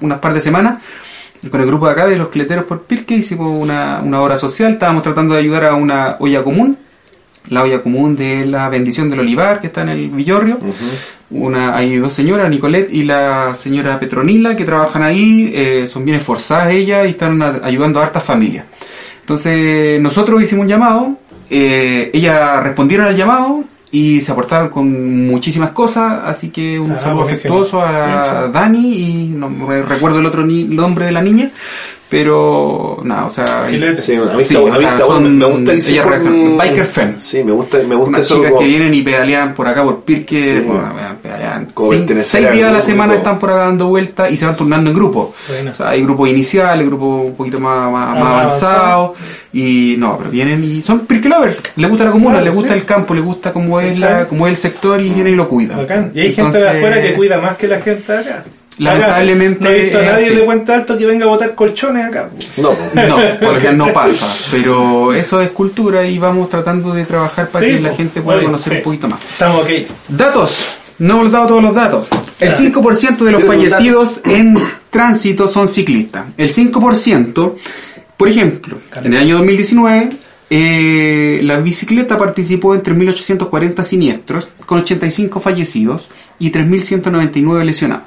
unas 0.00 0.18
par 0.18 0.34
de 0.34 0.40
semanas 0.40 0.82
con 1.50 1.60
el 1.60 1.66
grupo 1.66 1.86
de 1.86 1.92
acá 1.92 2.06
de 2.06 2.16
los 2.16 2.28
Cleteros 2.28 2.64
por 2.64 2.82
Pirque 2.82 3.14
hicimos 3.14 3.50
una, 3.60 4.00
una 4.04 4.20
obra 4.20 4.36
social, 4.36 4.72
estábamos 4.72 5.02
tratando 5.02 5.34
de 5.34 5.40
ayudar 5.40 5.64
a 5.66 5.74
una 5.74 6.16
olla 6.20 6.42
común 6.42 6.76
la 7.50 7.62
olla 7.62 7.80
común 7.82 8.14
de 8.14 8.44
la 8.44 8.68
bendición 8.68 9.08
del 9.08 9.20
olivar 9.20 9.58
que 9.62 9.68
está 9.68 9.80
en 9.80 9.88
el 9.88 10.10
Villorrio. 10.10 10.58
Una, 11.30 11.74
hay 11.74 11.96
dos 11.96 12.12
señoras, 12.12 12.50
Nicolette 12.50 12.92
y 12.92 13.04
la 13.04 13.54
señora 13.54 13.98
Petronila, 13.98 14.54
que 14.54 14.66
trabajan 14.66 15.02
ahí, 15.02 15.50
eh, 15.54 15.86
son 15.86 16.04
bien 16.04 16.18
esforzadas 16.18 16.70
ellas 16.72 17.06
y 17.06 17.10
están 17.10 17.40
a- 17.40 17.60
ayudando 17.62 18.00
a 18.00 18.04
hartas 18.04 18.22
familias. 18.22 18.66
Entonces 19.20 19.98
nosotros 20.00 20.42
hicimos 20.42 20.64
un 20.64 20.68
llamado, 20.68 21.16
eh, 21.48 22.10
ellas 22.12 22.62
respondieron 22.62 23.06
al 23.06 23.16
llamado 23.16 23.64
y 23.90 24.20
se 24.20 24.32
aportaron 24.32 24.68
con 24.68 25.26
muchísimas 25.28 25.70
cosas, 25.70 26.20
así 26.24 26.50
que 26.50 26.78
un 26.78 26.92
Ah, 26.92 26.98
saludo 26.98 27.22
buenísimo. 27.22 27.54
afectuoso 27.54 27.80
a 27.82 28.06
Buenísimo. 28.06 28.48
Dani 28.52 28.92
y 28.94 29.24
no 29.34 29.48
me 29.48 29.82
recuerdo 29.82 30.18
el 30.18 30.26
otro 30.26 30.44
ni- 30.46 30.64
nombre 30.64 31.06
de 31.06 31.12
la 31.12 31.22
niña, 31.22 31.50
pero 32.08 32.98
nada, 33.04 33.26
o 33.26 33.30
sea, 33.30 33.66
Filete. 33.68 34.00
Sí, 34.00 34.14
a 34.14 34.20
mí 34.22 34.44
Sí, 34.44 34.54
está- 34.54 34.60
o 34.60 34.68
a 34.68 34.72
mí 34.72 34.78
sea, 34.80 34.92
está 34.94 35.04
bueno, 35.04 35.20
son- 35.26 35.38
me 35.38 35.44
gusta 35.46 35.72
ellas 35.72 36.06
con- 36.06 36.56
Biker 36.58 36.84
Fem. 36.86 37.20
Sí, 37.20 37.44
me 37.44 37.52
gusta, 37.52 37.78
me 37.78 37.94
gusta 37.94 38.08
unas 38.08 38.20
eso 38.22 38.36
chicas 38.36 38.50
como- 38.50 38.60
que 38.62 38.66
vienen 38.66 38.94
y 38.94 39.02
pedalean 39.02 39.54
por 39.54 39.68
acá 39.68 39.84
por 39.84 40.00
Pirque, 40.00 40.40
Sí, 40.42 40.60
bueno, 40.66 40.94
pedalean 41.22 41.68
seis 42.22 42.50
días 42.52 42.68
a 42.68 42.72
la 42.72 42.80
semana 42.82 43.14
están 43.14 43.38
por 43.38 43.50
acá 43.50 43.58
dando 43.60 43.88
vueltas 43.88 44.30
y 44.30 44.36
se 44.36 44.44
van 44.46 44.56
turnando 44.56 44.90
en 44.90 44.96
grupos. 44.96 45.28
Bueno. 45.48 45.70
O 45.70 45.74
sea, 45.74 45.90
hay 45.90 46.02
grupos 46.02 46.28
iniciales, 46.28 46.86
grupos 46.86 47.24
un 47.26 47.34
poquito 47.34 47.60
más, 47.60 47.90
más, 47.92 48.18
más 48.18 48.26
avanzados 48.32 49.10
y 49.52 49.96
no, 49.98 50.16
pero 50.18 50.30
vienen 50.30 50.62
y 50.64 50.82
son 50.82 51.00
Pirque 51.00 51.28
lovers, 51.28 51.58
les 51.76 51.88
gusta 51.90 52.04
la 52.04 52.10
comuna, 52.12 52.32
Claro, 52.36 52.44
les 52.46 52.54
gusta 52.54 52.72
sí. 52.72 52.78
el 52.80 52.84
campo, 52.84 53.14
les 53.14 53.24
gusta 53.24 53.52
cómo 53.52 53.80
es 53.80 53.98
la, 53.98 54.26
cómo 54.26 54.46
es 54.46 54.52
el 54.52 54.56
sector 54.56 55.00
y 55.00 55.10
vienen 55.10 55.34
y 55.34 55.36
lo 55.36 55.48
cuidan. 55.48 55.78
Bacán. 55.78 56.10
Y 56.14 56.20
hay 56.20 56.32
gente 56.32 56.58
de 56.58 56.68
afuera 56.68 57.00
que 57.02 57.14
cuida 57.14 57.38
más 57.40 57.56
que 57.56 57.66
la 57.68 57.80
gente 57.80 58.12
de 58.12 58.18
acá. 58.18 58.44
Lamentablemente 58.78 59.64
Acá, 59.64 59.68
no 59.70 59.74
he 59.76 59.80
visto 59.82 59.98
a 59.98 60.02
nadie 60.02 60.26
así. 60.26 60.34
de 60.36 60.42
Puente 60.42 60.72
Alto 60.72 60.96
que 60.98 61.06
venga 61.06 61.24
a 61.24 61.28
botar 61.28 61.54
colchones 61.54 62.04
acá. 62.06 62.30
No, 62.56 62.70
No, 62.94 63.16
por 63.40 63.54
lo 63.54 63.60
general 63.60 63.76
no 63.76 63.92
pasa, 63.92 64.48
pero 64.50 65.12
eso 65.12 65.40
es 65.42 65.50
cultura 65.50 66.06
y 66.06 66.18
vamos 66.18 66.48
tratando 66.48 66.94
de 66.94 67.04
trabajar 67.04 67.48
para 67.48 67.66
Sí, 67.66 67.72
que 67.74 67.80
la 67.80 67.94
gente 67.94 68.20
pueda 68.22 68.38
Oye, 68.38 68.46
conocer 68.46 68.72
sí. 68.72 68.76
un 68.78 68.82
poquito 68.84 69.08
más. 69.08 69.20
Estamos 69.24 69.62
ok. 69.62 69.70
Datos. 70.08 70.64
No 70.98 71.14
hemos 71.20 71.30
dado 71.32 71.46
todos 71.48 71.62
los 71.62 71.74
datos. 71.74 72.08
El 72.40 72.52
5% 72.54 73.18
de 73.18 73.30
los 73.32 73.44
fallecidos 73.44 74.20
en 74.24 74.58
tránsito 74.90 75.46
son 75.48 75.68
ciclistas. 75.68 76.26
El 76.36 76.52
5%, 76.52 77.54
por 78.16 78.28
ejemplo, 78.28 78.78
en 79.04 79.12
el 79.14 79.20
año 79.20 79.36
2019 79.38 80.10
eh, 80.50 81.40
la 81.42 81.56
bicicleta 81.58 82.16
participó 82.16 82.74
en 82.74 82.82
3.840 82.82 83.82
siniestros, 83.82 84.48
con 84.66 84.78
85 84.80 85.40
fallecidos 85.40 86.08
y 86.38 86.50
3.199 86.50 87.64
lesionados. 87.64 88.04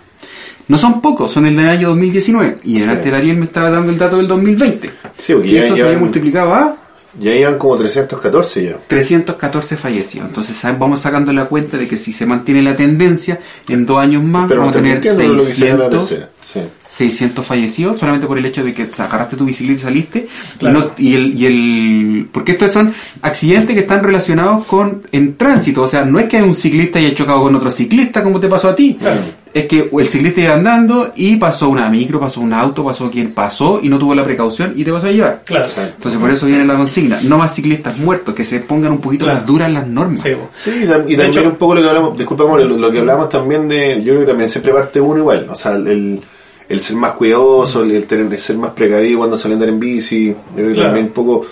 No 0.72 0.78
son 0.78 1.02
pocos, 1.02 1.30
son 1.30 1.46
el 1.46 1.58
del 1.58 1.68
año 1.68 1.90
2019. 1.90 2.58
Y 2.64 2.80
delante 2.80 3.12
de 3.12 3.18
Ariel 3.18 3.36
me 3.36 3.44
estaba 3.44 3.70
dando 3.70 3.92
el 3.92 3.98
dato 3.98 4.16
del 4.16 4.28
2020. 4.30 4.90
Sí, 5.18 5.34
porque 5.34 5.50
Y 5.50 5.52
ya, 5.52 5.66
eso 5.66 5.76
se 5.76 5.84
había 5.84 6.00
multiplicado 6.00 6.54
a 6.54 6.78
ya 7.20 7.36
iban 7.36 7.58
como 7.58 7.76
314 7.76 8.64
ya. 8.64 8.78
314 8.88 9.76
fallecidos. 9.76 10.30
Entonces 10.30 10.58
vamos 10.80 11.02
sacando 11.02 11.34
la 11.34 11.44
cuenta 11.44 11.78
de 11.78 11.86
que 11.86 11.98
si 11.98 12.14
se 12.14 12.26
mantiene 12.26 12.62
la 12.62 12.74
tendencia, 12.74 13.38
en 13.68 13.86
dos 13.86 14.00
años 14.00 14.24
más 14.24 14.48
Pero 14.48 14.62
vamos 14.62 14.74
a 14.74 14.80
tener 14.80 14.94
mintiendo 14.94 15.34
lo 15.34 15.44
que 15.44 15.52
sea 15.52 15.76
la 15.76 15.90
600, 15.90 16.10
tercera. 16.10 16.30
Sí. 16.54 16.60
600 16.88 17.46
fallecidos 17.46 18.00
solamente 18.00 18.28
por 18.28 18.38
el 18.38 18.46
hecho 18.46 18.64
de 18.64 18.74
que 18.74 18.90
agarraste 18.98 19.36
tu 19.36 19.44
bicicleta 19.44 19.82
y 19.82 19.84
saliste. 19.84 20.28
Claro. 20.58 20.94
Y, 20.98 21.10
no, 21.10 21.10
y, 21.10 21.16
el, 21.16 21.34
y 21.38 21.46
el. 21.46 22.30
Porque 22.32 22.54
estos 22.54 22.72
son 22.72 22.94
accidentes 23.22 23.76
que 23.76 23.82
están 23.82 24.04
relacionados 24.04 24.66
con 24.66 25.02
en 25.12 25.36
tránsito. 25.36 25.82
O 25.82 25.88
sea, 25.90 26.06
no 26.06 26.18
es 26.18 26.30
que 26.30 26.42
un 26.42 26.56
ciclista 26.56 27.00
haya 27.00 27.14
chocado 27.14 27.42
con 27.42 27.54
otro 27.56 27.70
ciclista 27.72 28.24
como 28.24 28.40
te 28.40 28.48
pasó 28.48 28.70
a 28.70 28.76
ti. 28.76 28.96
Claro. 28.98 29.22
Es 29.54 29.66
que 29.68 29.90
el 29.92 30.08
ciclista 30.08 30.40
iba 30.42 30.54
andando 30.54 31.12
y 31.16 31.36
pasó 31.36 31.68
una 31.68 31.90
micro, 31.90 32.22
pasó 32.22 32.40
un 32.40 32.54
auto, 32.54 32.86
pasó 32.86 33.12
quien 33.12 33.34
pasó 33.34 33.80
y 33.84 33.90
no 33.90 34.00
tuvo 34.00 34.16
la 34.16 34.24
precaución 34.24 34.74
y 34.78 34.86
te 34.86 34.92
vas 34.92 35.04
a 35.04 35.12
llevar. 35.12 35.42
Claro. 35.46 35.66
Entonces 35.78 36.20
por 36.22 36.30
eso 36.32 36.46
viene 36.46 36.64
la 36.64 36.76
consigna. 36.76 37.20
No 37.24 37.38
más 37.38 37.54
ciclistas 37.54 37.98
muertos, 37.98 38.34
que 38.34 38.46
se 38.46 38.60
pongan 38.60 38.94
un 38.94 39.00
poquito 39.02 39.26
Claro. 39.26 39.40
más 39.40 39.48
duras 39.48 39.70
las 39.70 39.86
normas. 39.88 40.22
Sí. 40.22 40.30
Sí, 40.56 40.70
y, 40.84 40.88
tam- 40.88 41.04
y 41.06 41.16
De 41.16 41.24
también 41.24 41.26
hecho- 41.28 41.44
un 41.50 41.56
poco 41.58 41.76
lo 41.76 41.82
que 41.82 41.88
hablamos, 41.90 42.18
disculpa, 42.18 42.44
amor, 42.46 42.62
lo, 42.62 42.78
lo 42.78 42.92
que 42.92 43.00
hablamos 43.00 43.28
también 43.28 43.68
de, 43.68 43.98
yo 44.04 44.14
creo 44.14 44.20
que 44.22 44.26
también 44.28 44.50
siempre 44.50 44.72
parte 44.74 45.02
uno 45.02 45.20
igual, 45.20 45.46
o 45.50 45.56
sea, 45.56 45.74
el, 45.76 46.22
el 46.70 46.80
ser 46.80 46.96
más 46.96 47.12
cuidadoso, 47.12 47.84
el, 47.84 48.06
tener, 48.06 48.32
el 48.32 48.40
ser 48.40 48.56
más 48.58 48.72
precavido 48.72 49.18
cuando 49.20 49.38
sale 49.38 49.54
a 49.54 49.56
andar 49.56 49.68
en 49.70 49.80
bici, 49.82 50.28
yo 50.30 50.36
creo 50.56 50.68
que 50.70 50.74
Claro. 50.76 50.88
también 50.88 51.08
un 51.08 51.12
poco, 51.14 51.46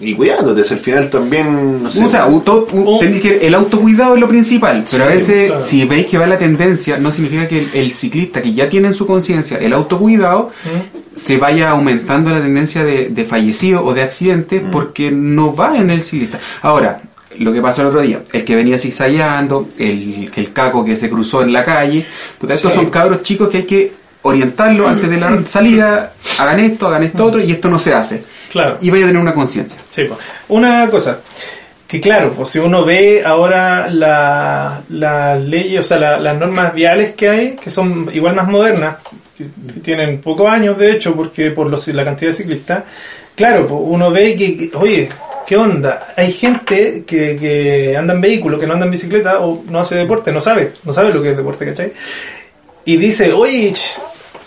y 0.00 0.14
cuidándote, 0.14 0.64
si 0.64 0.74
al 0.74 0.80
final 0.80 1.10
también, 1.10 1.82
no 1.82 1.90
sé, 1.90 2.04
O 2.04 2.10
sea, 2.10 2.22
auto- 2.22 2.66
Un- 2.72 2.98
tenéis 3.00 3.20
que- 3.22 3.46
el 3.46 3.54
autocuidado 3.54 4.14
es 4.14 4.20
lo 4.20 4.28
principal, 4.28 4.84
pero 4.90 5.04
a 5.04 5.08
veces 5.08 5.48
claro. 5.48 5.60
si 5.62 5.84
veis 5.84 6.06
que 6.06 6.18
va 6.18 6.26
la 6.26 6.38
tendencia, 6.38 6.98
no 6.98 7.10
significa 7.10 7.46
que 7.48 7.58
el, 7.58 7.68
el 7.74 7.92
ciclista 7.92 8.40
que 8.40 8.52
ya 8.54 8.68
tiene 8.68 8.88
en 8.88 8.94
su 8.94 9.06
conciencia 9.06 9.58
el 9.58 9.72
autocuidado 9.72 10.50
¿Mm? 10.64 11.18
se 11.18 11.36
vaya 11.36 11.70
aumentando 11.70 12.30
la 12.30 12.40
tendencia 12.40 12.84
de, 12.84 13.08
de 13.10 13.24
fallecido 13.24 13.84
o 13.84 13.92
de 13.92 14.02
accidente 14.02 14.60
porque 14.60 15.10
no 15.10 15.54
va 15.54 15.76
en 15.76 15.90
el 15.90 16.02
ciclista. 16.02 16.38
Ahora, 16.62 17.02
lo 17.38 17.52
que 17.52 17.60
pasó 17.60 17.80
el 17.82 17.88
otro 17.88 18.02
día, 18.02 18.20
el 18.32 18.44
que 18.44 18.54
venía 18.56 18.78
zigzagueando, 18.78 19.66
el, 19.78 20.30
el 20.34 20.52
caco 20.52 20.84
que 20.84 20.96
se 20.96 21.08
cruzó 21.10 21.42
en 21.42 21.52
la 21.52 21.64
calle, 21.64 22.04
puta, 22.38 22.54
estos 22.54 22.72
Sí. 22.72 22.76
son 22.78 22.90
cabros 22.90 23.22
chicos 23.22 23.48
que 23.48 23.56
hay 23.58 23.62
que 23.64 23.92
orientarlos 24.22 24.88
antes 24.88 25.08
de 25.10 25.16
la 25.18 25.42
salida, 25.46 26.12
hagan 26.38 26.60
esto, 26.60 26.86
hagan 26.88 27.02
esto 27.04 27.24
otro, 27.24 27.40
y 27.40 27.50
esto 27.52 27.68
no 27.68 27.78
se 27.78 27.94
hace. 27.94 28.22
Claro. 28.50 28.78
Y 28.80 28.90
vaya 28.90 29.04
a 29.04 29.08
tener 29.08 29.22
una 29.22 29.34
conciencia. 29.34 29.78
Sí, 29.88 30.06
una 30.48 30.88
cosa, 30.90 31.18
que 31.88 32.00
claro, 32.00 32.32
pues 32.32 32.50
si 32.50 32.58
uno 32.58 32.84
ve 32.84 33.22
ahora 33.24 33.88
la- 33.90 34.82
las 34.90 35.40
leyes, 35.42 35.80
o 35.80 35.82
sea, 35.82 35.98
la- 35.98 36.18
las 36.18 36.38
normas 36.38 36.72
viales 36.74 37.14
que 37.14 37.28
hay, 37.28 37.56
que 37.56 37.70
son 37.70 38.08
igual 38.12 38.34
más 38.34 38.48
modernas, 38.48 38.96
que 39.36 39.44
tienen 39.80 40.20
pocos 40.20 40.48
años 40.50 40.76
de 40.78 40.92
hecho, 40.92 41.14
porque 41.14 41.50
por 41.50 41.66
los, 41.68 41.88
la 41.88 42.04
cantidad 42.04 42.30
de 42.30 42.36
ciclistas, 42.36 42.84
claro, 43.34 43.66
pues 43.66 43.80
uno 43.84 44.10
ve 44.10 44.34
que, 44.36 44.56
que, 44.56 44.76
oye, 44.76 45.08
¿qué 45.46 45.56
onda? 45.56 46.12
Hay 46.16 46.32
gente 46.32 47.04
que, 47.06 47.36
que 47.36 47.96
anda 47.96 48.12
en 48.14 48.20
vehículo, 48.20 48.58
que 48.58 48.66
no 48.66 48.74
anda 48.74 48.84
en 48.84 48.92
bicicleta 48.92 49.40
o 49.40 49.64
no 49.68 49.80
hace 49.80 49.94
deporte, 49.96 50.32
no 50.32 50.40
sabe, 50.40 50.72
no 50.84 50.92
sabe 50.92 51.12
lo 51.12 51.22
que 51.22 51.30
es 51.32 51.36
deporte, 51.36 51.64
¿cachai? 51.66 51.92
Y 52.84 52.96
dice, 52.96 53.32
oye, 53.32 53.72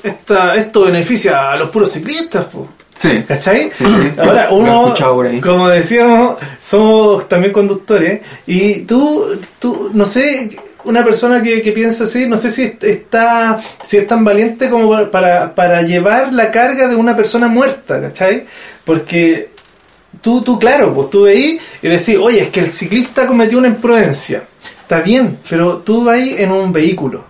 esta, 0.05 0.55
esto 0.55 0.83
beneficia 0.85 1.51
a 1.51 1.55
los 1.57 1.69
puros 1.69 1.91
ciclistas, 1.91 2.45
pues. 2.51 2.65
Sí. 2.95 3.23
¿Cachai? 3.27 3.71
Sí, 3.75 3.83
sí. 3.85 4.11
Ahora, 4.17 4.47
uno, 4.51 4.93
como 5.41 5.67
decíamos, 5.67 6.35
somos 6.61 7.27
también 7.27 7.51
conductores 7.51 8.21
y 8.47 8.81
tú, 8.81 9.37
tú 9.59 9.89
no 9.93 10.05
sé, 10.05 10.57
una 10.85 11.03
persona 11.03 11.41
que, 11.43 11.61
que 11.61 11.71
piensa 11.73 12.05
así, 12.05 12.25
no 12.25 12.37
sé 12.37 12.51
si 12.51 12.63
est- 12.63 12.83
está 12.85 13.59
si 13.83 13.97
es 13.97 14.07
tan 14.07 14.23
valiente 14.23 14.69
como 14.69 14.89
para- 14.89 15.11
para, 15.11 15.55
para 15.55 15.81
llevar 15.81 16.31
la 16.33 16.49
carga 16.51 16.87
de 16.87 16.95
una 16.95 17.15
persona 17.17 17.47
muerta, 17.49 17.99
¿cachai? 17.99 18.45
Porque 18.85 19.49
tú, 20.21 20.41
tú 20.41 20.57
claro, 20.57 20.93
pues 20.93 21.09
tú 21.09 21.23
veís 21.23 21.61
y 21.81 21.87
decís, 21.89 22.17
oye, 22.17 22.43
es 22.43 22.49
que 22.49 22.61
el 22.61 22.67
ciclista 22.71 23.27
cometió 23.27 23.57
una 23.57 23.67
imprudencia. 23.67 24.43
Está 24.81 25.01
bien, 25.01 25.39
pero 25.49 25.79
tú 25.79 26.03
vas 26.05 26.19
en 26.19 26.51
un 26.51 26.71
vehículo. 26.71 27.25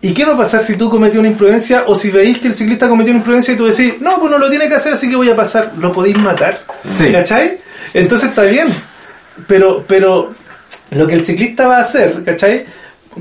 ¿Y 0.00 0.12
qué 0.12 0.24
va 0.24 0.34
a 0.34 0.36
pasar 0.36 0.62
si 0.62 0.76
tú 0.76 0.88
cometí 0.90 1.18
una 1.18 1.28
imprudencia 1.28 1.84
o 1.86 1.94
si 1.94 2.10
veis 2.10 2.38
que 2.38 2.48
el 2.48 2.54
ciclista 2.54 2.88
cometió 2.88 3.12
una 3.12 3.18
imprudencia 3.18 3.54
y 3.54 3.56
tú 3.56 3.66
decís, 3.66 3.94
no, 4.00 4.18
pues 4.18 4.30
no 4.30 4.38
lo 4.38 4.48
tiene 4.48 4.68
que 4.68 4.74
hacer, 4.74 4.94
así 4.94 5.08
que 5.08 5.16
voy 5.16 5.30
a 5.30 5.36
pasar? 5.36 5.72
¿Lo 5.78 5.92
podéis 5.92 6.18
matar? 6.18 6.60
Sí. 6.92 7.12
¿Cachai? 7.12 7.58
Entonces 7.94 8.30
está 8.30 8.42
bien. 8.42 8.68
Pero, 9.46 9.84
pero 9.86 10.32
lo 10.90 11.06
que 11.06 11.14
el 11.14 11.24
ciclista 11.24 11.68
va 11.68 11.78
a 11.78 11.82
hacer, 11.82 12.22
¿cachai? 12.24 12.64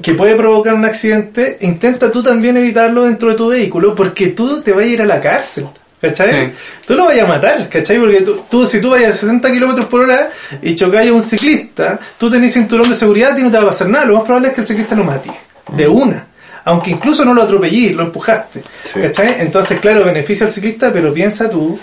Que 0.02 0.14
puede 0.14 0.36
provocar 0.36 0.74
un 0.74 0.86
accidente, 0.86 1.58
intenta 1.62 2.12
tú 2.12 2.24
también 2.24 2.58
evitarlo 2.58 3.06
dentro 3.06 3.30
de 3.30 3.36
tu 3.36 3.48
vehículo 3.50 3.96
porque 3.96 4.28
tú 4.28 4.62
te 4.62 4.72
vas 4.72 4.84
a 4.84 4.88
ir 4.88 5.02
a 5.02 5.06
la 5.06 5.20
cárcel. 5.22 5.68
¿Cachai? 6.00 6.30
Sí. 6.30 6.52
Tú 6.86 6.96
lo 6.96 7.06
vas 7.06 7.18
a 7.18 7.26
matar, 7.26 7.68
¿cachai? 7.70 7.98
Porque 7.98 8.22
tú, 8.22 8.44
tú, 8.50 8.68
si 8.68 8.80
tú 8.80 8.92
vayas 8.92 9.16
a 9.16 9.18
60 9.18 9.52
kilómetros 9.52 9.88
por 9.88 10.02
hora 10.02 10.30
y 10.62 10.76
chocáis 10.76 11.10
a 11.10 11.14
un 11.14 11.24
ciclista, 11.24 12.00
tú 12.20 12.30
tenés 12.30 12.54
cinturón 12.54 12.90
de 12.90 12.96
seguridad 12.96 13.36
y 13.36 13.42
no 13.42 13.50
te 13.50 13.58
va 13.58 13.64
a 13.64 13.68
pasar 13.68 13.90
nada. 13.90 14.06
Lo 14.06 14.16
más 14.16 14.24
probable 14.24 14.50
es 14.50 14.54
que 14.54 14.62
el 14.62 14.68
ciclista 14.68 14.96
lo 14.96 15.04
mate. 15.04 15.32
De 15.70 15.88
una. 15.88 16.26
Aunque 16.65 16.91
incluso 16.91 17.24
no 17.24 17.34
lo 17.34 17.43
atropellís, 17.43 17.95
lo 17.95 18.03
empujaste. 18.03 18.61
Sí. 18.84 18.99
¿Cachai? 18.99 19.38
Entonces, 19.39 19.80
claro, 19.80 20.03
beneficia 20.03 20.45
al 20.45 20.51
ciclista, 20.51 20.91
pero 20.91 21.13
piensa 21.13 21.49
tú 21.49 21.80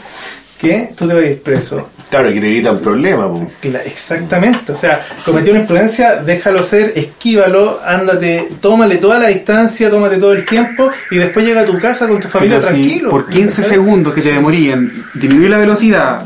que 0.59 0.91
tú 0.97 1.07
te 1.09 1.15
vas 1.15 1.23
a 1.25 1.27
ir 1.27 1.43
preso. 1.43 1.89
claro, 2.09 2.33
que 2.33 2.41
te 2.41 2.49
evitan 2.49 2.79
problemas, 2.79 3.27
po. 3.27 3.51
Cla- 3.63 3.83
Exactamente, 3.85 4.73
o 4.73 4.75
sea, 4.75 5.05
cometió 5.25 5.53
una 5.53 5.61
imprudencia, 5.63 6.17
déjalo 6.17 6.63
ser, 6.63 6.93
esquívalo, 6.97 7.81
ándate, 7.85 8.49
tómale 8.61 8.97
toda 8.99 9.19
la 9.19 9.29
distancia, 9.29 9.91
tómate 9.91 10.17
todo 10.19 10.33
el 10.33 10.47
tiempo 10.47 10.89
y 11.11 11.17
después 11.17 11.45
llega 11.45 11.63
a 11.63 11.65
tu 11.65 11.79
casa 11.79 12.07
con 12.07 12.21
tu 12.21 12.29
familia 12.29 12.61
Pero 12.61 12.69
si 12.69 12.75
tranquilo. 12.81 13.11
por 13.11 13.27
15 13.29 13.49
¿cachai? 13.63 13.69
segundos 13.79 14.15
que 14.15 14.21
te 14.23 14.33
demorí 14.33 14.71
en 14.71 15.05
disminuir 15.15 15.51
la 15.51 15.59
velocidad, 15.59 16.23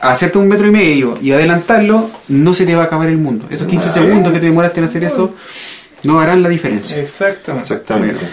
hacerte 0.00 0.38
un 0.38 0.48
metro 0.48 0.66
y 0.66 0.70
medio 0.72 1.18
y 1.22 1.30
adelantarlo, 1.30 2.10
no 2.28 2.52
se 2.54 2.66
te 2.66 2.74
va 2.74 2.82
a 2.82 2.86
acabar 2.86 3.08
el 3.08 3.16
mundo. 3.18 3.46
Esos 3.48 3.68
15 3.68 3.90
segundos 3.90 4.32
que 4.32 4.40
te 4.40 4.46
demoraste 4.46 4.80
en 4.80 4.86
hacer 4.86 5.04
eso 5.04 5.34
no 6.04 6.20
harán 6.20 6.42
la 6.42 6.48
diferencia. 6.48 6.98
Exactamente. 7.00 7.74
Exactamente. 7.74 8.24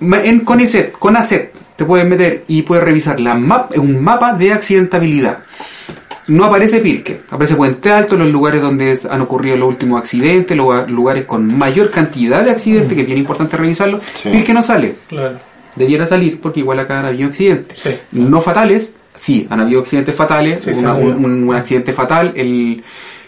En 0.00 0.40
CONICET, 0.40 0.92
CONACET, 0.92 1.52
te 1.76 1.84
puedes 1.84 2.06
meter 2.06 2.44
y 2.48 2.62
puedes 2.62 2.84
revisar 2.84 3.18
la 3.20 3.34
map, 3.34 3.76
un 3.78 4.02
mapa 4.02 4.32
de 4.34 4.52
accidentabilidad. 4.52 5.38
No 6.26 6.44
aparece 6.46 6.78
Pirque, 6.80 7.20
aparece 7.30 7.54
Puente 7.54 7.90
Alto, 7.90 8.16
los 8.16 8.28
lugares 8.28 8.60
donde 8.62 8.98
han 9.10 9.20
ocurrido 9.20 9.56
los 9.58 9.68
últimos 9.68 10.00
accidentes, 10.00 10.56
los 10.56 10.90
lugares 10.90 11.26
con 11.26 11.46
mayor 11.58 11.90
cantidad 11.90 12.42
de 12.42 12.50
accidentes, 12.50 12.94
que 12.94 13.02
es 13.02 13.06
bien 13.06 13.18
importante 13.18 13.56
revisarlo. 13.58 14.00
Sí. 14.14 14.30
Pirque 14.30 14.54
no 14.54 14.62
sale, 14.62 14.94
Claro. 15.08 15.38
debiera 15.76 16.06
salir 16.06 16.40
porque 16.40 16.60
igual 16.60 16.78
acá 16.78 17.00
han 17.00 17.04
habido 17.06 17.28
accidentes. 17.28 17.78
Sí. 17.78 17.90
No 18.12 18.40
fatales, 18.40 18.94
sí, 19.14 19.46
han 19.50 19.60
habido 19.60 19.80
accidentes 19.80 20.14
fatales. 20.14 20.60
Sí, 20.62 20.70
Una- 20.78 20.94
un- 20.94 21.44
un 21.48 21.54
accidente 21.54 21.92
fatal 21.92 22.32
el, 22.36 22.82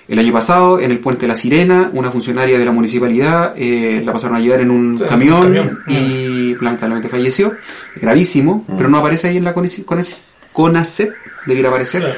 el 0.08 0.18
año 0.18 0.32
pasado 0.32 0.78
en 0.78 0.90
el 0.90 1.00
puente 1.00 1.22
de 1.22 1.28
la 1.28 1.36
Sirena, 1.36 1.90
una 1.92 2.10
funcionaria 2.10 2.58
de 2.58 2.64
la 2.64 2.70
municipalidad 2.70 3.54
eh, 3.56 4.02
la 4.04 4.12
pasaron 4.12 4.36
a 4.36 4.40
llevar 4.40 4.60
en 4.60 4.70
un 4.70 4.98
Sí, 4.98 5.04
en 5.04 5.08
un 5.08 5.08
camión, 5.08 5.78
y 5.88 6.54
lamentablemente 6.54 7.08
falleció. 7.08 7.54
Gravísimo, 7.96 8.64
pero 8.76 8.88
no 8.88 8.98
aparece 8.98 9.28
ahí 9.28 9.36
en 9.38 9.44
la. 9.44 9.54
CONACET 10.52 11.12
debiera 11.46 11.68
aparecer. 11.68 12.02
Claro. 12.02 12.16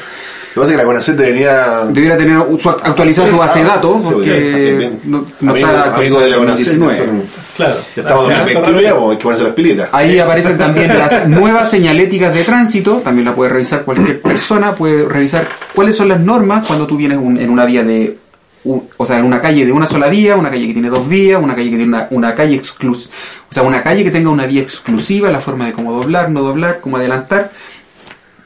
Lo 0.59 0.65
que 0.65 0.67
pasa 0.67 0.73
es 0.73 0.77
que 0.77 0.83
la 0.83 0.85
CONACET 0.85 1.17
debería... 1.17 1.85
Debería 1.87 2.17
tener 2.19 2.43
su, 2.59 2.69
actualizar 2.71 3.27
su 3.29 3.37
base 3.39 3.59
de 3.61 3.65
datos 3.65 3.97
porque 4.13 4.91
no, 5.05 5.25
no 5.41 5.53
amigo- 5.53 5.69
está 5.69 5.95
amigo 5.97 6.21
de 6.21 6.31
la 6.31 6.37
CONACET, 6.39 6.67
en 6.67 6.73
que 6.73 6.79
2019. 6.87 6.99
son- 7.23 7.49
Claro. 7.59 7.75
Ya 7.97 8.03
estamos 8.03 8.25
en 8.29 8.33
Hace 8.33 8.41
harto 8.57 8.61
2021 8.71 8.81
ya, 8.81 9.11
hay 9.11 9.17
que 9.17 9.23
ponerse 9.23 9.45
las 9.45 9.53
pilitas. 9.55 9.89
Ahí 9.93 10.19
aparecen 10.19 10.59
también 10.59 10.97
las 10.97 11.29
nuevas 11.29 11.71
señaléticas 11.71 12.33
de 12.35 12.45
tránsito, 12.45 12.97
también 12.99 13.25
la 13.27 13.35
puede 13.35 13.51
revisar 13.51 13.83
cualquier 13.85 14.21
persona, 14.21 14.75
puede 14.75 15.05
revisar 15.09 15.47
cuáles 15.75 15.97
son 15.97 16.09
las 16.09 16.21
normas 16.21 16.67
cuando 16.67 16.87
tú 16.87 16.97
vienes 16.97 17.19
un- 17.19 17.37
en 17.39 17.51
una 17.51 17.65
vía 17.65 17.83
de, 17.83 18.17
un- 18.65 18.89
o 18.97 19.05
sea, 19.07 19.19
en 19.19 19.25
una 19.25 19.41
calle 19.41 19.67
de 19.67 19.73
una 19.73 19.87
sola 19.89 20.07
vía, 20.09 20.37
una 20.37 20.51
calle 20.51 20.67
que 20.69 20.73
tiene 20.73 20.89
dos 20.91 21.09
vías, 21.09 21.41
una 21.43 21.55
calle 21.57 21.71
que 21.71 21.77
tiene 21.77 21.89
una, 21.97 22.07
una 22.11 22.35
calle 22.35 22.55
exclusiva, 22.55 23.13
o 23.51 23.53
sea, 23.55 23.63
una 23.65 23.83
calle 23.83 24.05
que 24.05 24.11
tenga 24.13 24.31
una 24.31 24.47
vía 24.47 24.63
exclusiva, 24.63 25.29
la 25.31 25.41
forma 25.41 25.67
de 25.67 25.73
cómo 25.73 25.93
doblar, 25.93 26.31
no 26.31 26.43
doblar, 26.43 26.79
cómo 26.81 26.97
adelantar, 26.97 27.51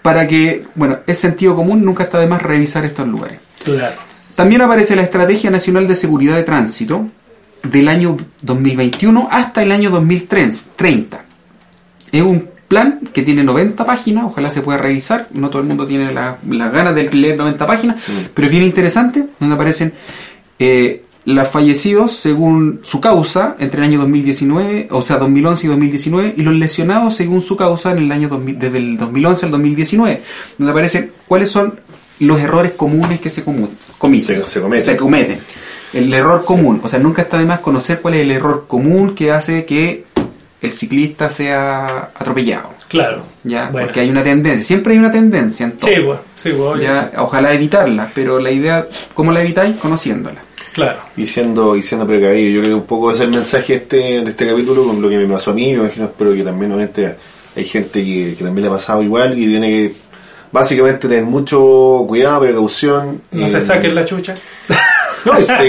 para 0.03 0.27
que, 0.27 0.65
bueno, 0.75 0.99
es 1.07 1.19
sentido 1.19 1.55
común, 1.57 1.85
nunca 1.85 2.05
está 2.05 2.19
de 2.19 2.27
más 2.27 2.43
revisar 2.43 2.85
estos 2.85 3.07
lugares. 3.07 3.39
Claro. 3.65 3.95
También 4.35 4.63
aparece 4.63 4.97
la 4.97 5.03
Estrategia 5.03 5.51
Nacional 5.51 5.87
de 5.87 5.95
Seguridad 5.95 6.35
de 6.37 6.43
Tránsito 6.43 7.07
del 7.63 7.89
año 7.89 8.17
2021 8.43 9.29
hasta 9.31 9.63
el 9.63 9.71
año 9.73 9.91
2030. 9.91 11.21
Es 12.11 12.23
un 12.23 12.49
plan 12.67 13.01
que 13.13 13.23
tiene 13.23 13.45
90 13.45 13.85
páginas, 13.85 14.25
ojalá 14.25 14.51
se 14.51 14.63
pueda 14.63 14.79
revisar, 14.79 15.29
no 15.33 15.51
todo 15.51 15.61
el 15.63 15.69
mundo 15.69 15.87
tiene 15.87 16.13
la- 16.13 16.39
las 16.49 16.73
ganas 16.73 16.95
de 16.95 17.11
leer 17.11 17.37
90 17.37 17.67
páginas, 17.67 18.01
pero 18.35 18.47
es 18.47 18.53
bien 18.53 18.65
interesante, 18.65 19.27
donde 19.39 19.55
aparecen 19.55 19.93
eh, 20.59 21.02
los 21.25 21.49
fallecidos 21.49 22.13
según 22.13 22.81
su 22.83 23.01
causa 23.01 23.55
entre 23.61 23.79
el 23.81 23.89
año 23.89 23.99
2019, 24.01 24.89
o 24.91 25.03
sea, 25.03 25.19
2011 25.19 25.67
y 25.67 25.69
2019, 25.71 26.35
y 26.37 26.43
los 26.43 26.55
lesionados 26.55 27.15
según 27.15 27.43
su 27.43 27.57
causa 27.57 27.93
en 27.93 27.99
el 27.99 28.13
año 28.13 28.29
2000 28.29 28.59
desde 28.59 28.79
el 28.79 28.99
2011 28.99 29.47
al 29.47 29.53
2019, 29.53 30.23
donde 30.59 30.71
aparecen 30.73 31.13
cuáles 31.29 31.51
son 31.51 31.79
los 32.19 32.41
errores 32.41 32.73
comunes 32.73 33.21
que 33.21 33.31
se, 33.31 33.43
comiten, 33.99 34.43
Se- 34.43 34.47
se 34.47 34.61
cometen. 34.61 34.85
se 34.87 34.97
cometen. 34.97 35.39
El 35.93 36.13
error 36.13 36.43
común, 36.45 36.81
o 36.83 36.89
sea, 36.89 36.99
nunca 36.99 37.23
está 37.23 37.39
de 37.39 37.45
más 37.45 37.61
conocer 37.61 38.01
cuál 38.01 38.15
es 38.15 38.23
el 38.23 38.31
error 38.31 38.65
común 38.67 39.15
que 39.15 39.31
hace 39.31 39.65
que 39.65 40.05
el 40.61 40.73
ciclista 40.73 41.29
sea 41.29 42.11
atropellado. 42.15 42.71
Claro. 42.89 43.23
¿ya? 43.45 43.69
Bueno. 43.71 43.87
Porque 43.87 44.01
hay 44.01 44.11
una 44.11 44.23
tendencia, 44.23 44.65
siempre 44.65 44.93
hay 44.95 44.99
una 44.99 45.11
tendencia 45.11 45.67
en 45.67 45.73
todo. 45.73 45.91
Sí, 45.91 45.97
pues, 46.05 46.19
sí, 46.35 46.49
pues, 46.51 46.61
obvio, 46.61 46.83
Ya, 46.83 47.03
sí. 47.05 47.17
Ojalá 47.19 47.53
evitarla, 47.53 48.09
pero 48.15 48.39
la 48.39 48.51
idea, 48.51 48.87
¿cómo 49.15 49.33
la 49.33 49.43
evitáis? 49.43 49.77
Conociéndola. 49.77 50.41
Claro. 50.73 51.01
y 51.17 51.27
siendo, 51.27 51.77
y 51.77 51.83
siendo 51.83 52.07
precavido. 52.07 52.51
Yo 52.51 52.61
creo 52.61 52.75
que 52.75 52.81
un 52.81 52.87
poco 52.87 53.11
ese 53.11 53.23
es 53.23 53.29
el 53.29 53.35
mensaje 53.35 53.75
este, 53.75 53.97
de 53.97 54.31
este 54.31 54.47
capítulo, 54.47 54.85
con 54.87 55.03
lo 55.03 55.09
que 55.09 55.19
me 55.19 55.27
pasó 55.27 55.51
a 55.51 55.55
mí, 55.55 55.73
me 55.73 55.81
imagino, 55.81 56.07
espero 56.07 56.33
que 56.33 56.43
también 56.43 56.73
obviamente 56.73 57.17
hay 57.55 57.65
gente 57.65 58.03
que, 58.05 58.35
que 58.37 58.45
también 58.45 58.65
le 58.65 58.69
ha 58.69 58.75
pasado 58.75 59.03
igual 59.03 59.39
y 59.39 59.47
tiene 59.47 59.69
que 59.69 59.93
básicamente 60.51 61.09
tener 61.09 61.25
mucho 61.25 62.05
cuidado, 62.07 62.41
precaución. 62.41 63.23
No 63.33 63.49
se 63.49 63.61
saquen 63.61 63.95
la 63.95 64.05
chucha. 64.05 64.37
No, 65.25 65.39
y 65.41 65.43
se- 65.45 65.69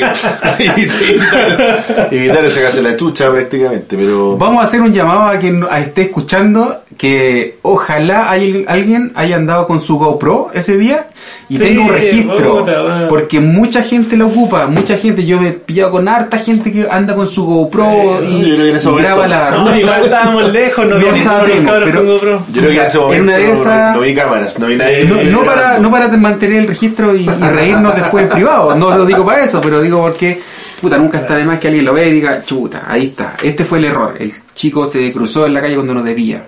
evitar 2.12 2.50
sacarse 2.50 2.82
la 2.82 2.96
chucha 2.96 3.30
prácticamente, 3.32 3.96
pero... 3.98 4.38
Vamos 4.38 4.64
a 4.64 4.68
hacer 4.68 4.82
un 4.82 4.94
llamado 4.94 5.24
a 5.24 5.38
quien 5.38 5.66
esté 5.78 6.04
escuchando 6.04 6.82
que 6.98 7.58
ojalá 7.64 8.30
hay, 8.30 8.66
alguien 8.68 9.12
haya 9.16 9.36
andado 9.38 9.66
con 9.66 9.80
su 9.80 9.98
GoPro 9.98 10.52
ese 10.54 10.78
día 10.78 11.08
y 11.50 11.58
Sí, 11.58 11.64
tenga 11.64 11.82
un 11.82 11.90
registro. 11.90 12.58
puta, 12.60 13.08
porque 13.10 13.40
mucha 13.40 13.82
gente 13.82 14.16
lo 14.16 14.28
ocupa, 14.28 14.68
mucha 14.68 14.98
gente, 14.98 15.26
yo 15.26 15.40
me 15.40 15.50
he 15.50 15.52
pillado 15.54 15.92
con 15.92 16.08
harta 16.08 16.38
gente 16.38 16.72
que 16.72 16.88
anda 16.90 17.16
con 17.16 17.28
su 17.28 17.46
GoPro 17.46 18.20
Sí, 18.22 18.28
y, 18.28 18.70
en 18.70 18.78
y 18.78 18.98
graba 19.02 19.28
la 19.28 19.52
No, 19.52 19.58
ruta. 19.66 19.78
igual 19.80 20.04
estábamos 20.04 20.52
lejos, 20.54 20.86
no, 20.88 20.98
No 21.00 21.16
sabemos, 21.24 21.74
pero- 21.84 21.98
con 22.00 22.08
GoPro. 22.08 22.44
Yo 22.54 22.62
creo 22.62 22.72
que 22.72 22.78
en 22.78 22.84
ese 22.86 22.98
En 22.98 23.04
momento 23.04 23.24
una 23.24 23.38
de 23.38 23.52
esas- 23.52 23.96
no 23.96 24.02
vi 24.02 24.16
cámaras, 24.16 24.60
no 24.60 24.68
vi 24.68 24.76
nadie. 24.78 25.06
No, 25.06 25.24
no 25.24 25.44
para, 25.46 25.78
no 25.80 25.92
para 25.92 26.08
mantener 26.10 26.60
el 26.62 26.68
registro 26.68 27.16
y, 27.16 27.24
y 27.24 27.50
reírnos 27.50 27.96
después 27.96 28.24
en 28.26 28.30
privado, 28.30 28.76
no 28.76 28.96
lo 28.96 29.06
digo 29.06 29.26
para 29.26 29.43
eso, 29.44 29.62
pero 29.62 29.82
digo 29.82 30.02
porque, 30.02 30.40
puta, 30.82 30.98
nunca 30.98 31.20
está 31.20 31.36
de 31.36 31.46
más 31.46 31.60
que 31.60 31.68
alguien 31.68 31.86
lo 31.86 31.94
vea 31.94 32.08
y 32.08 32.12
diga, 32.12 32.44
chuta, 32.44 32.86
ahí 32.88 33.08
está, 33.08 33.38
este 33.42 33.66
fue 33.66 33.80
el 33.80 33.86
error, 33.86 34.16
el 34.20 34.32
chico 34.54 34.88
se 34.88 35.12
cruzó 35.12 35.46
en 35.46 35.54
la 35.54 35.62
calle 35.62 35.76
cuando 35.76 35.94
no 35.94 36.04
debía. 36.04 36.48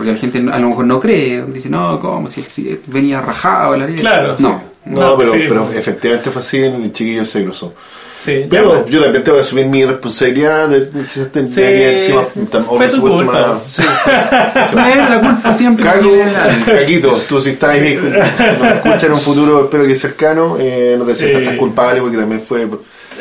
Porque 0.00 0.12
la 0.12 0.18
gente 0.18 0.38
a 0.38 0.58
lo 0.58 0.68
mejor 0.70 0.86
no 0.86 0.98
cree, 0.98 1.44
dice, 1.48 1.68
no, 1.68 1.98
¿cómo? 1.98 2.26
Si 2.26 2.40
él 2.70 2.80
venía 2.86 3.20
rajado 3.20 3.76
la 3.76 3.86
Claro, 3.86 4.34
sí. 4.34 4.42
No, 4.44 4.62
No, 4.86 5.00
No, 5.10 5.16
pero, 5.18 5.32
sí, 5.34 5.40
pero 5.46 5.70
efectivamente 5.74 6.30
fue 6.30 6.40
así, 6.40 6.56
el 6.56 6.90
chiquillo 6.90 7.22
se 7.26 7.44
cruzó. 7.44 7.74
Sí, 8.18 8.46
Pero 8.48 8.86
yo 8.86 9.02
también 9.02 9.22
tengo 9.22 9.36
que 9.36 9.42
asumir 9.44 9.66
mi 9.66 9.84
responsabilidad 9.84 10.68
de 10.70 10.88
quizás 10.88 11.28
Sí, 11.34 11.60
encima, 11.62 12.22
Fue 12.22 12.88
tu 12.88 13.00
culpa. 13.02 13.60
sí. 13.68 13.82
Eh, 14.56 15.06
la 15.10 15.20
culpa 15.20 15.52
siempre 15.52 15.84
Caco, 15.84 16.08
Caquito, 16.64 17.20
tú 17.28 17.38
si 17.38 17.50
estás 17.50 17.70
ahí, 17.72 17.96
nos 18.58 18.72
escuchas 18.72 19.04
en 19.04 19.12
un 19.12 19.20
futuro, 19.20 19.64
espero 19.64 19.84
que 19.86 19.94
cercano, 19.94 20.56
eh, 20.58 20.94
no 20.98 21.04
te 21.04 21.14
sientas 21.14 21.40
Sí. 21.42 21.46
tan 21.46 21.56
culpable 21.58 22.00
porque 22.00 22.16
también 22.16 22.40
fue, 22.40 22.66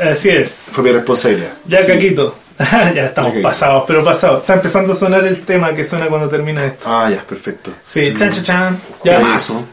Así 0.01 0.29
es. 0.29 0.67
fue 0.71 0.81
mi 0.85 0.91
responsabilidad. 0.93 1.51
Ya, 1.67 1.81
Sí. 1.81 1.87
Caquito. 1.87 2.35
ya 2.93 3.05
estamos 3.05 3.33
pasados, 3.41 3.85
pero 3.87 4.03
pasados. 4.03 4.41
Está 4.41 4.55
empezando 4.55 4.91
a 4.91 4.95
sonar 4.95 5.25
el 5.25 5.41
tema 5.41 5.73
que 5.73 5.85
suena 5.85 6.07
cuando 6.07 6.27
termina 6.27 6.65
esto. 6.65 6.89
Ah, 6.91 7.09
ya, 7.09 7.21
perfecto. 7.21 7.71
Sí, 7.85 8.13
chan, 8.17 8.31
chan, 8.31 8.43
chan. 8.43 8.81
Ya. 9.05 9.21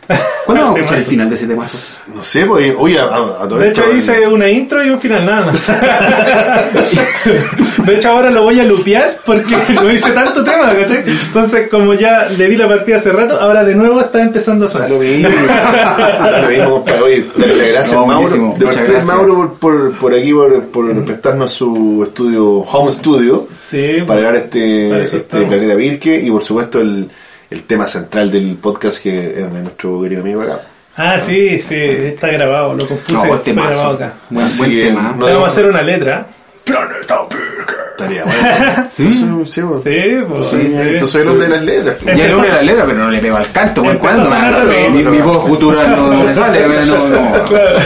Temazo. 0.66 0.66
¿Cuándo 0.66 0.68
vamos 0.72 0.76
a 0.76 0.80
escuchar 0.80 0.98
el 0.98 1.04
final 1.04 1.28
de 1.28 1.34
ese 1.34 1.46
temazo? 1.46 1.78
No 2.14 2.24
sé, 2.24 2.46
pues, 2.46 2.74
oye, 2.78 2.98
a, 2.98 3.04
a- 3.04 3.44
a 3.44 3.48
todo 3.48 3.58
De 3.58 3.68
hecho 3.68 3.82
esto, 3.84 3.96
hice 3.96 4.26
una 4.28 4.48
intro 4.50 4.84
y 4.84 4.90
un 4.90 4.98
final 5.00 5.26
nada 5.26 5.46
más. 5.46 5.70
De 7.86 7.94
hecho 7.94 8.10
ahora 8.10 8.30
lo 8.30 8.42
voy 8.42 8.58
a 8.60 8.64
lupear 8.64 9.18
porque 9.24 9.56
no 9.74 9.90
hice 9.90 10.10
tanto 10.10 10.42
tema, 10.42 10.72
¿cachai? 10.74 11.04
Entonces 11.06 11.68
como 11.70 11.94
ya 11.94 12.28
le 12.36 12.48
di 12.48 12.56
la 12.56 12.68
partida 12.68 12.96
hace 12.96 13.12
rato, 13.12 13.38
ahora 13.40 13.64
de 13.64 13.74
nuevo 13.74 14.00
está 14.00 14.22
empezando 14.22 14.64
a 14.64 14.68
sonar. 14.68 14.90
lo 14.90 14.98
mismo, 14.98 15.28
lo 16.42 16.48
mismo, 16.48 16.70
compadre. 16.70 17.02
Oye, 17.02 17.24
darle 17.36 17.56
las 17.56 17.72
gracias 17.72 17.92
No, 17.92 18.06
Mauro. 18.06 18.54
De 18.58 18.66
gracias. 18.66 19.04
Mauro 19.06 19.34
por, 19.36 19.54
por, 19.58 19.92
por 19.98 20.14
aquí, 20.14 20.32
por, 20.32 20.64
por 20.66 21.04
prestarnos 21.04 21.52
su 21.52 22.04
estudio, 22.06 22.46
home 22.60 22.92
studio, 22.92 23.48
Sí, 23.68 23.98
para 24.06 24.20
grabar 24.20 24.36
este, 24.36 25.02
este. 25.02 25.18
Planeta 25.44 25.74
Virque 25.74 26.20
y 26.20 26.30
por 26.30 26.44
supuesto 26.44 26.80
el, 26.80 27.08
el 27.50 27.62
tema 27.64 27.86
central 27.86 28.30
del 28.30 28.56
podcast 28.56 28.98
que 29.02 29.30
es 29.30 29.52
de 29.52 29.60
nuestro 29.62 30.02
querido 30.02 30.22
amigo 30.22 30.42
acá. 30.42 30.60
Ah, 30.96 31.18
sí, 31.18 31.58
sí, 31.60 31.74
está 31.74 32.28
grabado, 32.28 32.74
lo 32.74 32.88
compuse, 32.88 33.12
No, 33.28 33.34
este 33.34 33.52
grabado 33.52 33.90
acá. 33.96 34.14
Buen, 34.30 34.56
buen 34.56 34.70
tema. 34.70 35.14
no- 35.16 35.26
vamos 35.26 35.44
a 35.44 35.46
hacer 35.48 35.66
una 35.66 35.82
letra. 35.82 36.26
Planeta 36.64 37.18
Virgen. 37.28 37.85
Estaría 37.98 38.24
bueno. 38.24 38.38
Sí. 38.88 39.02
Entonces, 39.22 39.54
sí, 39.54 39.60
pues. 39.62 39.82
Sí, 39.82 40.24
pues, 40.28 40.44
Sí, 40.46 40.56
sí. 40.68 40.76
Entonces 40.78 41.10
soy 41.10 41.22
el 41.22 41.28
hombre 41.28 41.48
de 41.48 41.54
las 41.56 41.64
letras. 41.64 41.96
Eh, 41.96 42.04
Ya 42.06 42.12
Empezó 42.12 42.36
no 42.36 42.42
a- 42.42 42.56
la 42.56 42.62
letra, 42.62 42.84
pero 42.86 42.98
no 42.98 43.10
le 43.10 43.18
pego 43.18 43.36
al 43.36 43.52
canto, 43.52 43.82
güey. 43.82 43.98
¿Cuándo? 43.98 44.30
de 44.30 44.88
Mi, 44.90 45.02
mi 45.02 45.18
voz 45.18 45.48
gutural 45.48 45.96
no, 45.96 46.24
me 46.24 46.34
sale, 46.34 46.66
no, 46.86 47.08
no. 47.08 47.44
Claro. 47.46 47.78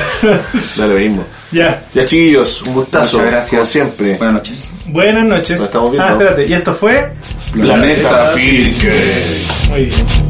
Da 0.77 0.87
lo 0.87 0.95
mismo. 0.95 1.25
ya. 1.53 1.83
Ya 1.95 2.05
chiquillos, 2.05 2.63
un 2.63 2.75
gustazo. 2.75 3.19
Muchas 3.19 3.31
gracias. 3.33 3.51
Como 3.61 3.65
siempre. 3.65 4.17
Buenas 4.17 4.35
noches. 4.35 4.75
Buenas 4.87 5.25
noches. 5.25 5.57
Nos 5.61 5.67
estamos 5.67 5.91
viendo. 5.93 6.09
Ah, 6.09 6.13
espérate, 6.13 6.47
y 6.47 6.53
esto 6.53 6.75
fue 6.75 7.13
Planeta 7.53 8.33
Pirque. 8.35 9.45
muy 9.69 9.85
bien. 9.85 10.30